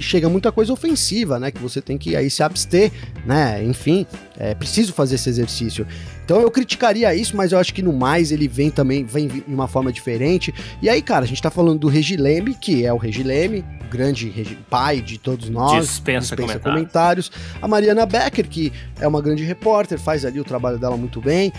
chega 0.00 0.28
muita 0.28 0.52
coisa 0.52 0.72
ofensiva, 0.72 1.38
né? 1.38 1.50
Que 1.50 1.58
você 1.58 1.80
tem 1.80 1.96
que 1.96 2.14
aí 2.14 2.30
se 2.30 2.42
abster, 2.42 2.92
né? 3.24 3.62
Enfim, 3.64 4.06
é 4.38 4.54
preciso 4.54 4.92
fazer 4.92 5.14
esse 5.14 5.28
exercício. 5.28 5.86
Então 6.24 6.40
eu 6.40 6.50
criticaria 6.50 7.14
isso, 7.14 7.36
mas 7.36 7.52
eu 7.52 7.58
acho 7.58 7.72
que 7.72 7.82
no 7.82 7.92
mais 7.92 8.32
ele 8.32 8.48
vem 8.48 8.70
também, 8.70 9.04
vem 9.04 9.28
de 9.28 9.44
uma 9.46 9.68
forma 9.68 9.92
diferente. 9.92 10.52
E 10.82 10.88
aí, 10.88 11.00
cara, 11.00 11.24
a 11.24 11.28
gente 11.28 11.40
tá 11.40 11.50
falando 11.50 11.78
do 11.78 11.88
Regileme, 11.88 12.54
que 12.54 12.84
é 12.84 12.92
o 12.92 12.96
Regileme, 12.96 13.64
grande 13.88 14.32
pai 14.68 15.00
de 15.00 15.18
todos 15.18 15.48
nós. 15.48 15.86
Dispensa, 15.86 16.34
dispensa 16.34 16.58
comentários. 16.58 17.28
comentários. 17.28 17.32
A 17.62 17.68
Mariana 17.68 18.04
Becker, 18.04 18.48
que 18.48 18.72
é 19.00 19.06
uma 19.06 19.22
grande 19.22 19.44
repórter, 19.44 19.98
faz 19.98 20.24
ali 20.24 20.40
o 20.40 20.44
trabalho 20.44 20.78
dela 20.78 20.96
muito 20.96 21.20
bem 21.20 21.52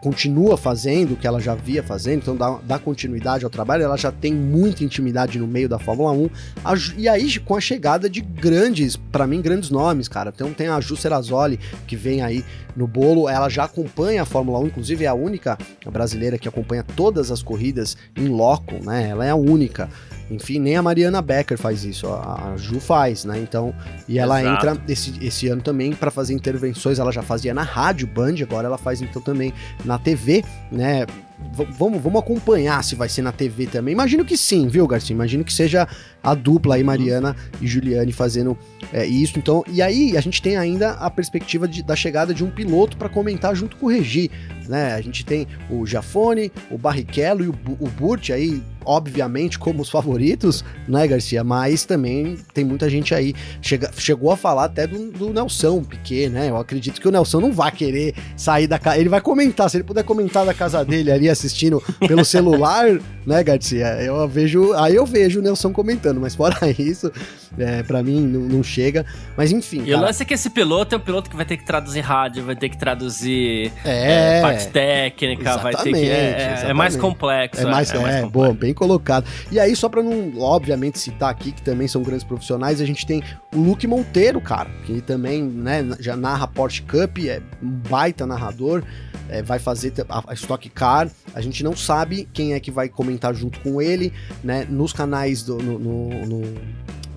continua 0.00 0.56
fazendo 0.56 1.14
o 1.14 1.16
que 1.16 1.26
ela 1.26 1.40
já 1.40 1.54
via 1.54 1.82
fazendo, 1.82 2.22
então 2.22 2.36
dá, 2.36 2.58
dá 2.64 2.78
continuidade 2.78 3.44
ao 3.44 3.50
trabalho, 3.50 3.84
ela 3.84 3.96
já 3.96 4.10
tem 4.10 4.34
muita 4.34 4.84
intimidade 4.84 5.38
no 5.38 5.46
meio 5.46 5.68
da 5.68 5.78
Fórmula 5.78 6.12
1. 6.12 6.30
A, 6.64 6.74
e 6.96 7.08
aí, 7.08 7.38
com 7.40 7.54
a 7.54 7.60
chegada 7.60 8.08
de 8.08 8.20
grandes, 8.20 8.96
para 8.96 9.26
mim, 9.26 9.40
grandes 9.40 9.70
nomes, 9.70 10.08
cara. 10.08 10.32
Então 10.34 10.52
tem 10.52 10.68
a 10.68 10.80
Ju 10.80 10.96
Serrazoli, 10.96 11.58
que 11.86 11.96
vem 11.96 12.22
aí 12.22 12.44
no 12.76 12.86
bolo, 12.86 13.28
ela 13.28 13.48
já 13.48 13.64
acompanha 13.64 14.22
a 14.22 14.24
Fórmula 14.24 14.58
1, 14.60 14.66
inclusive 14.68 15.04
é 15.04 15.08
a 15.08 15.14
única 15.14 15.58
brasileira 15.90 16.38
que 16.38 16.48
acompanha 16.48 16.84
todas 16.84 17.30
as 17.30 17.42
corridas 17.42 17.96
em 18.16 18.28
loco, 18.28 18.74
né? 18.84 19.08
Ela 19.08 19.26
é 19.26 19.30
a 19.30 19.36
única. 19.36 19.88
Enfim, 20.30 20.58
nem 20.58 20.76
a 20.76 20.82
Mariana 20.82 21.22
Becker 21.22 21.56
faz 21.56 21.84
isso, 21.84 22.06
a, 22.06 22.54
Ju 22.56 22.78
faz, 22.78 23.24
né? 23.24 23.38
Então, 23.38 23.74
e 24.06 24.18
ela 24.18 24.40
Exato. 24.40 24.66
entra 24.66 24.82
esse, 24.92 25.24
esse 25.24 25.48
ano 25.48 25.62
também 25.62 25.92
para 25.92 26.10
fazer 26.10 26.34
intervenções, 26.34 26.98
ela 26.98 27.10
já 27.10 27.22
fazia 27.22 27.54
na 27.54 27.62
rádio 27.62 28.06
Band, 28.06 28.34
agora 28.42 28.66
ela 28.66 28.78
faz 28.78 29.00
então 29.00 29.22
também 29.22 29.52
na 29.84 29.98
TV, 29.98 30.44
né? 30.70 31.06
vamos, 31.52 32.02
vamos 32.02 32.20
acompanhar 32.20 32.82
se 32.82 32.94
vai 32.94 33.08
ser 33.08 33.22
na 33.22 33.32
TV 33.32 33.66
também. 33.66 33.92
Imagino 33.92 34.24
que 34.24 34.36
sim, 34.36 34.68
viu, 34.68 34.86
Garcia? 34.86 35.14
Imagino 35.14 35.44
que 35.44 35.52
seja 35.52 35.86
a 36.22 36.34
dupla 36.34 36.74
aí, 36.74 36.84
Mariana 36.84 37.36
e 37.60 37.66
Juliane, 37.66 38.12
fazendo 38.12 38.58
é, 38.92 39.06
isso. 39.06 39.38
Então, 39.38 39.64
e 39.68 39.80
aí 39.80 40.16
a 40.16 40.20
gente 40.20 40.42
tem 40.42 40.56
ainda 40.56 40.92
a 40.92 41.10
perspectiva 41.10 41.68
de, 41.68 41.82
da 41.82 41.94
chegada 41.94 42.34
de 42.34 42.44
um 42.44 42.50
piloto 42.50 42.96
para 42.96 43.08
comentar 43.08 43.54
junto 43.54 43.76
com 43.76 43.86
o 43.86 43.88
Regi. 43.88 44.30
Né? 44.68 44.94
A 44.94 45.00
gente 45.00 45.24
tem 45.24 45.46
o 45.70 45.86
Jafone, 45.86 46.52
o 46.70 46.76
Barrichello 46.76 47.44
e 47.44 47.48
o, 47.48 47.54
o 47.80 47.88
Burt 47.88 48.30
aí, 48.30 48.62
obviamente, 48.88 49.58
como 49.58 49.82
os 49.82 49.90
favoritos, 49.90 50.64
né, 50.88 51.06
Garcia? 51.06 51.44
Mas 51.44 51.84
também 51.84 52.38
tem 52.54 52.64
muita 52.64 52.88
gente 52.88 53.14
aí. 53.14 53.34
Chega, 53.60 53.90
chegou 53.98 54.32
a 54.32 54.36
falar 54.36 54.64
até 54.64 54.86
do, 54.86 55.10
do 55.10 55.30
Nelson 55.30 55.82
Piquet, 55.82 56.30
né? 56.30 56.48
Eu 56.48 56.56
acredito 56.56 56.98
que 56.98 57.06
o 57.06 57.10
Nelson 57.10 57.40
não 57.40 57.52
vai 57.52 57.70
querer 57.70 58.14
sair 58.34 58.66
da 58.66 58.78
casa. 58.78 58.98
Ele 58.98 59.10
vai 59.10 59.20
comentar, 59.20 59.68
se 59.68 59.76
ele 59.76 59.84
puder 59.84 60.02
comentar 60.04 60.46
da 60.46 60.54
casa 60.54 60.82
dele 60.82 61.12
ali 61.12 61.28
assistindo 61.28 61.82
pelo 62.00 62.24
celular, 62.26 62.98
né, 63.26 63.44
Garcia? 63.44 64.02
Eu 64.02 64.26
vejo, 64.26 64.72
aí 64.72 64.94
eu 64.94 65.04
vejo 65.04 65.40
o 65.40 65.42
Nelson 65.42 65.70
comentando, 65.70 66.18
mas 66.18 66.34
fora 66.34 66.56
isso, 66.78 67.12
é, 67.58 67.82
para 67.82 68.02
mim 68.02 68.22
não, 68.22 68.40
não, 68.40 68.62
chega. 68.62 69.04
Mas 69.36 69.52
enfim. 69.52 69.82
E 69.82 69.90
cara. 69.90 69.98
o 69.98 70.00
lance 70.00 70.22
é 70.22 70.26
que 70.26 70.32
esse 70.32 70.48
piloto 70.48 70.94
é 70.94 70.98
um 70.98 71.00
piloto 71.00 71.28
que 71.28 71.36
vai 71.36 71.44
ter 71.44 71.58
que 71.58 71.64
traduzir 71.64 72.00
rádio, 72.00 72.42
vai 72.42 72.56
ter 72.56 72.70
que 72.70 72.78
traduzir 72.78 73.70
é, 73.84 74.38
é 74.38 74.40
parte 74.40 74.68
técnica, 74.68 75.58
vai 75.58 75.74
ter 75.74 75.92
que. 75.92 76.08
É, 76.08 76.64
é, 76.68 76.72
mais 76.72 76.96
complexo. 76.96 77.60
É 77.60 77.70
mais, 77.70 77.90
é, 77.92 77.98
mais 77.98 78.14
é, 78.16 78.26
bom, 78.26 78.54
bem 78.54 78.72
colocado. 78.78 79.26
E 79.50 79.58
aí, 79.58 79.74
só 79.74 79.88
pra 79.88 80.02
não, 80.02 80.38
obviamente, 80.40 80.98
citar 80.98 81.30
aqui, 81.30 81.52
que 81.52 81.62
também 81.62 81.88
são 81.88 82.02
grandes 82.02 82.24
profissionais, 82.24 82.80
a 82.80 82.86
gente 82.86 83.06
tem 83.06 83.22
o 83.54 83.60
Luke 83.60 83.86
Monteiro, 83.86 84.40
cara, 84.40 84.70
que 84.84 85.00
também, 85.00 85.42
né, 85.42 85.84
já 86.00 86.16
narra 86.16 86.46
Porsche 86.46 86.82
Cup, 86.82 87.18
é 87.18 87.42
um 87.62 87.68
baita 87.68 88.26
narrador 88.26 88.82
é, 89.28 89.42
vai 89.42 89.58
fazer 89.58 89.92
a, 90.08 90.34
Stock 90.34 90.68
Car. 90.70 91.10
A 91.34 91.40
gente 91.40 91.62
não 91.62 91.76
sabe 91.76 92.28
quem 92.32 92.54
é 92.54 92.60
que 92.60 92.70
vai 92.70 92.88
comentar 92.88 93.34
junto 93.34 93.60
com 93.60 93.80
ele, 93.80 94.12
né? 94.42 94.66
Nos 94.68 94.92
canais 94.92 95.42
do, 95.42 95.58
no, 95.58 95.78
no, 95.78 96.26
no 96.26 96.60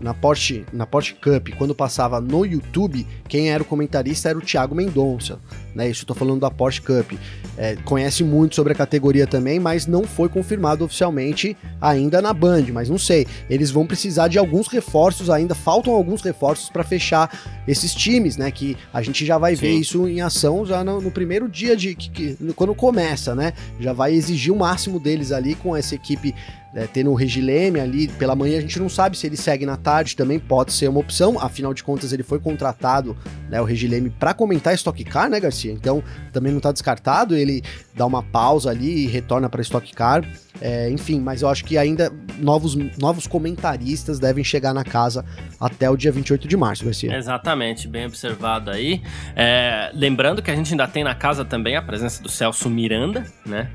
na 0.01 0.13
Porsche, 0.13 0.65
na 0.73 0.85
Porsche 0.85 1.13
Cup, 1.13 1.49
quando 1.57 1.75
passava 1.75 2.19
no 2.19 2.45
YouTube, 2.45 3.05
quem 3.27 3.51
era 3.51 3.61
o 3.61 3.65
comentarista 3.65 4.29
era 4.29 4.37
o 4.37 4.41
Thiago 4.41 4.75
Mendonça, 4.75 5.39
né? 5.75 5.89
Isso 5.89 6.03
eu 6.03 6.07
tô 6.07 6.13
falando 6.13 6.41
da 6.41 6.49
Porsche 6.49 6.81
Cup. 6.81 7.13
É, 7.57 7.75
conhece 7.85 8.23
muito 8.23 8.55
sobre 8.55 8.73
a 8.73 8.75
categoria 8.75 9.27
também, 9.27 9.59
mas 9.59 9.85
não 9.85 10.03
foi 10.03 10.27
confirmado 10.29 10.83
oficialmente 10.83 11.55
ainda 11.79 12.21
na 12.21 12.33
Band, 12.33 12.65
mas 12.73 12.89
não 12.89 12.97
sei. 12.97 13.27
Eles 13.49 13.69
vão 13.69 13.85
precisar 13.85 14.27
de 14.27 14.39
alguns 14.39 14.67
reforços 14.67 15.29
ainda, 15.29 15.53
faltam 15.53 15.93
alguns 15.93 16.21
reforços 16.21 16.69
para 16.69 16.83
fechar 16.83 17.61
esses 17.67 17.93
times, 17.93 18.37
né? 18.37 18.49
Que 18.51 18.75
a 18.93 19.01
gente 19.01 19.25
já 19.25 19.37
vai 19.37 19.55
Sim. 19.55 19.61
ver 19.61 19.71
isso 19.73 20.07
em 20.07 20.21
ação 20.21 20.65
já 20.65 20.83
no, 20.83 21.01
no 21.01 21.11
primeiro 21.11 21.47
dia 21.47 21.75
de 21.75 21.93
que, 21.93 22.09
que, 22.09 22.53
quando 22.53 22.73
começa, 22.73 23.35
né? 23.35 23.53
Já 23.79 23.93
vai 23.93 24.13
exigir 24.13 24.51
o 24.51 24.57
máximo 24.57 24.99
deles 24.99 25.31
ali 25.31 25.55
com 25.55 25.75
essa 25.75 25.93
equipe 25.93 26.33
é, 26.73 26.87
tendo 26.87 27.11
o 27.11 27.15
Regileme 27.15 27.79
ali 27.79 28.07
pela 28.07 28.35
manhã, 28.35 28.57
a 28.57 28.61
gente 28.61 28.79
não 28.79 28.87
sabe 28.87 29.17
se 29.17 29.27
ele 29.27 29.35
segue 29.35 29.65
na 29.65 29.75
tarde, 29.75 30.15
também 30.15 30.39
pode 30.39 30.71
ser 30.71 30.87
uma 30.87 30.99
opção. 30.99 31.37
Afinal 31.39 31.73
de 31.73 31.83
contas, 31.83 32.13
ele 32.13 32.23
foi 32.23 32.39
contratado, 32.39 33.15
né, 33.49 33.59
o 33.59 33.65
Regileme, 33.65 34.09
para 34.09 34.33
comentar 34.33 34.73
Stock 34.75 35.03
Car, 35.03 35.29
né, 35.29 35.39
Garcia? 35.39 35.71
Então 35.71 36.03
também 36.31 36.51
não 36.51 36.59
está 36.59 36.71
descartado. 36.71 37.35
Ele 37.35 37.61
dá 37.93 38.05
uma 38.05 38.23
pausa 38.23 38.69
ali 38.69 39.05
e 39.05 39.07
retorna 39.07 39.49
para 39.49 39.61
Stock 39.61 39.93
Car. 39.93 40.25
É, 40.61 40.89
enfim, 40.89 41.19
mas 41.19 41.41
eu 41.41 41.49
acho 41.49 41.65
que 41.65 41.77
ainda 41.77 42.11
novos, 42.37 42.75
novos 42.97 43.25
comentaristas 43.25 44.19
devem 44.19 44.43
chegar 44.43 44.73
na 44.73 44.83
casa 44.83 45.25
até 45.59 45.89
o 45.89 45.97
dia 45.97 46.11
28 46.11 46.47
de 46.47 46.55
março, 46.55 46.85
Garcia. 46.85 47.15
Exatamente, 47.15 47.87
bem 47.87 48.05
observado 48.05 48.69
aí. 48.69 49.01
É, 49.35 49.91
lembrando 49.93 50.41
que 50.41 50.51
a 50.51 50.55
gente 50.55 50.71
ainda 50.71 50.87
tem 50.87 51.03
na 51.03 51.15
casa 51.15 51.43
também 51.43 51.75
a 51.75 51.81
presença 51.81 52.21
do 52.21 52.29
Celso 52.29 52.69
Miranda, 52.69 53.25
né? 53.45 53.71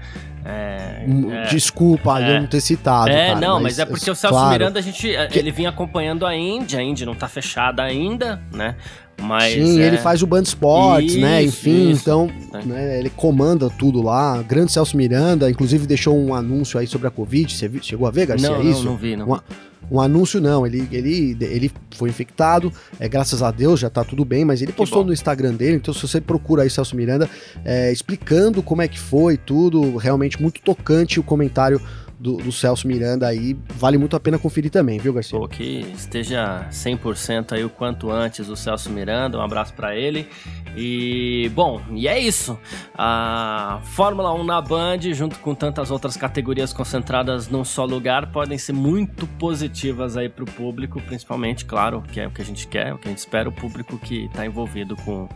É, 0.49 1.05
é, 1.07 1.47
Desculpa 1.49 2.21
é, 2.21 2.37
eu 2.37 2.41
não 2.43 2.47
ter 2.47 2.61
citado. 2.61 3.11
É, 3.11 3.29
cara, 3.29 3.41
não, 3.41 3.55
mas, 3.55 3.63
mas, 3.63 3.79
é 3.81 3.85
porque 3.85 4.09
o 4.09 4.15
Celso 4.15 4.29
claro, 4.29 4.53
Miranda, 4.53 4.79
a 4.79 4.83
gente, 4.83 5.09
que... 5.31 5.39
ele 5.39 5.51
vinha 5.51 5.71
acompanhando 5.71 6.25
a 6.25 6.37
Indy, 6.37 6.77
a 6.77 6.83
Indy 6.83 7.05
não 7.05 7.17
tá 7.17 7.27
fechada 7.27 7.83
ainda, 7.83 8.41
né? 8.53 8.77
Mas, 9.21 9.55
Sim, 9.55 9.81
é... 9.81 9.87
ele 9.87 9.99
faz 9.99 10.23
o 10.23 10.27
Band 10.27 10.43
Sports, 10.43 11.15
né? 11.17 11.17
isso, 11.17 11.21
né? 11.21 11.45
Enfim, 11.45 11.91
isso. 11.91 12.03
então 12.03 12.31
é. 12.53 12.65
né, 12.65 12.99
ele 12.99 13.11
comanda 13.11 13.69
tudo 13.71 14.03
lá. 14.03 14.43
Grande 14.43 14.73
Celso 14.73 14.97
Miranda, 14.97 15.51
inclusive 15.51 15.87
deixou 15.87 16.17
um 16.17 16.35
anúncio 16.35 16.79
aí 16.79 16.87
sobre 16.87 17.09
a 17.09 17.11
Covid. 17.11 17.53
Você 17.53 17.67
viu, 17.67 17.83
chegou 17.83 18.07
a 18.07 18.11
ver, 18.11 18.27
Garcia? 18.27 18.51
Não, 18.51 18.63
isso? 18.63 18.85
não, 18.85 18.93
não 18.93 18.99
vi, 18.99 19.17
não. 19.17 19.27
Uma, 19.27 19.43
um 19.91 20.01
anúncio 20.01 20.41
não, 20.41 20.67
ele, 20.67 20.87
ele, 20.91 21.37
ele 21.41 21.71
foi 21.93 22.09
infectado, 22.09 22.73
é, 22.99 23.09
graças 23.09 23.43
a 23.43 23.51
Deus 23.51 23.79
já 23.79 23.89
tá 23.89 24.03
tudo 24.03 24.25
bem, 24.25 24.45
mas 24.45 24.61
ele 24.61 24.73
postou 24.73 25.05
no 25.05 25.13
Instagram 25.13 25.55
dele, 25.55 25.77
então 25.77 25.95
se 25.95 26.03
você 26.03 26.21
procura 26.21 26.63
aí 26.63 26.71
Celso 26.71 26.97
Miranda, 26.97 27.31
é, 27.65 27.93
explicando 27.93 28.63
como 28.63 28.83
é 28.83 28.89
que 28.89 28.99
foi 28.99 29.37
tudo, 29.37 29.97
realmente 29.97 30.43
muito 30.43 30.61
tocante 30.61 31.21
o 31.21 31.23
comentário 31.23 31.81
do, 32.19 32.37
do, 32.37 32.51
Celso 32.51 32.89
Miranda 32.89 33.27
aí, 33.27 33.57
vale 33.75 33.99
muito 33.99 34.17
a 34.17 34.21
pena 34.21 34.39
conferir 34.39 34.71
também, 34.71 34.99
viu, 34.99 35.13
Garcia? 35.13 35.39
Pô, 35.39 35.47
que 35.47 35.87
esteja 35.95 36.67
100% 36.71 37.53
aí 37.53 37.65
o 37.65 37.71
quanto 37.71 38.11
antes 38.11 38.49
o 38.49 38.57
Celso 38.57 38.91
Miranda, 38.91 39.39
um 39.39 39.43
abraço 39.43 39.75
para 39.75 39.95
ele. 39.95 40.29
E, 40.77 41.51
bom, 41.55 41.81
e 41.93 42.07
é 42.07 42.19
isso. 42.19 42.59
A 42.95 43.81
Fórmula 43.83 44.33
1 44.35 44.45
na 44.45 44.61
Band, 44.61 45.01
junto 45.13 45.39
com 45.39 45.55
tantas 45.55 45.91
outras 45.91 46.17
categorias 46.17 46.73
concentradas 46.73 47.49
num 47.49 47.65
só 47.65 47.85
lugar, 47.85 48.31
podem 48.31 48.59
ser 48.59 48.75
muito 48.75 49.27
positivas 49.27 50.19
aí 50.19 50.29
pro 50.29 50.45
público, 50.45 51.01
principalmente, 51.01 51.65
claro, 51.65 52.03
que 52.13 52.21
é 52.21 52.27
o 52.27 52.31
que 52.31 52.43
a 52.43 52.45
gente 52.45 52.67
quer, 52.67 52.93
o 52.93 52.99
que 52.99 53.09
a 53.09 53.11
gente 53.11 53.19
espera, 53.19 53.49
o 53.49 53.53
público 53.53 53.99
que 53.99 54.29
tá 54.35 54.45
envolvido 54.45 54.97
com, 54.97 55.29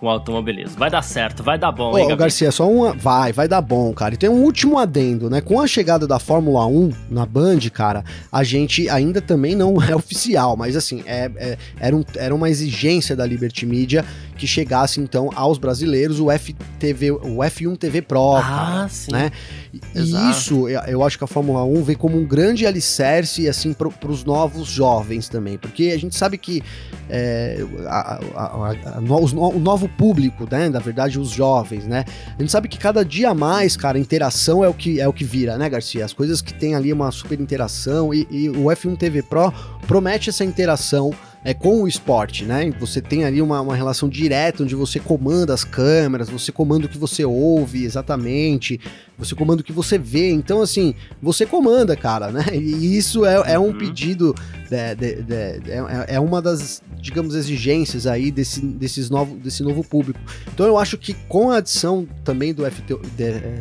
com 0.00 0.08
automobilismo. 0.08 0.78
Vai 0.78 0.90
dar 0.90 1.02
certo, 1.02 1.42
vai 1.42 1.58
dar 1.58 1.72
bom, 1.72 1.92
Ô, 1.92 1.98
hein, 1.98 2.16
Garcia, 2.16 2.50
só 2.50 2.66
uma... 2.66 2.94
Vai, 2.94 3.32
vai 3.32 3.46
dar 3.46 3.60
bom, 3.60 3.92
cara. 3.92 4.14
E 4.14 4.16
tem 4.16 4.30
um 4.30 4.42
último 4.42 4.78
adendo, 4.78 5.28
né? 5.28 5.42
Com 5.42 5.60
a 5.60 5.66
chegada 5.66 6.06
da 6.06 6.18
Fórmula 6.26 6.66
1 6.66 6.92
na 7.08 7.24
Band, 7.24 7.60
cara, 7.72 8.04
a 8.32 8.42
gente 8.42 8.90
ainda 8.90 9.20
também 9.20 9.54
não 9.54 9.80
é 9.80 9.94
oficial, 9.94 10.56
mas 10.56 10.76
assim, 10.76 11.04
é, 11.06 11.30
é, 11.36 11.58
era, 11.78 11.94
um, 11.94 12.04
era 12.16 12.34
uma 12.34 12.50
exigência 12.50 13.14
da 13.14 13.24
Liberty 13.24 13.64
Media 13.64 14.04
que 14.36 14.46
chegasse 14.46 15.00
então 15.00 15.30
aos 15.34 15.58
brasileiros 15.58 16.20
o 16.20 16.26
FTV, 16.30 17.10
o 17.12 17.38
F1 17.38 17.76
TV 17.76 18.02
Pro, 18.02 18.36
ah, 18.36 18.42
cara, 18.42 18.88
sim. 18.88 19.12
né? 19.12 19.30
E 19.72 19.98
Exato. 19.98 20.30
isso, 20.30 20.68
eu 20.68 21.02
acho 21.02 21.18
que 21.18 21.24
a 21.24 21.26
Fórmula 21.26 21.64
1 21.64 21.82
vem 21.82 21.96
como 21.96 22.18
um 22.18 22.24
grande 22.24 22.66
alicerce 22.66 23.48
assim 23.48 23.72
para 23.72 23.88
os 24.08 24.24
novos 24.24 24.68
jovens 24.68 25.28
também, 25.28 25.58
porque 25.58 25.92
a 25.94 25.98
gente 25.98 26.16
sabe 26.16 26.38
que 26.38 26.62
é, 27.08 27.64
a, 27.86 28.20
a, 28.34 28.96
a, 28.96 28.98
o 29.00 29.58
novo 29.58 29.88
público, 29.88 30.46
né, 30.50 30.68
na 30.68 30.78
verdade 30.78 31.18
os 31.18 31.30
jovens, 31.30 31.86
né? 31.86 32.04
A 32.36 32.40
gente 32.40 32.50
sabe 32.50 32.68
que 32.68 32.78
cada 32.78 33.04
dia 33.04 33.34
mais, 33.34 33.76
cara, 33.76 33.98
interação 33.98 34.64
é 34.64 34.68
o 34.68 34.74
que 34.74 35.00
é 35.00 35.08
o 35.08 35.12
que 35.12 35.24
vira, 35.24 35.56
né, 35.56 35.68
Garcia? 35.68 36.04
As 36.04 36.12
coisas 36.12 36.40
que 36.40 36.52
tem 36.52 36.74
ali 36.74 36.92
uma 36.92 37.10
super 37.10 37.40
interação 37.40 38.12
e, 38.12 38.26
e 38.30 38.50
o 38.50 38.64
F1 38.64 38.96
TV 38.96 39.22
Pro 39.22 39.52
promete 39.86 40.30
essa 40.30 40.44
interação 40.44 41.12
é, 41.44 41.54
com 41.54 41.82
o 41.82 41.88
esporte, 41.88 42.44
né? 42.44 42.70
Você 42.80 43.00
tem 43.00 43.24
ali 43.24 43.40
uma, 43.40 43.60
uma 43.60 43.76
relação 43.76 44.08
direta 44.08 44.62
onde 44.62 44.74
você 44.74 44.98
comanda 44.98 45.54
as 45.54 45.64
câmeras, 45.64 46.28
você 46.28 46.50
comanda 46.50 46.86
o 46.86 46.88
que 46.88 46.98
você 46.98 47.24
ouve 47.24 47.84
exatamente, 47.84 48.80
você 49.16 49.34
comanda 49.34 49.62
o 49.62 49.64
que 49.64 49.72
você 49.72 49.98
vê. 49.98 50.32
Então, 50.32 50.60
assim, 50.60 50.94
você 51.22 51.46
comanda, 51.46 51.96
cara, 51.96 52.30
né? 52.30 52.44
E 52.52 52.96
isso 52.96 53.24
é, 53.24 53.54
é 53.54 53.58
um 53.58 53.66
uhum. 53.66 53.78
pedido, 53.78 54.34
de, 54.68 54.94
de, 54.94 55.22
de, 55.22 55.70
é, 55.70 56.06
é 56.08 56.20
uma 56.20 56.42
das, 56.42 56.82
digamos, 57.00 57.34
exigências 57.34 58.06
aí 58.06 58.30
desse, 58.30 58.60
desses 58.60 59.08
novo, 59.08 59.36
desse 59.36 59.62
novo 59.62 59.84
público. 59.84 60.18
Então, 60.52 60.66
eu 60.66 60.76
acho 60.76 60.98
que 60.98 61.14
com 61.28 61.50
a 61.50 61.58
adição 61.58 62.06
também 62.24 62.52
do 62.52 62.68
FT, 62.68 62.94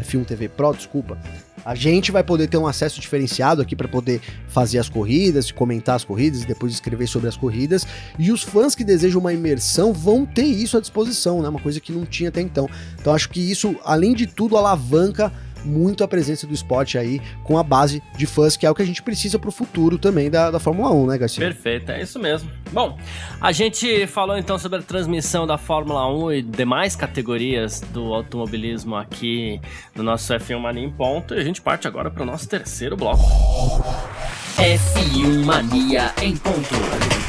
F1 0.02 0.26
TV 0.26 0.50
Pro, 0.50 0.74
desculpa, 0.74 1.18
a 1.66 1.74
gente 1.74 2.12
vai 2.12 2.24
poder 2.24 2.48
ter 2.48 2.58
um 2.58 2.68
acesso 2.68 3.02
diferenciado 3.02 3.62
aqui 3.62 3.76
para 3.76 3.88
poder 3.88 4.22
fazer 4.48 4.78
as 4.78 4.88
corridas, 4.88 5.52
comentar 5.52 5.96
as 5.96 6.04
corridas 6.04 6.44
e 6.44 6.46
depois 6.46 6.72
escrever 6.72 7.08
sobre 7.08 7.28
as 7.28 7.36
corridas. 7.36 7.88
E 8.20 8.32
os 8.32 8.44
fãs 8.44 8.76
que 8.76 8.84
desejam 8.84 9.20
uma 9.20 9.34
imersão 9.34 9.92
vão 9.92 10.26
ter 10.26 10.46
isso 10.46 10.78
à 10.78 10.80
disposição, 10.80 11.42
né? 11.42 11.50
Uma 11.50 11.60
coisa 11.60 11.80
que 11.80 11.92
não 11.92 12.06
tinha 12.06 12.30
até 12.30 12.40
então. 12.40 12.70
Então 13.00 13.14
acho 13.14 13.30
que 13.30 13.40
isso, 13.40 13.76
além 13.84 14.14
de 14.14 14.28
tudo, 14.28 14.56
alavanca 14.56 15.34
muito 15.66 16.04
a 16.04 16.08
presença 16.08 16.46
do 16.46 16.54
esporte 16.54 16.98
aí 16.98 17.22
com 17.44 17.58
a 17.58 17.64
base 17.64 18.02
de 18.16 18.26
fãs, 18.26 18.56
que 18.56 18.66
é 18.66 18.72
o 18.72 18.76
que 18.76 18.82
a 18.82 18.86
gente 18.86 19.02
precisa 19.02 19.40
para 19.40 19.50
o 19.50 19.52
futuro 19.52 19.98
também 19.98 20.30
da, 20.30 20.52
da 20.52 20.60
Fórmula 20.60 20.92
1, 20.92 21.08
né, 21.08 21.18
Garcia? 21.18 21.46
Perfeito, 21.46 21.92
é 21.92 22.02
isso 22.02 22.20
mesmo. 22.20 22.50
Bom, 22.72 22.98
a 23.42 23.52
gente 23.52 24.08
falou 24.08 24.38
então 24.38 24.58
sobre 24.58 24.80
a 24.80 24.82
transmissão 24.82 25.48
da 25.48 25.58
Fórmula 25.58 26.08
1 26.08 26.32
e 26.34 26.42
demais 26.42 26.96
categorias 26.96 27.82
do 27.82 28.14
automobilismo 28.14 28.96
aqui 28.96 29.60
no 29.96 30.04
nosso 30.04 30.34
F1 30.34 30.60
Mania 30.60 30.84
em 30.84 30.92
ponto 30.92 31.34
e 31.34 31.40
a 31.40 31.44
gente 31.44 31.62
parte 31.62 31.88
agora 31.88 32.12
para 32.12 32.24
o 32.24 32.26
nosso 32.26 32.48
terceiro 32.48 32.96
bloco. 32.96 33.24
F1 34.58 35.44
Mania 35.44 36.14
em 36.22 36.36
ponto. 36.38 37.25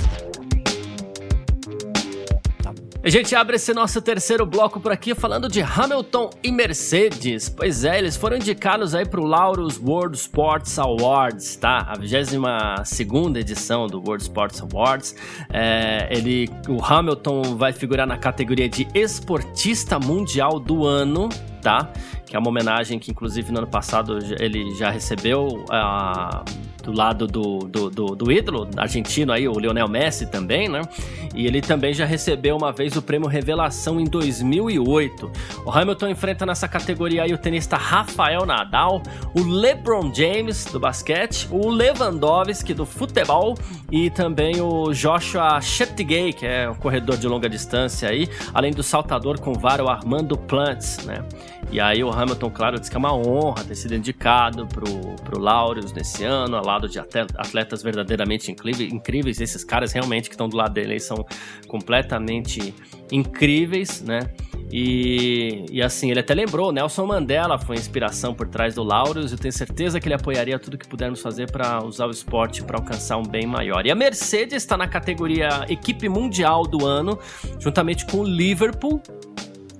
A 3.06 3.08
gente 3.08 3.36
abre 3.36 3.54
esse 3.54 3.72
nosso 3.72 4.02
terceiro 4.02 4.44
bloco 4.44 4.80
por 4.80 4.90
aqui 4.90 5.14
falando 5.14 5.48
de 5.48 5.62
Hamilton 5.62 6.28
e 6.42 6.50
Mercedes. 6.50 7.48
Pois 7.48 7.84
é, 7.84 8.00
eles 8.00 8.16
foram 8.16 8.36
indicados 8.36 8.96
aí 8.96 9.06
para 9.06 9.20
o 9.20 9.24
Lauros 9.24 9.78
World 9.78 10.16
Sports 10.16 10.76
Awards, 10.76 11.54
tá? 11.54 11.86
A 11.88 11.96
22 11.96 13.36
edição 13.36 13.86
do 13.86 14.00
World 14.00 14.24
Sports 14.24 14.60
Awards. 14.60 15.14
É, 15.52 16.08
ele, 16.10 16.50
o 16.68 16.84
Hamilton 16.84 17.56
vai 17.56 17.72
figurar 17.72 18.08
na 18.08 18.18
categoria 18.18 18.68
de 18.68 18.88
esportista 18.92 20.00
mundial 20.00 20.58
do 20.58 20.84
ano, 20.84 21.28
tá? 21.62 21.88
Que 22.26 22.34
é 22.34 22.38
uma 22.40 22.48
homenagem 22.48 22.98
que, 22.98 23.12
inclusive, 23.12 23.52
no 23.52 23.58
ano 23.58 23.68
passado 23.68 24.18
ele 24.40 24.74
já 24.74 24.90
recebeu. 24.90 25.46
Uh, 25.46 26.75
do 26.86 26.92
lado 26.92 27.26
do, 27.26 27.58
do, 27.58 27.90
do, 27.90 28.06
do 28.14 28.30
ídolo 28.30 28.68
argentino 28.76 29.32
aí, 29.32 29.48
o 29.48 29.58
Lionel 29.58 29.88
Messi 29.88 30.24
também, 30.24 30.68
né? 30.68 30.82
E 31.34 31.44
ele 31.44 31.60
também 31.60 31.92
já 31.92 32.06
recebeu 32.06 32.56
uma 32.56 32.72
vez 32.72 32.96
o 32.96 33.02
prêmio 33.02 33.28
Revelação 33.28 33.98
em 33.98 34.04
2008. 34.04 35.30
O 35.66 35.70
Hamilton 35.70 36.08
enfrenta 36.08 36.46
nessa 36.46 36.68
categoria 36.68 37.24
aí 37.24 37.34
o 37.34 37.38
tenista 37.38 37.76
Rafael 37.76 38.46
Nadal, 38.46 39.02
o 39.34 39.42
LeBron 39.42 40.14
James 40.14 40.66
do 40.66 40.78
basquete, 40.78 41.48
o 41.50 41.68
Lewandowski 41.68 42.72
do 42.72 42.86
futebol 42.86 43.56
e 43.90 44.08
também 44.08 44.60
o 44.60 44.92
Joshua 44.92 45.60
Cheptegei, 45.60 46.32
que 46.32 46.46
é 46.46 46.70
um 46.70 46.74
corredor 46.74 47.16
de 47.16 47.26
longa 47.26 47.48
distância 47.48 48.08
aí, 48.08 48.28
além 48.54 48.72
do 48.72 48.84
saltador 48.84 49.40
com 49.40 49.54
vara, 49.54 49.82
o 49.82 49.88
Armando 49.88 50.38
Plants, 50.38 51.04
né? 51.04 51.24
E 51.70 51.80
aí 51.80 52.04
o 52.04 52.10
Hamilton, 52.10 52.50
claro, 52.50 52.78
disse 52.78 52.90
que 52.90 52.96
é 52.96 52.98
uma 52.98 53.12
honra 53.12 53.64
ter 53.64 53.74
sido 53.74 53.94
indicado 53.94 54.66
pro, 54.66 55.16
pro 55.24 55.40
Laureus 55.40 55.92
nesse 55.92 56.24
ano, 56.24 56.56
ao 56.56 56.64
lado 56.76 56.88
de 56.88 56.98
atletas 56.98 57.82
verdadeiramente 57.82 58.50
incríveis. 58.50 59.40
Esses 59.40 59.64
caras 59.64 59.92
realmente 59.92 60.28
que 60.28 60.34
estão 60.34 60.48
do 60.48 60.56
lado 60.56 60.74
dele 60.74 60.98
são 61.00 61.24
completamente 61.66 62.74
incríveis, 63.10 64.02
né? 64.02 64.20
E, 64.72 65.64
e, 65.70 65.80
assim, 65.80 66.10
ele 66.10 66.20
até 66.20 66.34
lembrou, 66.34 66.72
Nelson 66.72 67.06
Mandela 67.06 67.56
foi 67.56 67.76
a 67.76 67.78
inspiração 67.78 68.34
por 68.34 68.48
trás 68.48 68.74
do 68.74 68.82
Laureus. 68.82 69.30
Eu 69.30 69.38
tenho 69.38 69.52
certeza 69.52 70.00
que 70.00 70.08
ele 70.08 70.14
apoiaria 70.14 70.58
tudo 70.58 70.76
que 70.76 70.88
pudermos 70.88 71.20
fazer 71.20 71.50
para 71.50 71.84
usar 71.84 72.06
o 72.06 72.10
esporte 72.10 72.64
para 72.64 72.76
alcançar 72.78 73.16
um 73.16 73.22
bem 73.22 73.46
maior. 73.46 73.86
E 73.86 73.90
a 73.90 73.94
Mercedes 73.94 74.64
está 74.64 74.76
na 74.76 74.88
categoria 74.88 75.64
equipe 75.68 76.08
mundial 76.08 76.64
do 76.64 76.84
ano, 76.84 77.18
juntamente 77.60 78.04
com 78.06 78.18
o 78.18 78.24
Liverpool, 78.24 79.00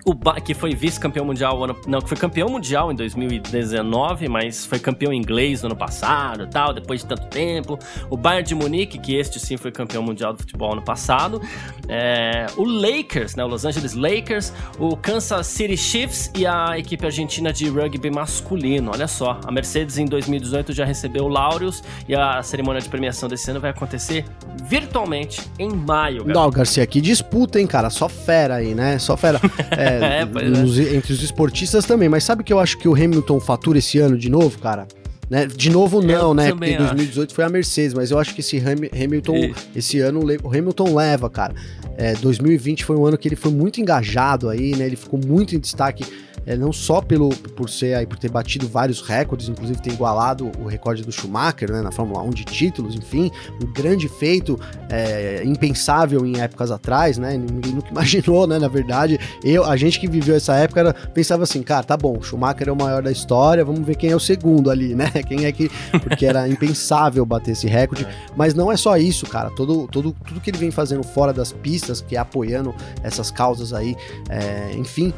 o 0.07 0.15
ba 0.15 0.41
que 0.41 0.55
foi 0.55 0.73
vice-campeão 0.73 1.27
mundial, 1.27 1.65
ano, 1.65 1.77
não, 1.85 2.01
que 2.01 2.09
foi 2.09 2.17
campeão 2.17 2.49
mundial 2.49 2.93
em 2.93 2.95
2019, 2.95 4.29
mas 4.29 4.65
foi 4.65 4.79
campeão 4.79 5.13
inglês 5.13 5.63
no 5.63 5.67
ano 5.67 5.77
passado 5.77 6.47
tal, 6.47 6.73
depois 6.73 7.01
de 7.01 7.07
tanto 7.09 7.27
tempo. 7.27 7.77
O 8.09 8.17
Bayern 8.17 8.47
de 8.47 8.55
Munique, 8.55 8.99
que 9.01 9.17
este 9.17 9.41
sim 9.41 9.57
foi 9.57 9.73
campeão 9.73 10.05
mundial 10.05 10.33
do 10.33 10.39
futebol 10.39 10.73
ano 10.73 10.83
passado. 10.83 11.43
É, 11.89 12.47
o 12.57 12.65
Lakers, 12.65 13.35
né, 13.35 13.45
o 13.45 13.49
Los 13.49 13.65
Angeles 13.65 13.95
Lakers, 13.95 14.53
o 14.79 14.97
Kansas 14.97 15.45
City 15.49 15.77
Chiefs 15.77 16.31
e 16.37 16.47
a 16.47 16.79
equipe 16.79 17.05
argentina 17.05 17.53
de 17.53 17.69
rugby 17.69 18.09
masculino. 18.09 18.93
Olha 18.95 19.09
só, 19.09 19.41
a 19.45 19.51
Mercedes 19.51 19.99
em 19.99 20.05
2018 20.05 20.73
já 20.73 20.85
recebeu 20.85 21.25
o 21.25 21.29
Laureus 21.29 21.83
e 22.09 22.15
a 22.15 22.41
cerimônia 22.45 22.81
de 22.81 22.89
premiação 22.89 23.29
desse 23.29 23.51
ano 23.51 23.59
vai 23.59 23.71
acontecer 23.71 24.25
virtualmente 24.63 25.43
em 25.59 25.69
maio. 25.69 26.25
Não, 26.25 26.49
Garcia, 26.49 26.87
que 26.87 27.01
disputa, 27.01 27.59
hein, 27.59 27.67
cara? 27.67 27.91
Só 27.91 28.09
fera 28.09 28.57
aí, 28.57 28.73
né? 28.73 29.01
Só 29.01 29.17
fera. 29.17 29.41
É, 29.77 29.96
é, 30.05 30.21
é, 30.23 30.49
nos, 30.49 30.79
é. 30.79 30.95
entre 30.95 31.13
os 31.13 31.23
esportistas 31.23 31.85
também. 31.85 32.09
Mas 32.09 32.25
sabe 32.25 32.45
que 32.45 32.53
eu 32.53 32.59
acho 32.59 32.79
que 32.79 32.89
o 32.89 32.95
Hamilton 32.95 33.41
fatura 33.41 33.79
esse 33.79 33.99
ano 33.99 34.17
de 34.17 34.31
novo, 34.31 34.59
cara? 34.59 34.87
Né? 35.29 35.47
De 35.47 35.71
novo, 35.71 36.01
não, 36.01 36.29
eu 36.29 36.35
né? 36.35 36.51
Porque 36.53 36.71
em 36.71 36.79
2018 36.79 37.35
foi 37.35 37.45
a 37.45 37.49
Mercedes, 37.49 37.95
mas 37.95 38.11
eu 38.11 38.19
acho 38.19 38.35
que 38.35 38.41
esse 38.41 38.59
Hamilton, 38.59 39.37
e... 39.37 39.55
esse 39.75 39.99
ano, 39.99 40.21
o 40.43 40.49
Hamilton 40.49 40.95
leva, 40.95 41.29
cara. 41.29 41.55
É, 41.97 42.15
2020 42.15 42.85
foi 42.85 42.97
um 42.97 43.05
ano 43.05 43.19
que 43.19 43.27
ele 43.27 43.37
foi 43.37 43.51
muito 43.51 43.81
engajado 43.81 44.49
aí, 44.49 44.77
né? 44.77 44.87
Ele 44.87 44.97
ficou 44.97 45.19
muito 45.19 45.57
em 45.57 45.59
destaque 45.59 46.05
é, 46.47 46.57
não 46.57 46.73
só 46.73 47.01
pelo, 47.01 47.29
por 47.31 47.69
ser 47.69 47.95
aí, 47.95 48.07
por 48.07 48.19
ter 48.19 48.31
batido 48.31 48.69
vários 48.69 49.01
recordes, 49.01 49.49
inclusive 49.49 49.81
ter 49.83 49.93
igualado 49.93 50.51
o 50.61 50.67
recorde 50.67 51.03
do 51.03 51.11
Schumacher, 51.11 51.71
né, 51.73 51.83
na 51.83 51.91
Fórmula 51.91 52.23
1 52.23 52.31
de 52.31 52.45
títulos, 52.45 52.95
enfim, 52.95 53.31
um 53.63 53.73
grande 53.73 54.09
feito, 54.09 54.59
é, 54.89 55.43
impensável 55.45 56.25
em 56.25 56.41
épocas 56.41 56.71
atrás, 56.71 57.19
né, 57.19 57.37
ninguém 57.37 57.73
nunca 57.73 57.91
imaginou, 57.97 58.47
né, 58.47 58.59
na 58.59 58.69
verdade, 58.69 59.19
eu, 59.43 59.65
a 59.65 59.77
gente 59.77 59.99
que 59.99 60.09
viveu 60.09 60.37
essa 60.37 60.55
época 60.55 60.81
era, 60.81 60.95
pensava 60.95 61.43
assim, 61.43 61.63
cara, 61.63 61.85
tá 61.85 61.97
bom, 61.97 62.23
Schumacher 62.23 62.69
é 62.69 62.73
o 62.73 62.77
maior 62.77 63.03
da 63.03 63.11
história, 63.11 63.65
vamos 63.65 63.85
ver 63.85 63.97
quem 63.97 64.11
é 64.11 64.17
o 64.17 64.21
segundo 64.21 64.71
ali, 64.71 64.95
né, 64.95 65.11
quem 65.27 65.45
é 65.45 65.53
que, 65.53 65.69
porque 66.03 66.25
era 66.25 66.49
impensável 66.49 67.27
bater 67.27 67.53
esse 67.53 67.67
recorde, 67.67 68.07
mas 68.37 68.55
não 68.55 68.71
é 68.71 68.77
só 68.77 68.97
isso, 68.97 69.27
cara, 69.27 69.51
todo, 69.51 69.89
todo, 69.89 70.15
tudo 70.27 70.41
que 70.41 70.51
ele 70.51 70.59
vem 70.59 70.71
fazendo 70.71 71.03
fora 71.03 71.33
das 71.33 71.53
pistas, 71.53 72.01
que 72.01 72.15
é 72.15 72.19
apoiando 72.19 72.75
essas 73.03 73.31
causas 73.31 73.73
aí, 73.73 73.97
é, 74.29 74.73
enfim, 74.77 75.13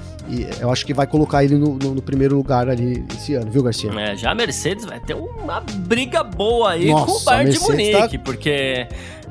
eu 0.60 0.70
acho 0.70 0.84
que 0.84 0.92
vai 0.92 1.06
colocar 1.06 1.42
ele 1.44 1.56
no, 1.56 1.74
no, 1.74 1.94
no, 1.94 2.02
primeiro 2.02 2.36
lugar 2.36 2.68
ali 2.68 3.04
esse 3.14 3.34
ano, 3.34 3.50
viu, 3.50 3.62
Garcia? 3.62 3.90
É, 3.98 4.16
já 4.16 4.30
a 4.30 4.34
Mercedes 4.34 4.84
vai 4.84 5.00
ter 5.00 5.14
uma 5.14 5.60
briga 5.60 6.22
boa 6.22 6.72
aí 6.72 6.90
Nossa, 6.90 7.06
com 7.06 7.12
o 7.12 7.20
Bayern 7.24 7.52
de 7.52 7.60
Munique, 7.60 8.18
tá... 8.18 8.24
porque 8.24 8.86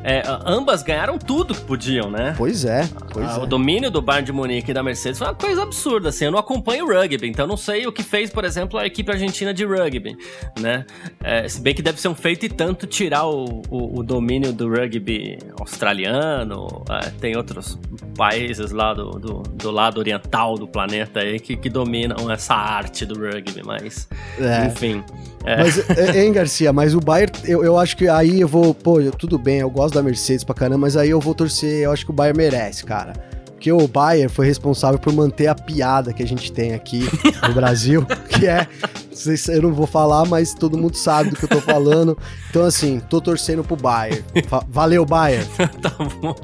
é, 0.07 0.23
ambas 0.45 0.81
ganharam 0.83 1.17
tudo 1.17 1.53
que 1.53 1.59
podiam, 1.59 2.09
né? 2.09 2.33
Pois 2.37 2.63
é, 2.63 2.89
pois 3.11 3.27
ah, 3.27 3.39
é. 3.41 3.43
O 3.43 3.45
domínio 3.45 3.91
do 3.91 4.01
Bayern 4.01 4.25
de 4.25 4.31
Munique 4.31 4.71
e 4.71 4.73
da 4.73 4.81
Mercedes 4.81 5.17
foi 5.17 5.27
uma 5.27 5.35
coisa 5.35 5.63
absurda, 5.63 6.07
assim, 6.07 6.23
eu 6.23 6.31
não 6.31 6.39
acompanho 6.39 6.85
o 6.85 6.87
rugby, 6.87 7.27
então 7.27 7.45
não 7.45 7.57
sei 7.57 7.85
o 7.85 7.91
que 7.91 8.01
fez, 8.01 8.29
por 8.29 8.45
exemplo, 8.45 8.79
a 8.79 8.85
equipe 8.85 9.11
argentina 9.11 9.53
de 9.53 9.65
rugby, 9.65 10.15
né? 10.57 10.85
É, 11.21 11.45
se 11.49 11.59
bem 11.59 11.75
que 11.75 11.81
deve 11.81 11.99
ser 11.99 12.07
um 12.07 12.15
feito 12.15 12.45
e 12.45 12.49
tanto 12.49 12.87
tirar 12.87 13.27
o, 13.27 13.61
o, 13.69 13.99
o 13.99 14.03
domínio 14.03 14.53
do 14.53 14.69
rugby 14.69 15.39
australiano, 15.59 16.85
é, 16.89 17.09
tem 17.19 17.35
outros 17.35 17.77
países 18.15 18.71
lá 18.71 18.93
do, 18.93 19.11
do, 19.11 19.43
do, 19.43 19.71
lado 19.71 19.97
oriental 19.97 20.55
do 20.55 20.69
planeta 20.69 21.19
aí 21.19 21.37
que, 21.37 21.57
que 21.57 21.69
dominam 21.69 22.31
essa 22.31 22.55
arte 22.55 23.05
do 23.05 23.19
rugby, 23.19 23.61
mas 23.65 24.07
é. 24.39 24.67
enfim... 24.67 25.03
É. 25.45 25.57
Mas, 25.57 25.89
é, 25.97 26.25
hein, 26.25 26.33
Garcia, 26.33 26.73
mas 26.73 26.93
o 26.93 26.99
Bayern, 26.99 27.31
eu, 27.45 27.63
eu 27.63 27.77
acho 27.77 27.95
que 27.95 28.09
aí 28.09 28.41
eu 28.41 28.47
vou, 28.47 28.73
pô, 28.73 29.01
tudo 29.11 29.37
bem, 29.37 29.59
eu 29.59 29.69
gosto 29.69 29.96
da 29.97 30.03
Mercedes 30.03 30.43
pra 30.43 30.55
caramba, 30.55 30.79
mas 30.79 30.95
aí 30.95 31.09
eu 31.09 31.19
vou 31.19 31.33
torcer, 31.33 31.83
eu 31.83 31.91
acho 31.91 32.05
que 32.05 32.11
o 32.11 32.13
Bayern 32.13 32.37
merece, 32.37 32.83
cara. 32.83 33.13
Porque 33.45 33.71
o 33.71 33.87
Bayern 33.87 34.29
foi 34.29 34.45
responsável 34.45 34.99
por 34.99 35.11
manter 35.11 35.47
a 35.47 35.55
piada 35.55 36.13
que 36.13 36.21
a 36.21 36.27
gente 36.27 36.51
tem 36.51 36.75
aqui 36.75 37.09
no 37.47 37.53
Brasil, 37.55 38.05
que 38.29 38.45
é. 38.45 38.67
Eu 39.47 39.63
não 39.63 39.73
vou 39.73 39.87
falar, 39.87 40.25
mas 40.25 40.53
todo 40.53 40.77
mundo 40.77 40.95
sabe 40.95 41.31
do 41.31 41.35
que 41.35 41.45
eu 41.45 41.49
tô 41.49 41.59
falando. 41.59 42.15
Então, 42.51 42.63
assim, 42.63 43.01
tô 43.09 43.19
torcendo 43.19 43.63
pro 43.63 43.75
Bayern. 43.75 44.23
Valeu, 44.69 45.03
Bayern. 45.05 45.47
tá 45.81 45.89
bom. 46.21 46.35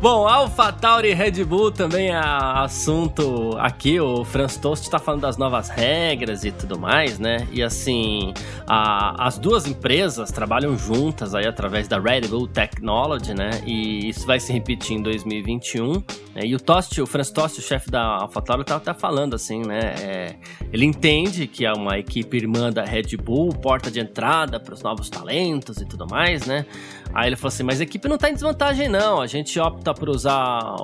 Bom, 0.00 0.26
AlphaTauri 0.26 1.12
Red 1.12 1.44
Bull 1.44 1.70
também 1.70 2.08
é 2.08 2.16
assunto 2.16 3.54
aqui. 3.58 4.00
O 4.00 4.24
Franz 4.24 4.56
Tost 4.56 4.86
está 4.86 4.98
falando 4.98 5.20
das 5.20 5.36
novas 5.36 5.68
regras 5.68 6.42
e 6.42 6.50
tudo 6.50 6.78
mais, 6.78 7.18
né? 7.18 7.46
E 7.52 7.62
assim, 7.62 8.32
a, 8.66 9.26
as 9.26 9.36
duas 9.36 9.66
empresas 9.66 10.32
trabalham 10.32 10.74
juntas 10.78 11.34
aí 11.34 11.46
através 11.46 11.86
da 11.86 12.00
Red 12.00 12.22
Bull 12.28 12.48
Technology, 12.48 13.34
né? 13.34 13.50
E 13.66 14.08
isso 14.08 14.26
vai 14.26 14.40
se 14.40 14.50
repetir 14.50 14.96
em 14.96 15.02
2021. 15.02 15.92
Né? 16.34 16.46
E 16.46 16.54
o 16.54 16.58
Tost, 16.58 16.98
o 16.98 17.06
Franz 17.06 17.30
Tost, 17.30 17.58
o 17.58 17.62
chefe 17.62 17.90
da 17.90 18.22
AlphaTauri, 18.22 18.64
tá, 18.64 18.80
tá 18.80 18.94
falando 18.94 19.34
assim, 19.34 19.60
né? 19.60 19.94
É, 20.00 20.36
ele 20.72 20.86
entende 20.86 21.46
que 21.46 21.66
é 21.66 21.72
uma 21.74 21.98
equipe 21.98 22.38
irmã 22.38 22.72
da 22.72 22.84
Red 22.84 23.18
Bull, 23.22 23.50
porta 23.50 23.90
de 23.90 24.00
entrada 24.00 24.58
para 24.58 24.72
os 24.72 24.82
novos 24.82 25.10
talentos 25.10 25.76
e 25.76 25.84
tudo 25.84 26.06
mais, 26.06 26.46
né? 26.46 26.64
Aí 27.12 27.28
ele 27.28 27.36
falou 27.36 27.48
assim: 27.48 27.62
mas 27.62 27.80
a 27.80 27.84
equipe 27.84 28.08
não 28.08 28.16
tá 28.16 28.30
em 28.30 28.34
desvantagem, 28.34 28.88
não. 28.88 29.20
A 29.20 29.26
gente 29.26 29.58
opta 29.58 29.89
por 29.94 30.08
usar 30.08 30.76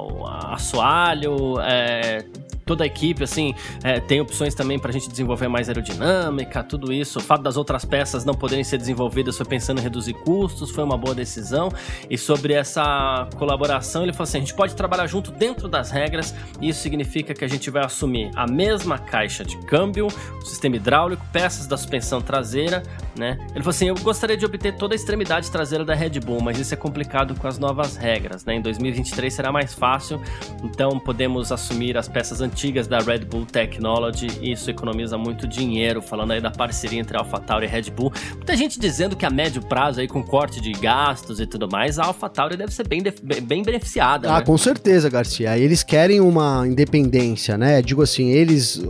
assoalho, 0.53 1.61
é, 1.61 2.25
toda 2.67 2.83
a 2.83 2.87
equipe, 2.87 3.23
assim, 3.23 3.55
é, 3.85 4.01
tem 4.01 4.21
opções 4.21 4.53
também 4.53 4.77
para 4.77 4.91
a 4.91 4.93
gente 4.93 5.09
desenvolver 5.09 5.47
mais 5.47 5.69
aerodinâmica, 5.69 6.65
tudo 6.65 6.93
isso. 6.93 7.21
O 7.21 7.23
fato 7.23 7.41
das 7.41 7.57
outras 7.57 7.85
peças 7.85 8.25
não 8.25 8.35
poderem 8.35 8.65
ser 8.65 8.77
desenvolvidas 8.77 9.37
foi 9.37 9.47
pensando 9.47 9.79
em 9.79 9.83
reduzir 9.83 10.15
custos, 10.15 10.73
foi 10.73 10.83
uma 10.83 10.99
boa 10.99 11.15
decisão. 11.15 11.71
E 12.11 12.19
sobre 12.19 12.55
essa 12.55 13.29
colaboração, 13.37 14.03
ele 14.03 14.13
falou 14.13 14.25
assim: 14.25 14.39
a 14.39 14.41
gente 14.41 14.55
pode 14.55 14.75
trabalhar 14.75 15.07
junto 15.07 15.31
dentro 15.31 15.69
das 15.69 15.93
regras, 15.93 16.35
e 16.61 16.69
isso 16.69 16.81
significa 16.81 17.33
que 17.35 17.45
a 17.45 17.49
gente 17.49 17.71
vai 17.71 17.85
assumir 17.85 18.33
a 18.35 18.49
mesma 18.49 18.99
caixa 18.99 19.45
de 19.45 19.57
câmbio, 19.59 20.09
sistema 20.45 20.75
hidráulico, 20.75 21.25
peças 21.33 21.69
da 21.69 21.77
suspensão 21.77 22.21
traseira, 22.21 22.83
né? 23.17 23.39
Ele 23.51 23.61
falou 23.61 23.71
assim: 23.71 23.87
eu 23.87 23.95
gostaria 23.95 24.37
de 24.37 24.45
obter 24.45 24.75
toda 24.77 24.93
a 24.93 24.97
extremidade 24.97 25.53
traseira 25.53 25.85
da 25.85 25.95
Red 25.95 26.19
Bull, 26.19 26.41
mas 26.43 26.59
isso 26.59 26.75
é 26.75 26.77
complicado 26.77 27.37
com 27.37 27.47
as 27.47 27.61
novas 27.61 27.95
regras, 27.95 28.45
né? 28.45 28.57
Em 28.57 28.61
2023 28.61 29.33
será 29.33 29.53
mais 29.53 29.73
fácil, 29.73 30.21
então 30.65 30.99
podemos 30.99 31.53
assumir 31.53 31.97
as 31.97 32.09
peças 32.09 32.41
antigas 32.41 32.56
antigas 32.57 32.87
da 32.87 32.99
Red 33.01 33.19
Bull 33.19 33.45
Technology 33.45 34.29
e 34.41 34.53
isso 34.53 34.71
economiza 34.71 35.19
muito 35.19 35.47
dinheiro, 35.47 36.01
falando 36.01 36.31
aí 36.31 36.41
da 36.41 36.51
parceria 36.51 36.99
entre 36.99 37.15
AlphaTauri 37.15 37.67
e 37.67 37.69
Red 37.69 37.91
Bull. 37.95 38.11
Muita 38.35 38.57
gente 38.57 38.81
dizendo 38.81 39.15
que 39.15 39.27
a 39.27 39.31
médio 39.31 39.61
prazo 39.61 40.01
aí 40.01 40.09
com 40.09 40.23
corte 40.23 40.59
de 40.59 40.73
gastos 40.73 41.39
e 41.39 41.47
tudo 41.47 41.69
mais, 41.71 41.99
a 41.99 42.05
AlphaTauri 42.07 42.57
deve 42.57 42.73
ser 42.73 42.89
bem, 42.89 43.03
bem 43.43 43.63
beneficiada, 43.63 44.31
Ah, 44.33 44.39
né? 44.39 44.45
com 44.45 44.57
certeza, 44.57 45.11
Garcia. 45.11 45.59
Eles 45.59 45.83
querem 45.83 46.19
uma 46.19 46.67
independência, 46.67 47.59
né? 47.59 47.83
Digo 47.83 48.01
assim, 48.01 48.31
eles, 48.31 48.81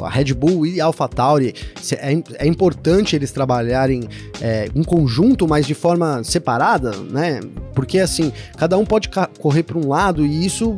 a 0.00 0.08
Red 0.08 0.32
Bull 0.32 0.64
e 0.64 0.80
a 0.80 0.84
AlphaTauri, 0.84 1.52
é, 1.98 2.44
é 2.44 2.46
importante 2.46 3.16
eles 3.16 3.32
trabalharem 3.32 4.04
é, 4.40 4.68
em 4.72 4.84
conjunto, 4.84 5.48
mas 5.48 5.66
de 5.66 5.74
forma 5.74 6.22
separada, 6.22 6.92
né? 7.10 7.40
Porque 7.74 7.98
assim, 7.98 8.32
cada 8.56 8.78
um 8.78 8.84
pode 8.84 9.10
correr 9.40 9.64
para 9.64 9.76
um 9.76 9.88
lado 9.88 10.24
e 10.24 10.46
isso, 10.46 10.76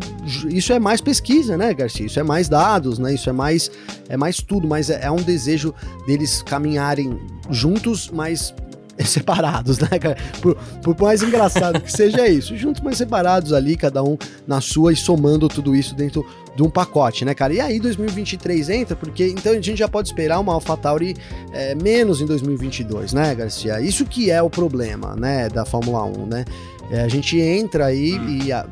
isso 0.49 0.73
é 0.73 0.79
mais 0.79 1.01
pesquisa, 1.01 1.57
né, 1.57 1.73
Garcia? 1.75 2.07
Isso 2.07 2.21
é 2.21 2.23
mais 2.23 2.49
dados, 2.49 2.99
né? 2.99 3.15
Isso 3.15 3.29
é 3.29 3.33
mais 3.33 3.71
é 4.09 4.17
mais 4.17 4.41
tudo, 4.41 4.67
mas 4.67 4.91
é, 4.91 5.01
é 5.05 5.11
um 5.11 5.23
desejo 5.23 5.75
deles 6.07 6.43
caminharem 6.43 7.19
juntos, 7.51 8.11
mas 8.13 8.55
separados, 9.05 9.79
né, 9.79 9.99
cara? 9.99 10.17
Por, 10.41 10.57
por, 10.83 11.01
mais 11.01 11.23
engraçado 11.23 11.81
que 11.81 11.91
seja 11.91 12.27
isso, 12.29 12.57
juntos, 12.57 12.83
mas 12.83 12.99
separados 12.99 13.53
ali, 13.53 13.77
cada 13.77 14.03
um 14.03 14.17
na 14.47 14.61
sua 14.61 14.93
e 14.93 14.97
somando 14.97 15.49
tudo 15.49 15.75
isso 15.75 15.95
dentro 15.95 16.27
de 16.55 16.63
um 16.63 16.71
pacote, 16.71 17.25
né, 17.25 17.35
cara? 17.35 17.53
E 17.53 17.61
aí 17.61 17.79
2023 17.79 18.69
entra, 18.71 18.97
porque 18.97 19.29
então 19.29 19.53
a 19.53 19.61
gente 19.61 19.77
já 19.77 19.89
pode 19.89 20.09
esperar 20.09 20.41
uma 20.41 20.53
AlphaTauri 20.55 21.17
é, 21.53 21.75
menos 21.75 22.21
em 22.21 22.27
2022, 22.27 23.13
né, 23.13 23.35
Garcia? 23.35 23.81
Isso 23.81 24.05
que 24.05 24.31
é 24.31 24.43
o 24.43 24.51
problema, 24.51 25.15
né, 25.15 25.49
da 25.49 25.65
Fórmula 25.65 26.05
1, 26.05 26.27
né? 26.27 26.45
É, 26.91 27.03
a 27.03 27.09
gente 27.09 27.39
entra 27.39 27.87
aí 27.87 28.19
e 28.29 28.53
é, 28.53 28.65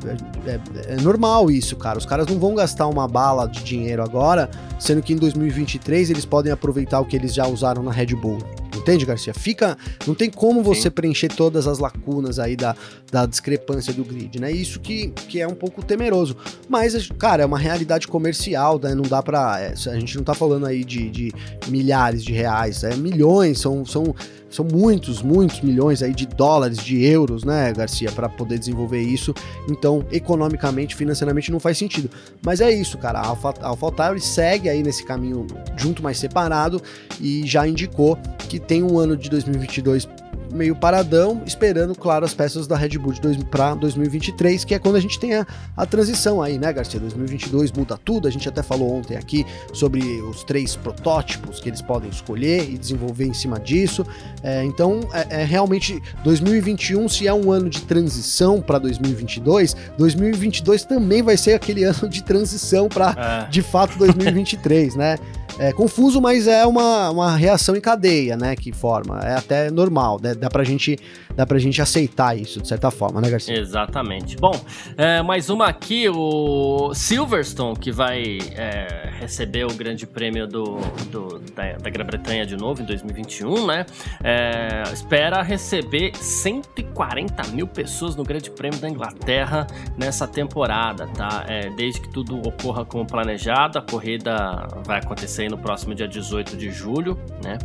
é, 0.45 0.59
é, 0.87 0.95
normal 1.01 1.51
isso, 1.51 1.75
cara. 1.75 1.97
Os 1.97 2.05
caras 2.05 2.27
não 2.27 2.39
vão 2.39 2.55
gastar 2.55 2.87
uma 2.87 3.07
bala 3.07 3.47
de 3.47 3.63
dinheiro 3.63 4.03
agora, 4.03 4.49
sendo 4.79 5.01
que 5.01 5.13
em 5.13 5.17
2023 5.17 6.09
eles 6.09 6.25
podem 6.25 6.51
aproveitar 6.51 6.99
o 6.99 7.05
que 7.05 7.15
eles 7.15 7.33
já 7.33 7.47
usaram 7.47 7.83
na 7.83 7.91
Red 7.91 8.15
Bull. 8.15 8.39
Entende, 8.75 9.05
Garcia? 9.05 9.33
Fica. 9.33 9.77
Não 10.05 10.15
tem 10.15 10.29
como 10.29 10.63
você 10.63 10.83
Sim. 10.83 10.91
preencher 10.91 11.29
todas 11.29 11.67
as 11.67 11.79
lacunas 11.79 12.39
aí 12.39 12.55
da, 12.55 12.75
da 13.11 13.25
discrepância 13.25 13.91
do 13.91 14.03
grid, 14.03 14.39
né? 14.39 14.51
Isso 14.51 14.79
que, 14.79 15.09
que 15.09 15.41
é 15.41 15.47
um 15.47 15.55
pouco 15.55 15.83
temeroso. 15.83 16.37
Mas, 16.69 17.09
cara, 17.17 17.43
é 17.43 17.45
uma 17.45 17.57
realidade 17.59 18.07
comercial, 18.07 18.79
né? 18.81 18.95
Não 18.95 19.03
dá 19.03 19.21
pra. 19.21 19.59
É, 19.59 19.73
a 19.73 19.99
gente 19.99 20.15
não 20.15 20.23
tá 20.23 20.33
falando 20.33 20.65
aí 20.65 20.85
de, 20.85 21.09
de 21.09 21.33
milhares 21.67 22.23
de 22.23 22.31
reais, 22.31 22.83
é 22.83 22.95
milhões, 22.95 23.59
são, 23.59 23.85
são 23.85 24.15
são 24.49 24.65
muitos, 24.65 25.21
muitos 25.21 25.61
milhões 25.61 26.01
aí 26.01 26.13
de 26.13 26.25
dólares, 26.25 26.77
de 26.77 27.03
euros, 27.03 27.43
né, 27.43 27.73
Garcia, 27.73 28.11
para 28.11 28.29
poder 28.29 28.57
desenvolver 28.57 29.01
isso. 29.01 29.33
Então, 29.69 30.05
economicamente, 30.11 30.95
financeiramente 30.95 31.51
não 31.51 31.59
faz 31.59 31.77
sentido. 31.77 32.09
Mas 32.45 32.61
é 32.61 32.71
isso, 32.71 32.97
cara. 32.97 33.19
A 33.19 33.27
Alpha, 33.27 33.53
a 33.61 33.67
AlphaTauri 33.67 34.21
segue 34.21 34.69
aí 34.69 34.81
nesse 34.81 35.05
caminho 35.05 35.45
junto, 35.75 36.01
mais 36.01 36.17
separado 36.17 36.81
e 37.19 37.45
já 37.45 37.67
indicou 37.67 38.17
que 38.49 38.59
tem 38.59 38.83
um 38.83 38.97
ano 38.97 39.17
de 39.17 39.29
2022 39.29 40.07
meio 40.51 40.75
paradão, 40.75 41.41
esperando, 41.45 41.95
claro, 41.95 42.25
as 42.25 42.33
peças 42.33 42.67
da 42.67 42.75
Red 42.75 42.97
Bull 42.97 43.13
para 43.49 43.75
2023, 43.75 44.63
que 44.63 44.73
é 44.73 44.79
quando 44.79 44.95
a 44.95 44.99
gente 44.99 45.19
tem 45.19 45.35
a, 45.35 45.45
a, 45.75 45.85
transição 45.85 46.41
aí, 46.41 46.57
né, 46.57 46.71
Garcia? 46.71 46.99
2022 46.99 47.71
muda 47.71 47.97
tudo, 48.03 48.27
a 48.27 48.31
gente 48.31 48.47
até 48.47 48.61
falou 48.61 48.93
ontem 48.93 49.17
aqui 49.17 49.45
sobre 49.73 50.01
os 50.21 50.43
três 50.43 50.75
protótipos 50.75 51.59
que 51.59 51.69
eles 51.69 51.81
podem 51.81 52.09
escolher 52.09 52.69
e 52.69 52.77
desenvolver 52.77 53.25
em 53.25 53.33
cima 53.33 53.59
disso. 53.59 54.05
É, 54.43 54.63
então, 54.63 55.01
é, 55.13 55.41
é, 55.41 55.43
realmente 55.45 56.01
2021, 56.23 57.07
se 57.09 57.27
é 57.27 57.33
um 57.33 57.51
ano 57.51 57.69
de 57.69 57.81
transição 57.81 58.61
para 58.61 58.79
2022, 58.79 59.75
2022 59.97 60.83
também 60.83 61.21
vai 61.21 61.37
ser 61.37 61.53
aquele 61.53 61.83
ano 61.85 62.09
de 62.09 62.23
transição 62.23 62.87
para, 62.87 63.45
é. 63.47 63.49
de 63.49 63.61
fato, 63.61 63.97
2023, 63.97 64.95
né? 64.95 65.17
É 65.59 65.73
confuso, 65.73 66.21
mas 66.21 66.47
é 66.47 66.65
uma, 66.65 67.09
uma 67.09 67.35
reação 67.35 67.75
em 67.75 67.81
cadeia, 67.81 68.37
né? 68.37 68.55
Que 68.55 68.71
forma. 68.71 69.19
É 69.19 69.35
até 69.35 69.71
normal, 69.71 70.19
né? 70.21 70.35
Dá 70.35 70.49
pra 70.49 70.63
gente, 70.63 70.97
dá 71.35 71.45
pra 71.45 71.57
gente 71.57 71.81
aceitar 71.81 72.37
isso, 72.37 72.61
de 72.61 72.67
certa 72.67 72.91
forma, 72.91 73.19
né, 73.19 73.29
Garcia? 73.29 73.57
Exatamente. 73.57 74.37
Bom, 74.37 74.53
é, 74.95 75.21
mais 75.23 75.49
uma 75.49 75.67
aqui, 75.67 76.07
o 76.09 76.93
Silverstone, 76.93 77.75
que 77.77 77.91
vai 77.91 78.37
é, 78.55 79.09
receber 79.19 79.65
o 79.65 79.73
grande 79.73 80.05
prêmio 80.05 80.47
do, 80.47 80.77
do 81.11 81.39
da, 81.55 81.73
da 81.73 81.89
Grã-Bretanha 81.89 82.45
de 82.45 82.55
novo 82.55 82.81
em 82.81 82.85
2021, 82.85 83.65
né? 83.65 83.85
É, 84.23 84.83
espera 84.93 85.41
receber 85.41 86.15
140 86.15 87.47
mil 87.47 87.67
pessoas 87.67 88.15
no 88.15 88.23
Grande 88.23 88.51
Prêmio 88.51 88.79
da 88.79 88.89
Inglaterra 88.89 89.65
nessa 89.97 90.27
temporada, 90.27 91.07
tá? 91.07 91.45
É, 91.47 91.69
desde 91.71 92.01
que 92.01 92.09
tudo 92.09 92.39
ocorra 92.47 92.85
como 92.85 93.05
planejado, 93.05 93.79
a 93.79 93.81
corrida 93.81 94.67
vai 94.85 94.99
acontecer 94.99 95.46
no 95.49 95.57
próximo 95.57 95.93
dia 95.93 96.07
18 96.07 96.57
de 96.57 96.71
julho, 96.71 97.19
né? 97.43 97.57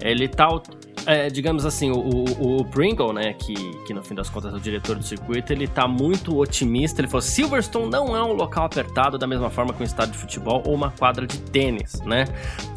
Ele 0.00 0.28
tá 0.28 0.48
é, 1.06 1.28
digamos 1.28 1.64
assim, 1.64 1.90
o, 1.90 1.98
o, 1.98 2.60
o, 2.60 2.64
Pringle, 2.64 3.12
né, 3.12 3.32
que, 3.32 3.54
que 3.86 3.94
no 3.94 4.02
fim 4.02 4.14
das 4.14 4.28
contas 4.28 4.52
é 4.52 4.56
o 4.56 4.60
diretor 4.60 4.96
do 4.96 5.02
circuito, 5.02 5.52
ele 5.52 5.66
tá 5.66 5.88
muito 5.88 6.36
otimista. 6.38 7.00
Ele 7.00 7.08
falou: 7.08 7.22
Silverstone 7.22 7.90
não 7.90 8.16
é 8.16 8.22
um 8.22 8.32
local 8.32 8.64
apertado 8.64 9.18
da 9.18 9.26
mesma 9.26 9.50
forma 9.50 9.72
que 9.72 9.82
um 9.82 9.84
estádio 9.84 10.12
de 10.12 10.18
futebol 10.18 10.62
ou 10.66 10.74
uma 10.74 10.90
quadra 10.90 11.26
de 11.26 11.38
tênis, 11.38 12.00
né? 12.00 12.24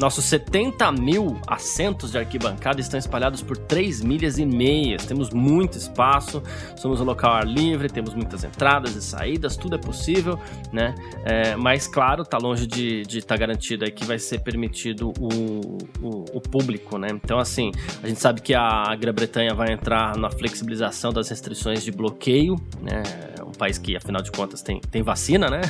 Nossos 0.00 0.24
70 0.24 0.90
mil 0.92 1.38
assentos 1.46 2.12
de 2.12 2.18
arquibancada 2.18 2.80
estão 2.80 2.98
espalhados 2.98 3.42
por 3.42 3.56
3 3.56 4.02
milhas 4.02 4.38
e 4.38 4.46
meias. 4.46 5.04
Temos 5.04 5.30
muito 5.30 5.76
espaço, 5.76 6.42
somos 6.76 7.00
um 7.00 7.04
local 7.04 7.32
ar 7.32 7.46
livre, 7.46 7.88
temos 7.88 8.14
muitas 8.14 8.44
entradas 8.44 8.96
e 8.96 9.02
saídas, 9.02 9.56
tudo 9.56 9.76
é 9.76 9.78
possível, 9.78 10.38
né? 10.72 10.94
É, 11.24 11.56
mas, 11.56 11.86
claro, 11.86 12.24
tá 12.24 12.38
longe 12.38 12.66
de 12.66 13.02
estar 13.02 13.34
tá 13.34 13.36
garantido 13.36 13.84
aí 13.84 13.90
que 13.90 14.04
vai 14.04 14.18
ser 14.18 14.40
permitido 14.40 15.12
o, 15.18 15.78
o, 16.02 16.24
o 16.34 16.40
público, 16.40 16.98
né? 16.98 17.08
Então, 17.10 17.38
assim, 17.38 17.70
a 18.02 18.08
gente 18.08 18.13
gente 18.14 18.22
sabe 18.22 18.40
que 18.40 18.54
a 18.54 18.94
Grã-Bretanha 18.96 19.52
vai 19.54 19.72
entrar 19.72 20.16
na 20.16 20.30
flexibilização 20.30 21.12
das 21.12 21.28
restrições 21.28 21.82
de 21.82 21.90
bloqueio, 21.90 22.56
né? 22.80 23.02
É 23.38 23.42
um 23.42 23.50
país 23.50 23.76
que, 23.76 23.96
afinal 23.96 24.22
de 24.22 24.30
contas, 24.30 24.62
tem, 24.62 24.80
tem 24.80 25.02
vacina, 25.02 25.50
né? 25.50 25.60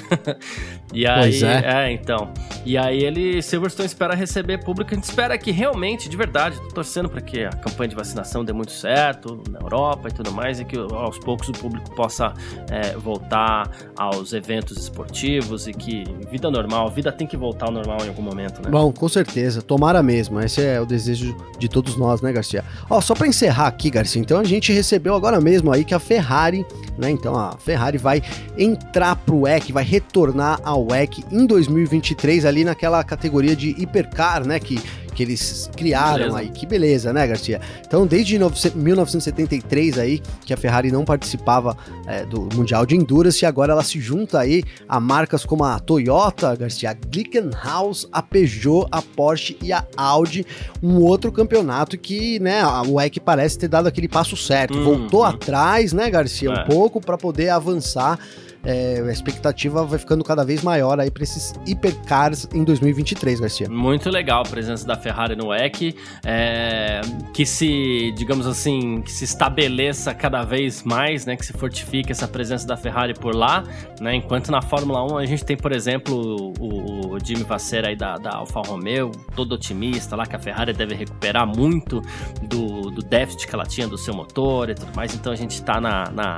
e 0.92 1.06
aí, 1.06 1.20
pois 1.22 1.42
é. 1.42 1.86
é. 1.86 1.92
então. 1.92 2.32
E 2.64 2.76
aí 2.76 3.02
ele, 3.02 3.42
Silverstone 3.42 3.86
espera 3.86 4.14
receber 4.14 4.62
público. 4.62 4.92
A 4.92 4.94
gente 4.94 5.04
espera 5.04 5.36
que 5.38 5.50
realmente, 5.50 6.08
de 6.08 6.16
verdade, 6.16 6.60
tô 6.68 6.74
torcendo 6.74 7.08
para 7.08 7.22
que 7.22 7.44
a 7.44 7.50
campanha 7.50 7.88
de 7.88 7.96
vacinação 7.96 8.44
dê 8.44 8.52
muito 8.52 8.72
certo 8.72 9.42
na 9.50 9.60
Europa 9.60 10.08
e 10.08 10.12
tudo 10.12 10.30
mais, 10.30 10.60
e 10.60 10.64
que 10.64 10.76
aos 10.76 11.18
poucos 11.18 11.48
o 11.48 11.52
público 11.52 11.94
possa 11.94 12.34
é, 12.70 12.94
voltar 12.96 13.70
aos 13.96 14.34
eventos 14.34 14.76
esportivos 14.76 15.66
e 15.66 15.72
que 15.72 16.04
vida 16.30 16.50
normal, 16.50 16.90
vida 16.90 17.10
tem 17.10 17.26
que 17.26 17.36
voltar 17.36 17.66
ao 17.66 17.72
normal 17.72 17.98
em 18.04 18.08
algum 18.08 18.22
momento, 18.22 18.62
né? 18.62 18.70
Bom, 18.70 18.92
com 18.92 19.08
certeza. 19.08 19.62
Tomara 19.62 20.02
mesmo. 20.02 20.40
Esse 20.40 20.62
é 20.62 20.80
o 20.80 20.84
desejo 20.84 21.34
de 21.58 21.68
todos 21.68 21.96
nós, 21.96 22.20
né? 22.20 22.33
Garcia? 22.34 22.64
Ó, 22.90 23.00
só 23.00 23.14
para 23.14 23.26
encerrar 23.26 23.66
aqui, 23.66 23.90
Garcia, 23.90 24.20
então 24.20 24.38
a 24.38 24.44
gente 24.44 24.72
recebeu 24.72 25.14
agora 25.14 25.40
mesmo 25.40 25.72
aí 25.72 25.84
que 25.84 25.94
a 25.94 25.98
Ferrari, 25.98 26.66
né? 26.98 27.10
Então 27.10 27.34
a 27.34 27.56
Ferrari 27.56 27.98
vai 27.98 28.22
entrar 28.58 29.16
pro 29.16 29.40
WEC, 29.40 29.72
vai 29.72 29.84
retornar 29.84 30.60
ao 30.62 30.86
WEC 30.86 31.24
em 31.30 31.46
2023 31.46 32.44
ali 32.44 32.64
naquela 32.64 33.02
categoria 33.02 33.56
de 33.56 33.70
hipercar, 33.80 34.46
né? 34.46 34.58
Que 34.58 34.78
que 35.14 35.22
eles 35.22 35.70
criaram 35.76 36.30
beleza. 36.30 36.38
aí. 36.38 36.48
Que 36.50 36.66
beleza, 36.66 37.12
né, 37.12 37.26
Garcia? 37.26 37.60
Então, 37.86 38.06
desde 38.06 38.38
1973 38.38 39.98
aí, 39.98 40.22
que 40.44 40.52
a 40.52 40.56
Ferrari 40.56 40.90
não 40.90 41.04
participava 41.04 41.76
é, 42.06 42.24
do 42.26 42.48
Mundial 42.54 42.84
de 42.84 42.96
Endurance, 42.96 43.44
e 43.44 43.46
agora 43.46 43.72
ela 43.72 43.82
se 43.82 44.00
junta 44.00 44.40
aí 44.40 44.64
a 44.88 45.00
marcas 45.00 45.44
como 45.44 45.64
a 45.64 45.78
Toyota, 45.78 46.54
Garcia, 46.56 46.90
a 46.90 46.94
Glickenhaus, 46.94 48.08
a 48.12 48.20
Peugeot, 48.20 48.86
a 48.90 49.00
Porsche 49.00 49.56
e 49.62 49.72
a 49.72 49.84
Audi, 49.96 50.44
um 50.82 50.96
outro 50.98 51.30
campeonato 51.32 51.96
que, 51.96 52.38
né, 52.40 52.62
o 52.86 53.00
EC 53.00 53.20
parece 53.20 53.58
ter 53.58 53.68
dado 53.68 53.86
aquele 53.86 54.08
passo 54.08 54.36
certo. 54.36 54.76
Hum, 54.76 54.84
Voltou 54.84 55.22
hum. 55.22 55.26
atrás, 55.26 55.92
né, 55.92 56.10
Garcia, 56.10 56.50
é. 56.50 56.52
um 56.52 56.66
pouco 56.66 57.00
para 57.00 57.16
poder 57.16 57.50
avançar 57.50 58.18
é, 58.64 59.00
a 59.00 59.12
expectativa 59.12 59.84
vai 59.84 59.98
ficando 59.98 60.24
cada 60.24 60.44
vez 60.44 60.62
maior 60.62 60.98
aí 60.98 61.10
para 61.10 61.22
esses 61.22 61.52
hipercars 61.66 62.48
em 62.52 62.64
2023, 62.64 63.40
Garcia. 63.40 63.68
Muito 63.68 64.08
legal 64.10 64.40
a 64.40 64.48
presença 64.48 64.86
da 64.86 64.96
Ferrari 64.96 65.36
no 65.36 65.48
WEC, 65.48 65.94
é, 66.24 67.00
que 67.32 67.44
se, 67.44 68.12
digamos 68.16 68.46
assim, 68.46 69.02
que 69.02 69.12
se 69.12 69.24
estabeleça 69.24 70.14
cada 70.14 70.42
vez 70.42 70.82
mais, 70.82 71.26
né, 71.26 71.36
que 71.36 71.44
se 71.44 71.52
fortifique 71.52 72.10
essa 72.10 72.26
presença 72.26 72.66
da 72.66 72.76
Ferrari 72.76 73.14
por 73.14 73.34
lá, 73.34 73.64
né, 74.00 74.14
enquanto 74.14 74.50
na 74.50 74.62
Fórmula 74.62 75.04
1 75.12 75.18
a 75.18 75.26
gente 75.26 75.44
tem, 75.44 75.56
por 75.56 75.72
exemplo, 75.72 76.52
o, 76.58 77.14
o 77.14 77.18
Jimmy 77.22 77.44
Vasser 77.44 77.86
aí 77.86 77.96
da, 77.96 78.16
da 78.16 78.36
Alfa 78.36 78.60
Romeo, 78.60 79.10
todo 79.34 79.52
otimista 79.52 80.16
lá 80.16 80.26
que 80.26 80.36
a 80.36 80.38
Ferrari 80.38 80.72
deve 80.72 80.94
recuperar 80.94 81.46
muito 81.46 82.00
do, 82.42 82.90
do 82.90 83.02
déficit 83.02 83.46
que 83.46 83.54
ela 83.54 83.64
tinha 83.64 83.86
do 83.86 83.98
seu 83.98 84.14
motor 84.14 84.70
e 84.70 84.74
tudo 84.74 84.94
mais, 84.94 85.14
então 85.14 85.32
a 85.32 85.36
gente 85.36 85.52
está 85.52 85.80
na, 85.80 86.10
na 86.10 86.36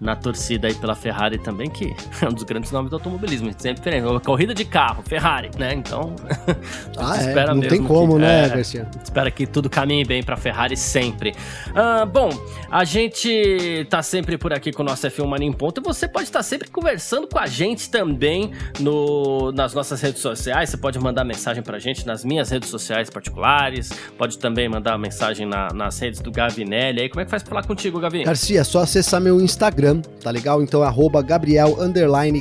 na 0.00 0.14
torcida 0.14 0.68
aí 0.68 0.74
pela 0.74 0.94
Ferrari 0.94 1.38
também, 1.38 1.55
que 1.64 1.94
é 2.22 2.28
um 2.28 2.32
dos 2.32 2.42
grandes 2.42 2.70
nomes 2.70 2.90
do 2.90 2.96
automobilismo. 2.96 3.50
Sempre 3.58 3.80
diferente. 3.80 4.04
Uma 4.04 4.20
corrida 4.20 4.54
de 4.54 4.64
carro, 4.64 5.02
Ferrari, 5.02 5.50
né? 5.58 5.74
Então, 5.74 6.14
ah, 6.98 7.16
é. 7.16 7.20
espera 7.20 7.54
não 7.54 7.62
tem 7.62 7.82
como, 7.82 8.14
que, 8.14 8.20
né, 8.20 8.44
é, 8.44 8.48
Garcia? 8.48 8.88
Espera 9.02 9.30
que 9.30 9.46
tudo 9.46 9.70
caminhe 9.70 10.04
bem 10.04 10.22
pra 10.22 10.36
Ferrari 10.36 10.76
sempre. 10.76 11.34
Ah, 11.74 12.04
bom, 12.04 12.30
a 12.70 12.84
gente 12.84 13.86
tá 13.88 14.02
sempre 14.02 14.36
por 14.36 14.52
aqui 14.52 14.72
com 14.72 14.82
o 14.82 14.86
nosso 14.86 15.06
F1 15.06 15.26
Mania 15.26 15.48
em 15.48 15.52
Ponto 15.52 15.80
e 15.80 15.84
você 15.84 16.06
pode 16.06 16.24
estar 16.24 16.42
sempre 16.42 16.68
conversando 16.68 17.26
com 17.26 17.38
a 17.38 17.46
gente 17.46 17.90
também 17.90 18.52
no, 18.80 19.52
nas 19.52 19.72
nossas 19.72 20.00
redes 20.00 20.20
sociais. 20.20 20.70
Você 20.70 20.76
pode 20.76 20.98
mandar 20.98 21.24
mensagem 21.24 21.62
pra 21.62 21.78
gente 21.78 22.06
nas 22.06 22.24
minhas 22.24 22.50
redes 22.50 22.68
sociais 22.68 23.08
particulares, 23.08 23.90
pode 24.18 24.38
também 24.38 24.68
mandar 24.68 24.98
mensagem 24.98 25.46
na, 25.46 25.68
nas 25.72 25.98
redes 25.98 26.20
do 26.20 26.30
Gavinelli. 26.30 27.02
Aí, 27.02 27.08
como 27.08 27.20
é 27.20 27.24
que 27.24 27.30
faz 27.30 27.42
pra 27.42 27.50
falar 27.50 27.66
contigo, 27.66 27.98
Gavi? 28.00 28.24
Garcia, 28.24 28.60
é 28.60 28.64
só 28.64 28.80
acessar 28.80 29.20
meu 29.20 29.40
Instagram 29.40 29.56
Instagram, 29.76 30.00
tá 30.22 30.30
legal? 30.30 30.62
Então 30.62 30.82
é 30.82 30.86
arroba 30.86 31.22
Gabriel 31.46 31.76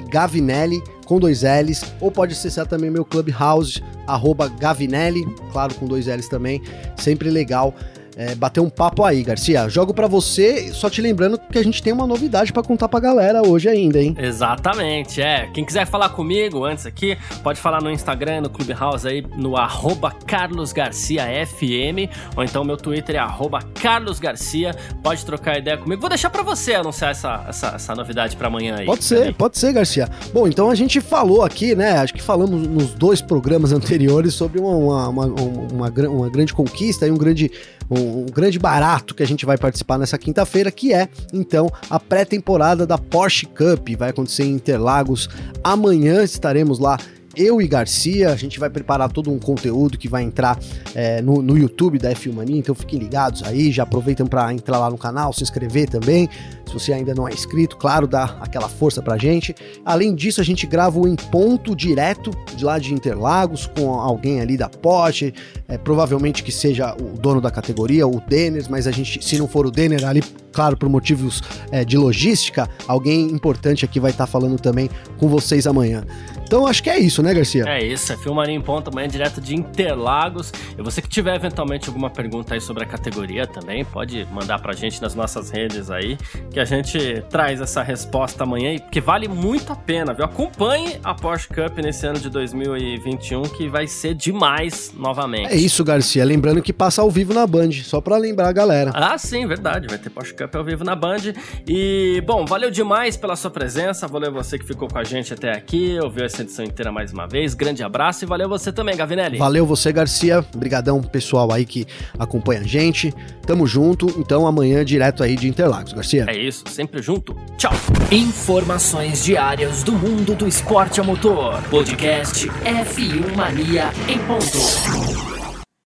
Gavinelli 0.09 0.81
com 1.05 1.19
dois 1.19 1.43
L's, 1.43 1.83
ou 2.01 2.09
pode 2.09 2.33
acessar 2.33 2.65
também 2.65 2.89
meu 2.89 3.05
Clubhouse, 3.05 3.81
arroba 4.07 4.47
Gavinelli, 4.47 5.23
claro, 5.51 5.75
com 5.75 5.85
dois 5.85 6.07
L's 6.07 6.27
também, 6.27 6.61
sempre 6.97 7.29
legal 7.29 7.75
é, 8.15 8.33
bater 8.33 8.61
um 8.61 8.69
papo 8.69 9.03
aí, 9.03 9.21
Garcia. 9.23 9.67
Jogo 9.67 9.93
para 9.93 10.07
você, 10.07 10.71
só 10.71 10.89
te 10.89 11.01
lembrando 11.01 11.37
que 11.37 11.57
a 11.57 11.63
gente 11.63 11.83
tem 11.83 11.91
uma 11.91 12.07
novidade 12.07 12.53
para 12.53 12.63
contar 12.63 12.87
pra 12.87 12.99
galera 12.99 13.45
hoje 13.45 13.67
ainda, 13.67 14.01
hein? 14.01 14.15
Exatamente, 14.17 15.21
é. 15.21 15.49
Quem 15.53 15.65
quiser 15.65 15.85
falar 15.85 16.09
comigo 16.09 16.63
antes 16.63 16.85
aqui, 16.85 17.17
pode 17.43 17.59
falar 17.59 17.81
no 17.81 17.91
Instagram, 17.91 18.41
no 18.41 18.49
Clubhouse 18.49 19.07
aí, 19.07 19.21
no 19.35 19.57
arroba 19.57 20.11
carlosgarciafm, 20.11 22.09
ou 22.35 22.43
então 22.43 22.63
meu 22.63 22.77
Twitter 22.77 23.17
é 23.17 23.19
arroba 23.19 23.59
carlosgarcia, 23.81 24.73
pode 25.03 25.25
trocar 25.25 25.57
ideia 25.57 25.77
comigo. 25.77 25.99
Vou 25.99 26.09
deixar 26.09 26.29
para 26.29 26.43
você 26.43 26.73
anunciar 26.73 27.11
essa, 27.11 27.45
essa, 27.49 27.67
essa 27.75 27.95
novidade 27.95 28.37
para 28.37 28.47
amanhã 28.47 28.77
aí. 28.77 28.85
Pode 28.85 29.03
ser, 29.03 29.33
pode 29.33 29.57
ser, 29.57 29.73
Garcia. 29.73 30.07
Bom, 30.33 30.47
então 30.47 30.69
a 30.69 30.75
gente 30.75 31.01
falou 31.01 31.43
aqui, 31.43 31.75
né, 31.75 31.97
acho 31.97 32.13
que 32.13 32.21
falamos 32.21 32.65
nos 32.67 32.93
dois 32.93 33.21
programas 33.21 33.71
anteriores 33.73 34.33
sobre 34.33 34.59
uma, 34.59 34.75
uma, 34.75 35.09
uma, 35.09 35.25
uma, 35.25 36.07
uma 36.07 36.29
grande 36.29 36.53
conquista 36.53 37.05
e 37.05 37.11
um 37.11 37.17
grande 37.17 37.51
um, 37.89 38.04
um 38.05 38.25
grande 38.25 38.59
barato 38.59 39.13
que 39.13 39.23
a 39.23 39.27
gente 39.27 39.45
vai 39.45 39.57
participar 39.57 39.97
nessa 39.97 40.17
quinta-feira, 40.17 40.71
que 40.71 40.93
é 40.93 41.09
então 41.33 41.71
a 41.89 41.99
pré-temporada 41.99 42.85
da 42.85 42.97
Porsche 42.97 43.45
Cup. 43.45 43.89
Vai 43.97 44.09
acontecer 44.09 44.43
em 44.43 44.51
Interlagos. 44.51 45.29
Amanhã 45.63 46.23
estaremos 46.23 46.79
lá 46.79 46.97
eu 47.35 47.61
e 47.61 47.67
Garcia. 47.67 48.29
A 48.29 48.35
gente 48.35 48.59
vai 48.59 48.69
preparar 48.69 49.11
todo 49.11 49.31
um 49.31 49.39
conteúdo 49.39 49.97
que 49.97 50.07
vai 50.07 50.23
entrar 50.23 50.57
é, 50.93 51.21
no, 51.21 51.41
no, 51.41 51.57
YouTube 51.57 51.97
da 51.97 52.11
F1 52.11 52.33
Mania, 52.33 52.57
então 52.57 52.75
fiquem 52.75 52.99
ligados 52.99 53.43
aí. 53.43 53.71
Já 53.71 53.83
aproveitem 53.83 54.25
para 54.25 54.53
entrar 54.53 54.79
lá 54.79 54.89
no 54.89 54.97
canal, 54.97 55.33
se 55.33 55.43
inscrever 55.43 55.89
também. 55.89 56.29
Se 56.65 56.73
você 56.73 56.93
ainda 56.93 57.13
não 57.13 57.27
é 57.27 57.31
inscrito, 57.31 57.77
claro, 57.77 58.07
dá 58.07 58.37
aquela 58.41 58.67
força 58.67 59.01
pra 59.01 59.17
gente. 59.17 59.55
Além 59.85 60.15
disso, 60.15 60.41
a 60.41 60.43
gente 60.43 60.65
grava 60.65 60.99
o 60.99 61.07
Em 61.07 61.15
Ponto 61.15 61.75
direto 61.75 62.31
de 62.55 62.63
lá 62.63 62.79
de 62.79 62.93
Interlagos 62.93 63.67
com 63.67 63.93
alguém 63.93 64.41
ali 64.41 64.57
da 64.57 64.69
Porsche, 64.69 65.33
é, 65.67 65.77
provavelmente 65.77 66.43
que 66.43 66.51
seja 66.51 66.95
o 66.95 67.17
dono 67.17 67.41
da 67.41 67.51
categoria, 67.51 68.07
o 68.07 68.19
Denner, 68.19 68.65
mas 68.69 68.87
a 68.87 68.91
gente, 68.91 69.23
se 69.23 69.37
não 69.37 69.47
for 69.47 69.65
o 69.65 69.71
Denner 69.71 70.05
ali, 70.05 70.23
claro, 70.55 70.77
por 70.77 70.87
motivos 70.87 71.43
é, 71.69 71.83
de 71.83 71.97
logística, 71.97 72.69
alguém 72.87 73.27
importante 73.27 73.83
aqui 73.83 73.99
vai 73.99 74.11
estar 74.11 74.25
tá 74.25 74.31
falando 74.31 74.57
também 74.57 74.89
com 75.17 75.27
vocês 75.27 75.67
amanhã. 75.67 76.05
Então 76.45 76.67
acho 76.67 76.81
que 76.83 76.89
é 76.89 76.99
isso, 76.99 77.23
né, 77.23 77.33
Garcia? 77.33 77.63
É 77.67 77.83
isso, 77.83 78.13
é 78.13 78.17
Filmaria 78.17 78.55
em 78.55 78.61
Ponto, 78.61 78.89
amanhã 78.89 79.07
direto 79.07 79.41
de 79.41 79.55
Interlagos. 79.55 80.53
E 80.77 80.81
você 80.81 81.01
que 81.01 81.09
tiver 81.09 81.35
eventualmente 81.35 81.87
alguma 81.89 82.09
pergunta 82.09 82.53
aí 82.53 82.61
sobre 82.61 82.83
a 82.83 82.85
categoria 82.85 83.47
também, 83.47 83.83
pode 83.83 84.25
mandar 84.31 84.61
pra 84.61 84.73
gente 84.73 85.01
nas 85.01 85.15
nossas 85.15 85.49
redes 85.49 85.89
aí, 85.89 86.17
que 86.51 86.59
a 86.59 86.65
gente 86.65 87.23
traz 87.29 87.59
essa 87.59 87.81
resposta 87.81 88.43
amanhã, 88.43 88.77
porque 88.77 89.01
vale 89.01 89.27
muito 89.27 89.73
a 89.73 89.75
pena, 89.75 90.13
viu? 90.13 90.23
Acompanhe 90.23 90.99
a 91.03 91.15
Porsche 91.15 91.47
Cup 91.47 91.77
nesse 91.79 92.05
ano 92.05 92.19
de 92.19 92.29
2021, 92.29 93.41
que 93.43 93.67
vai 93.67 93.87
ser 93.87 94.13
demais 94.13 94.93
novamente. 94.95 95.51
É 95.51 95.55
isso, 95.55 95.83
Garcia. 95.83 96.23
Lembrando 96.23 96.61
que 96.61 96.71
passa 96.71 97.01
ao 97.01 97.09
vivo 97.09 97.33
na 97.33 97.47
Band, 97.47 97.71
só 97.71 97.99
pra 97.99 98.17
lembrar 98.17 98.49
a 98.49 98.53
galera. 98.53 98.91
Ah, 98.93 99.17
sim, 99.17 99.47
verdade, 99.47 99.87
vai 99.87 99.97
ter 99.97 100.11
Porsche 100.11 100.33
Cup 100.45 100.55
ao 100.55 100.63
vivo 100.63 100.83
na 100.83 100.95
Band. 100.95 101.33
E, 101.67 102.21
bom, 102.25 102.45
valeu 102.45 102.69
demais 102.69 103.17
pela 103.17 103.35
sua 103.35 103.49
presença, 103.51 104.07
valeu 104.07 104.31
você 104.31 104.57
que 104.57 104.65
ficou 104.65 104.87
com 104.87 104.97
a 104.97 105.03
gente 105.03 105.33
até 105.33 105.51
aqui, 105.51 105.97
ouviu 106.01 106.25
essa 106.25 106.41
edição 106.41 106.63
inteira 106.63 106.91
mais 106.91 107.11
uma 107.11 107.27
vez. 107.27 107.53
Grande 107.53 107.83
abraço 107.83 108.23
e 108.23 108.27
valeu 108.27 108.47
você 108.47 108.71
também, 108.71 108.95
Gavinelli. 108.95 109.37
Valeu 109.37 109.65
você, 109.65 109.91
Garcia. 109.91 110.45
Obrigadão, 110.53 111.01
pessoal 111.01 111.51
aí 111.51 111.65
que 111.65 111.85
acompanha 112.17 112.61
a 112.61 112.63
gente. 112.63 113.13
Tamo 113.45 113.67
junto, 113.67 114.07
então 114.19 114.47
amanhã 114.47 114.83
direto 114.83 115.23
aí 115.23 115.35
de 115.35 115.47
Interlagos, 115.47 115.93
Garcia. 115.93 116.25
É 116.27 116.37
isso, 116.37 116.63
sempre 116.67 117.01
junto. 117.01 117.35
Tchau. 117.57 117.73
Informações 118.11 119.23
diárias 119.23 119.83
do 119.83 119.91
mundo 119.91 120.35
do 120.35 120.47
esporte 120.47 120.99
a 120.99 121.03
motor. 121.03 121.61
Podcast 121.69 122.47
F1 122.47 123.35
Mania 123.35 123.91
em 124.07 124.19
ponto. 124.19 125.34